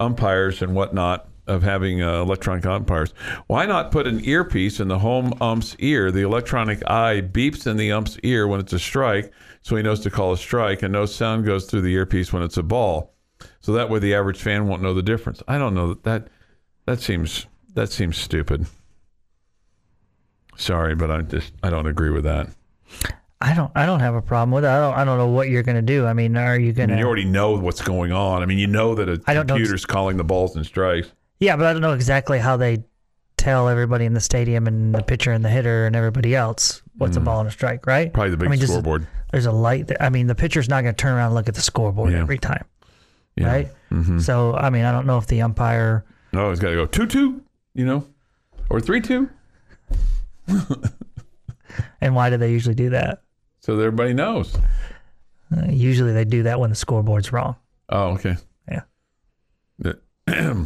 umpires 0.00 0.62
and 0.62 0.74
whatnot 0.74 1.28
of 1.46 1.62
having 1.62 2.02
uh, 2.02 2.20
electronic 2.22 2.64
umpires. 2.66 3.12
Why 3.46 3.66
not 3.66 3.90
put 3.90 4.06
an 4.06 4.24
earpiece 4.24 4.80
in 4.80 4.88
the 4.88 4.98
home 4.98 5.32
ump's 5.40 5.74
ear? 5.78 6.10
The 6.10 6.22
electronic 6.22 6.82
eye 6.88 7.20
beeps 7.20 7.66
in 7.66 7.76
the 7.76 7.92
ump's 7.92 8.18
ear 8.22 8.46
when 8.46 8.60
it's 8.60 8.72
a 8.72 8.78
strike, 8.78 9.32
so 9.62 9.76
he 9.76 9.82
knows 9.82 10.00
to 10.00 10.10
call 10.10 10.32
a 10.32 10.38
strike, 10.38 10.82
and 10.82 10.92
no 10.92 11.06
sound 11.06 11.44
goes 11.44 11.66
through 11.66 11.82
the 11.82 11.92
earpiece 11.94 12.32
when 12.32 12.42
it's 12.42 12.56
a 12.56 12.62
ball. 12.62 13.14
So 13.60 13.72
that 13.72 13.90
way, 13.90 13.98
the 13.98 14.14
average 14.14 14.40
fan 14.40 14.68
won't 14.68 14.82
know 14.82 14.94
the 14.94 15.02
difference. 15.02 15.42
I 15.48 15.58
don't 15.58 15.74
know 15.74 15.88
that 15.88 16.04
that 16.04 16.28
that 16.86 17.00
seems 17.00 17.46
that 17.74 17.90
seems 17.90 18.16
stupid. 18.16 18.66
Sorry, 20.56 20.94
but 20.94 21.10
I 21.10 21.22
just 21.22 21.52
I 21.62 21.70
don't 21.70 21.86
agree 21.86 22.10
with 22.10 22.24
that. 22.24 22.48
I 23.40 23.54
don't. 23.54 23.72
I 23.74 23.86
don't 23.86 23.98
have 24.00 24.14
a 24.14 24.22
problem 24.22 24.52
with 24.52 24.64
it. 24.64 24.68
I 24.68 24.78
don't. 24.78 24.94
I 24.94 25.04
don't 25.04 25.18
know 25.18 25.26
what 25.26 25.48
you're 25.48 25.64
gonna 25.64 25.82
do. 25.82 26.06
I 26.06 26.12
mean, 26.12 26.36
are 26.36 26.56
you 26.58 26.68
I 26.70 26.72
gonna? 26.72 26.96
you 26.96 27.04
already 27.04 27.24
know 27.24 27.58
what's 27.58 27.80
going 27.82 28.12
on. 28.12 28.42
I 28.42 28.46
mean, 28.46 28.58
you 28.58 28.68
know 28.68 28.94
that 28.94 29.08
a 29.08 29.20
I 29.26 29.34
don't 29.34 29.48
computer's 29.48 29.84
calling 29.84 30.16
the 30.16 30.24
balls 30.24 30.54
and 30.54 30.64
strikes. 30.64 31.10
Yeah, 31.42 31.56
but 31.56 31.66
I 31.66 31.72
don't 31.72 31.82
know 31.82 31.92
exactly 31.92 32.38
how 32.38 32.56
they 32.56 32.84
tell 33.36 33.68
everybody 33.68 34.04
in 34.04 34.14
the 34.14 34.20
stadium 34.20 34.66
and 34.68 34.94
the 34.94 35.02
pitcher 35.02 35.32
and 35.32 35.44
the 35.44 35.48
hitter 35.48 35.86
and 35.86 35.96
everybody 35.96 36.34
else 36.36 36.80
what's 36.98 37.16
a 37.16 37.20
ball 37.20 37.40
and 37.40 37.48
a 37.48 37.50
strike, 37.50 37.86
right? 37.86 38.10
Mm. 38.10 38.14
Probably 38.14 38.30
the 38.30 38.36
big 38.36 38.48
I 38.48 38.50
mean, 38.50 38.60
just- 38.60 38.72
scoreboard. 38.72 39.06
There's 39.32 39.46
a 39.46 39.52
light. 39.52 39.86
There. 39.88 39.96
I 40.00 40.10
mean, 40.10 40.26
the 40.26 40.34
pitcher's 40.34 40.68
not 40.68 40.82
gonna 40.82 40.92
turn 40.92 41.14
around 41.14 41.26
and 41.28 41.34
look 41.34 41.48
at 41.48 41.54
the 41.54 41.62
scoreboard 41.62 42.12
Yeah. 42.12 42.20
every 42.20 42.38
time, 42.38 42.64
Yeah. 43.36 43.46
right? 43.46 43.68
Mm-hmm. 43.90 44.18
So, 44.20 44.54
I 44.54 44.68
mean, 44.70 44.84
I 44.84 44.92
don't 44.92 45.06
know 45.06 45.16
if 45.18 45.26
the 45.26 45.40
umpire. 45.42 46.04
No, 46.32 46.50
it's 46.50 46.60
got 46.60 46.68
to 46.70 46.74
go 46.76 46.86
two 46.86 47.06
two. 47.06 47.42
You 47.74 47.86
know, 47.86 48.06
or 48.68 48.80
three 48.80 49.00
two, 49.00 49.30
And 52.00 52.14
why 52.14 52.28
do 52.30 52.36
they 52.36 52.50
usually 52.52 52.74
do 52.74 52.90
that? 52.90 53.22
so 53.60 53.76
that 53.76 53.82
everybody 53.84 54.12
knows. 54.12 54.54
Uh, 55.56 55.66
usually, 55.70 56.12
they 56.12 56.24
do 56.24 56.42
that 56.42 56.58
when 56.60 56.68
the 56.70 56.76
scoreboard's 56.76 57.32
wrong. 57.32 57.56
Oh, 57.88 58.08
okay. 58.18 58.36
Yeah. 58.70 58.82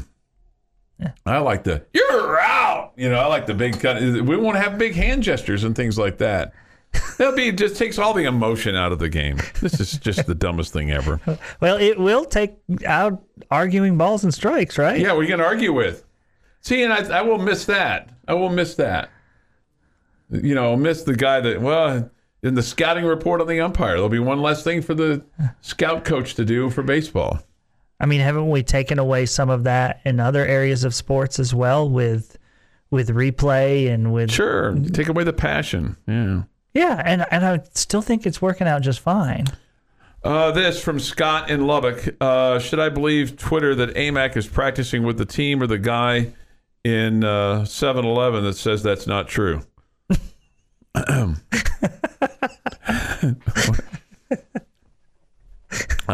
I 1.27 1.39
like 1.39 1.65
the 1.65 1.85
you're 1.93 2.41
out. 2.41 2.93
You 2.97 3.11
know, 3.11 3.19
I 3.19 3.27
like 3.27 3.47
the 3.47 3.55
big 3.55 3.79
cut. 3.81 4.01
We 4.01 4.37
won't 4.37 4.57
have 4.57 4.79
big 4.79 4.95
hand 4.95 5.23
gestures 5.23 5.65
and 5.65 5.77
things 5.77 5.99
like 5.99 6.19
that. 6.19 6.53
That'll 7.19 7.35
be 7.35 7.53
just 7.53 7.77
takes 7.77 7.99
all 7.99 8.15
the 8.15 8.25
emotion 8.25 8.75
out 8.75 8.93
of 8.93 8.99
the 8.99 9.09
game. 9.09 9.39
This 9.61 9.81
is 9.81 9.99
just 9.99 10.27
the 10.27 10.35
dumbest 10.35 10.73
thing 10.73 10.91
ever. 10.91 11.21
Well, 11.61 11.77
it 11.77 11.99
will 11.99 12.25
take 12.25 12.57
out 12.87 13.23
arguing 13.51 13.97
balls 13.99 14.25
and 14.25 14.33
strikes, 14.33 14.79
right? 14.79 14.99
Yeah, 15.01 15.15
we 15.15 15.27
can 15.27 15.41
argue 15.41 15.73
with. 15.73 16.05
See, 16.61 16.83
and 16.83 16.93
I, 16.93 17.19
I 17.19 17.23
will 17.23 17.39
miss 17.39 17.65
that. 17.67 18.11
I 18.29 18.35
will 18.35 18.51
miss 18.51 18.75
that. 18.77 19.11
You 20.31 20.55
know, 20.55 20.77
miss 20.77 21.03
the 21.03 21.15
guy 21.15 21.41
that 21.41 21.61
well 21.61 22.11
in 22.43 22.55
the 22.55 22.63
scouting 22.63 23.05
report 23.05 23.41
on 23.41 23.47
the 23.47 23.61
umpire. 23.61 23.95
There'll 23.95 24.09
be 24.09 24.19
one 24.19 24.41
less 24.41 24.63
thing 24.63 24.83
for 24.83 24.95
the 24.95 25.25
scout 25.61 26.05
coach 26.05 26.35
to 26.35 26.45
do 26.45 26.71
for 26.71 26.83
baseball. 26.83 27.41
I 27.99 28.07
mean, 28.07 28.21
haven't 28.21 28.51
we 28.51 28.63
taken 28.63 28.99
away 28.99 29.27
some 29.27 29.49
of 29.51 29.65
that 29.65 30.01
in 30.05 30.21
other 30.21 30.45
areas 30.45 30.85
of 30.85 30.95
sports 30.95 31.39
as 31.39 31.55
well 31.55 31.89
with 31.89 32.37
with 32.91 33.09
replay 33.11 33.91
and 33.93 34.13
with 34.13 34.31
Sure, 34.31 34.75
take 34.93 35.09
away 35.09 35.25
the 35.25 35.33
passion. 35.33 35.97
Yeah. 36.07 36.43
yeah, 36.75 37.03
and 37.05 37.25
and 37.31 37.45
I 37.45 37.61
still 37.75 38.03
think 38.03 38.27
it's 38.27 38.41
working 38.43 38.67
out 38.69 38.83
just 38.83 39.01
fine. 39.01 39.47
Uh, 40.23 40.51
this 40.51 40.83
from 40.83 40.99
Scott 40.99 41.51
in 41.51 41.67
Lubbock. 41.67 42.17
Uh, 42.21 42.59
should 42.59 42.81
I 42.81 42.89
believe 42.89 43.37
Twitter 43.37 43.75
that 43.77 43.95
Aimaq 43.95 44.37
is 44.37 44.47
practicing 44.49 45.05
with 45.05 45.19
the 45.19 45.25
team 45.25 45.63
or 45.63 45.67
the 45.69 45.79
guy 45.79 46.33
in 46.85 47.23
uh, 47.23 47.61
7-Eleven 47.61 48.43
that 48.45 48.55
says 48.55 48.83
that's 48.83 49.07
not 49.07 49.29
true? 49.29 49.63
uh, 50.95 51.35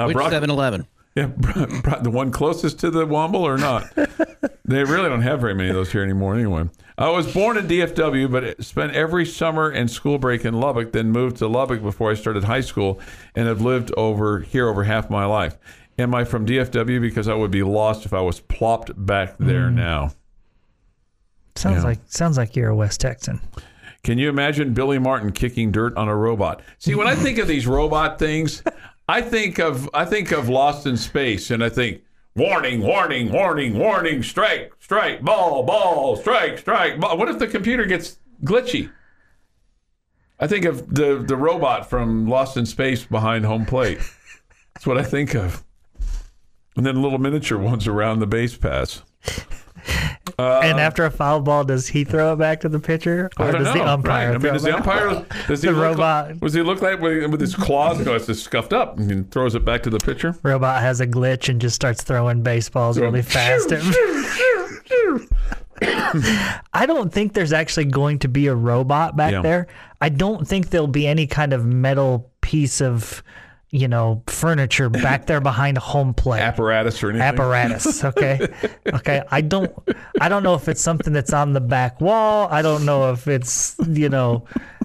Which 0.07 0.14
Brock- 0.14 0.30
7 0.30 0.51
Eleven? 0.51 0.87
Yeah, 1.14 1.26
the 1.36 2.10
one 2.10 2.30
closest 2.30 2.78
to 2.80 2.90
the 2.90 3.06
Womble 3.06 3.40
or 3.42 3.58
not? 3.58 3.84
they 4.64 4.84
really 4.84 5.08
don't 5.08 5.22
have 5.22 5.40
very 5.40 5.54
many 5.54 5.68
of 5.68 5.74
those 5.74 5.92
here 5.92 6.02
anymore 6.02 6.34
anyway. 6.34 6.68
I 6.96 7.10
was 7.10 7.32
born 7.32 7.56
in 7.56 7.66
DFW, 7.66 8.30
but 8.30 8.62
spent 8.64 8.94
every 8.94 9.26
summer 9.26 9.68
and 9.70 9.90
school 9.90 10.18
break 10.18 10.44
in 10.44 10.54
Lubbock, 10.54 10.92
then 10.92 11.10
moved 11.10 11.36
to 11.38 11.48
Lubbock 11.48 11.82
before 11.82 12.10
I 12.10 12.14
started 12.14 12.44
high 12.44 12.60
school 12.60 13.00
and 13.34 13.46
have 13.46 13.60
lived 13.60 13.92
over 13.96 14.40
here 14.40 14.68
over 14.68 14.84
half 14.84 15.10
my 15.10 15.24
life. 15.24 15.58
Am 15.98 16.14
I 16.14 16.24
from 16.24 16.46
DFW? 16.46 17.00
Because 17.00 17.28
I 17.28 17.34
would 17.34 17.50
be 17.50 17.62
lost 17.62 18.06
if 18.06 18.14
I 18.14 18.20
was 18.20 18.40
plopped 18.40 18.90
back 18.94 19.36
there 19.38 19.68
mm. 19.68 19.74
now. 19.74 20.12
Sounds 21.54 21.78
Yeah. 21.78 21.84
like 21.84 21.98
sounds 22.06 22.38
like 22.38 22.56
you're 22.56 22.70
a 22.70 22.76
West 22.76 23.00
Texan. 23.00 23.40
Can 24.02 24.18
you 24.18 24.28
imagine 24.28 24.74
Billy 24.74 24.98
Martin 24.98 25.30
kicking 25.30 25.70
dirt 25.70 25.96
on 25.96 26.08
a 26.08 26.16
robot? 26.16 26.60
See, 26.78 26.94
when 26.96 27.06
I 27.06 27.14
think 27.14 27.38
of 27.38 27.46
these 27.46 27.68
robot 27.68 28.18
things, 28.18 28.62
I 29.12 29.20
think 29.20 29.58
of 29.58 29.90
I 29.92 30.06
think 30.06 30.32
of 30.32 30.48
Lost 30.48 30.86
in 30.86 30.96
Space, 30.96 31.50
and 31.50 31.62
I 31.62 31.68
think 31.68 32.00
warning, 32.34 32.80
warning, 32.80 33.30
warning, 33.30 33.78
warning, 33.78 34.22
strike, 34.22 34.72
strike, 34.80 35.20
ball, 35.20 35.64
ball, 35.64 36.16
strike, 36.16 36.56
strike, 36.56 36.98
ball. 36.98 37.18
What 37.18 37.28
if 37.28 37.38
the 37.38 37.46
computer 37.46 37.84
gets 37.84 38.16
glitchy? 38.42 38.90
I 40.40 40.46
think 40.46 40.64
of 40.64 40.94
the 40.94 41.22
the 41.28 41.36
robot 41.36 41.90
from 41.90 42.26
Lost 42.26 42.56
in 42.56 42.64
Space 42.64 43.04
behind 43.04 43.44
home 43.44 43.66
plate. 43.66 43.98
That's 44.72 44.86
what 44.86 44.96
I 44.96 45.02
think 45.02 45.34
of. 45.34 45.62
And 46.74 46.86
then 46.86 47.02
little 47.02 47.18
miniature 47.18 47.58
ones 47.58 47.86
around 47.86 48.20
the 48.20 48.26
base 48.26 48.56
pass. 48.56 49.02
And 50.39 50.78
uh, 50.78 50.83
after 50.83 51.05
a 51.05 51.11
foul 51.11 51.41
ball, 51.41 51.64
does 51.64 51.89
he 51.89 52.05
throw 52.05 52.33
it 52.33 52.37
back 52.37 52.61
to 52.61 52.68
the 52.68 52.78
pitcher, 52.78 53.30
or 53.39 53.53
does 53.53 53.66
know. 53.66 53.72
the 53.74 53.85
umpire? 53.87 54.28
Right. 54.28 54.35
I 54.35 54.39
mean, 54.39 54.53
does 54.53 54.62
the 54.62 54.76
umpire 54.76 55.26
does 55.47 55.62
he 55.62 55.68
The 55.68 55.74
look 55.74 55.83
robot. 55.83 56.28
Like, 56.28 56.41
does 56.41 56.55
he 56.55 56.62
look 56.62 56.83
like 56.83 57.01
with, 57.01 57.41
his 57.41 57.55
claws? 57.55 58.03
Go, 58.03 58.14
it's 58.14 58.26
just 58.26 58.45
scuffed 58.45 58.72
up 58.72 58.99
and 58.99 59.11
he 59.11 59.22
throws 59.30 59.55
it 59.55 59.64
back 59.64 59.83
to 59.85 59.91
the 59.91 59.99
pitcher. 59.99 60.37
Robot 60.43 60.80
has 60.83 61.01
a 61.01 61.07
glitch 61.07 61.49
and 61.49 61.61
just 61.61 61.74
starts 61.76 62.03
throwing 62.03 62.43
baseballs 62.43 62.97
Throw- 62.97 63.07
really 63.07 63.22
fast. 63.22 63.72
I 65.85 66.85
don't 66.87 67.12
think 67.12 67.33
there's 67.35 67.53
actually 67.53 67.87
going 67.87 68.18
to 68.20 68.28
be 68.28 68.47
a 68.47 68.55
robot 68.55 69.16
back 69.16 69.33
Yeah. 69.33 69.43
there. 69.43 69.66
I 70.01 70.09
don't 70.09 70.47
think 70.47 70.70
there'll 70.70 70.87
be 70.87 71.07
any 71.07 71.26
kind 71.26 71.53
of 71.53 71.64
metal 71.64 72.30
piece 72.41 72.80
of, 72.80 73.22
you 73.74 73.88
know, 73.88 74.22
furniture 74.26 74.90
back 74.90 75.24
there 75.24 75.40
behind 75.40 75.78
a 75.78 75.80
home 75.80 76.12
plate. 76.12 76.40
Apparatus 76.52 77.02
or 77.02 77.08
anything? 77.08 77.26
apparatus 77.26 78.04
okay 78.10 78.46
okay 78.92 79.22
i 79.30 79.40
don't 79.40 79.72
i 80.20 80.28
don't 80.28 80.42
know 80.42 80.54
if 80.54 80.68
it's 80.68 80.82
something 80.82 81.12
that's 81.14 81.32
on 81.32 81.54
the 81.54 81.60
back 81.60 82.00
wall 82.00 82.48
i 82.50 82.60
don't 82.60 82.84
know 82.84 83.12
if 83.12 83.26
it's 83.28 83.74
you 83.88 84.08
know 84.10 84.44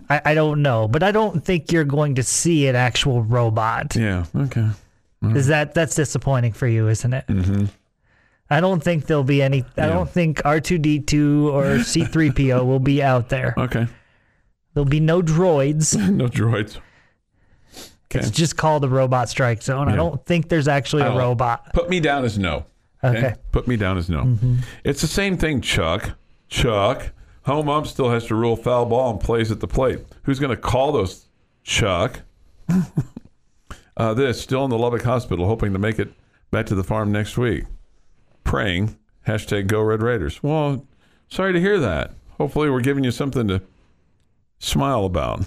i, 0.09 0.21
I 0.25 0.33
don't 0.33 0.61
know 0.61 0.87
but 0.87 1.03
i 1.03 1.11
don't 1.11 1.43
think 1.43 1.71
you're 1.71 1.83
going 1.83 2.15
to 2.15 2.23
see 2.23 2.67
an 2.67 2.75
actual 2.77 3.23
robot 3.23 3.95
Yeah. 3.95 4.23
Okay. 4.35 4.69
is 5.35 5.47
that 5.47 5.73
that's 5.73 5.95
disappointing 5.95 6.53
for 6.53 6.67
you 6.67 6.87
isn't 6.87 7.13
it 7.13 7.27
mm-hmm. 7.27 7.65
i 8.49 8.61
don't 8.61 8.81
think 8.81 9.05
there'll 9.07 9.23
be 9.23 9.41
any 9.41 9.65
i 9.77 9.87
don't 9.87 10.09
think 10.09 10.37
r2d2 10.43 11.51
or 11.51 11.63
c3po 11.79 12.63
will 12.63 12.79
be 12.79 13.03
out 13.03 13.27
there 13.29 13.53
Okay. 13.57 13.85
there'll 14.73 14.85
be 14.89 15.01
no 15.01 15.21
droids 15.21 15.97
No 16.11 16.27
droids. 16.27 16.79
Okay. 18.09 18.19
it's 18.19 18.31
just 18.31 18.55
called 18.55 18.83
the 18.83 18.89
robot 18.89 19.27
strike 19.29 19.61
zone 19.61 19.89
i 19.89 19.95
don't 19.95 20.25
think 20.25 20.47
there's 20.47 20.67
actually 20.69 21.03
a 21.03 21.11
robot 21.17 21.73
Put 21.73 21.89
me 21.89 21.99
down 21.99 22.23
as 22.23 22.37
no. 22.39 22.65
okay 23.03 23.35
Put 23.51 23.67
me 23.67 23.75
down 23.75 23.97
as 23.97 24.09
no. 24.09 24.37
It's 24.83 25.01
the 25.01 25.07
same 25.07 25.37
thing, 25.37 25.61
Chuck. 25.61 26.11
Chuck. 26.47 27.11
Home 27.43 27.69
ump 27.69 27.87
still 27.87 28.09
has 28.11 28.25
to 28.27 28.35
rule 28.35 28.55
foul 28.55 28.85
ball 28.85 29.11
and 29.11 29.19
plays 29.19 29.51
at 29.51 29.59
the 29.59 29.67
plate. 29.67 29.99
Who's 30.23 30.39
going 30.39 30.55
to 30.55 30.61
call 30.61 30.91
those? 30.91 31.25
Chuck. 31.63 32.21
uh, 33.97 34.13
this 34.13 34.39
still 34.41 34.63
in 34.63 34.69
the 34.69 34.77
Lubbock 34.77 35.03
Hospital, 35.03 35.47
hoping 35.47 35.73
to 35.73 35.79
make 35.79 35.97
it 35.99 36.09
back 36.51 36.65
to 36.67 36.75
the 36.75 36.83
farm 36.83 37.11
next 37.11 37.37
week. 37.37 37.63
Praying. 38.43 38.97
Hashtag 39.27 39.67
Go 39.67 39.81
Red 39.81 40.01
Raiders. 40.01 40.41
Well, 40.41 40.85
sorry 41.29 41.53
to 41.53 41.59
hear 41.59 41.79
that. 41.79 42.11
Hopefully, 42.37 42.69
we're 42.69 42.81
giving 42.81 43.03
you 43.03 43.11
something 43.11 43.47
to 43.47 43.61
smile 44.59 45.05
about. 45.05 45.45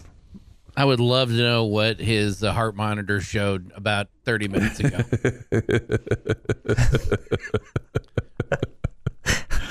I 0.77 0.85
would 0.85 1.01
love 1.01 1.31
to 1.31 1.37
know 1.37 1.65
what 1.65 1.99
his 2.01 2.45
uh, 2.45 2.53
heart 2.53 2.77
monitor 2.77 3.21
showed 3.21 3.73
about 3.75 4.09
30 4.25 4.49
minutes 4.49 4.81
ago. 4.81 4.99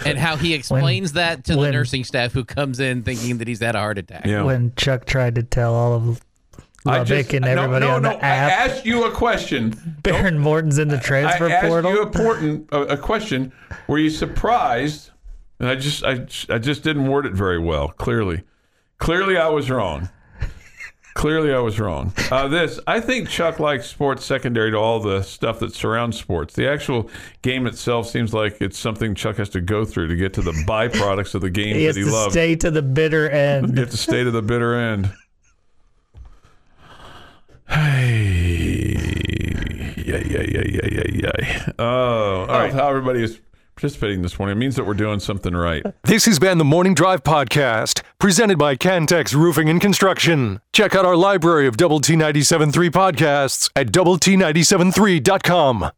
and 0.06 0.18
how 0.18 0.36
he 0.36 0.54
explains 0.54 1.14
that 1.14 1.44
to 1.46 1.56
the 1.56 1.72
nursing 1.72 2.04
staff 2.04 2.34
who 2.34 2.46
comes 2.46 2.80
in 2.80 3.04
thinking 3.04 3.38
that 3.40 3.48
he's 3.48 3.60
had 3.60 3.76
a 3.76 3.80
heart 3.80 3.98
attack. 3.98 4.26
Yeah. 4.26 4.44
when 4.44 4.74
chuck 4.76 5.06
tried 5.06 5.36
to 5.36 5.44
tell 5.44 5.74
all 5.74 5.94
of 5.94 6.22
I 6.86 7.00
Lubbock 7.00 7.08
just- 7.08 7.34
and 7.34 7.46
no, 7.46 7.52
everybody 7.52 7.86
no, 7.86 7.96
on 7.96 8.02
no, 8.04 8.12
app. 8.12 8.24
I 8.24 8.68
asked 8.68 8.86
you 8.86 9.06
a 9.06 9.12
question. 9.12 9.74
Behren 10.02 10.38
Morton's 10.38 10.78
in 10.78 10.88
the 10.88 10.98
transfer 10.98 11.48
I 11.48 11.52
asked 11.52 11.68
portal. 11.68 11.92
you 11.92 12.00
a, 12.00 12.06
important, 12.06 12.70
a, 12.72 12.82
a 12.82 12.98
question. 12.98 13.52
Were 13.88 13.98
you 13.98 14.10
surprised? 14.10 15.12
And 15.60 15.68
I 15.68 15.76
just, 15.76 16.06
I, 16.06 16.26
I 16.50 16.58
just 16.58 16.84
didn't 16.84 17.08
word 17.08 17.26
it 17.26 17.34
very 17.34 17.60
well. 17.60 17.90
Clearly, 17.90 18.44
clearly, 18.98 19.38
I 19.38 19.50
was 19.50 19.70
wrong. 19.70 20.08
Clearly, 21.20 21.54
I 21.54 21.60
was 21.60 21.78
wrong. 21.82 22.14
Uh, 22.32 22.48
this, 22.48 22.80
I 22.88 23.02
think 23.02 23.28
Chuck 23.28 23.60
likes 23.60 23.88
sports 23.88 24.24
secondary 24.24 24.72
to 24.72 24.78
all 24.78 25.02
the 25.02 25.22
stuff 25.22 25.60
that 25.60 25.76
surrounds 25.76 26.18
sports. 26.18 26.54
The 26.56 26.66
actual 26.70 27.10
game 27.42 27.68
itself 27.68 28.08
seems 28.08 28.34
like 28.34 28.62
it's 28.62 28.80
something 28.80 29.16
Chuck 29.16 29.36
has 29.36 29.50
to 29.50 29.60
go 29.60 29.84
through 29.84 30.08
to 30.08 30.16
get 30.16 30.32
to 30.36 30.42
the 30.42 30.54
byproducts 30.66 31.36
of 31.36 31.42
the 31.42 31.50
game 31.50 31.76
He 31.76 31.88
that 31.88 31.98
he 31.98 32.06
to 32.06 32.10
loves. 32.10 32.32
stay 32.34 32.56
to 32.56 32.72
the 32.72 32.82
bitter 32.82 33.30
end. 33.30 33.76
You 33.76 33.82
have 33.82 33.90
to 33.90 33.98
stay 33.98 34.24
to 34.24 34.32
the 34.32 34.42
bitter 34.42 34.74
end. 34.76 35.12
Hey, 37.68 38.96
yeah, 39.98 40.18
yeah, 40.26 40.42
yeah, 40.48 40.62
yeah, 40.66 41.04
yeah, 41.12 41.32
yeah. 41.42 41.72
Oh, 41.80 42.46
I 42.48 42.64
love 42.68 42.74
how 42.74 42.88
everybody 42.90 43.24
is 43.24 43.42
participating 43.80 44.22
this 44.22 44.38
morning. 44.38 44.58
It 44.58 44.60
means 44.60 44.76
that 44.76 44.86
we're 44.86 44.94
doing 44.94 45.20
something 45.22 45.56
right. 45.56 45.84
This 46.04 46.26
has 46.26 46.40
been 46.40 46.58
the 46.58 46.66
Morning 46.66 46.96
Drive 46.96 47.24
Podcast, 47.24 48.02
presented 48.20 48.58
by 48.58 48.76
Cantex 48.76 49.34
Roofing 49.34 49.70
and 49.70 49.80
Construction. 49.80 50.60
Check 50.74 50.96
out 50.96 51.06
our 51.06 51.16
library 51.16 51.68
of 51.68 51.78
Double 51.78 52.00
T 52.02 52.16
97.3 52.16 52.90
podcasts 52.90 53.70
at 53.76 53.92
Double 53.92 54.18
T 54.18 54.36
97.3.com. 54.36 55.86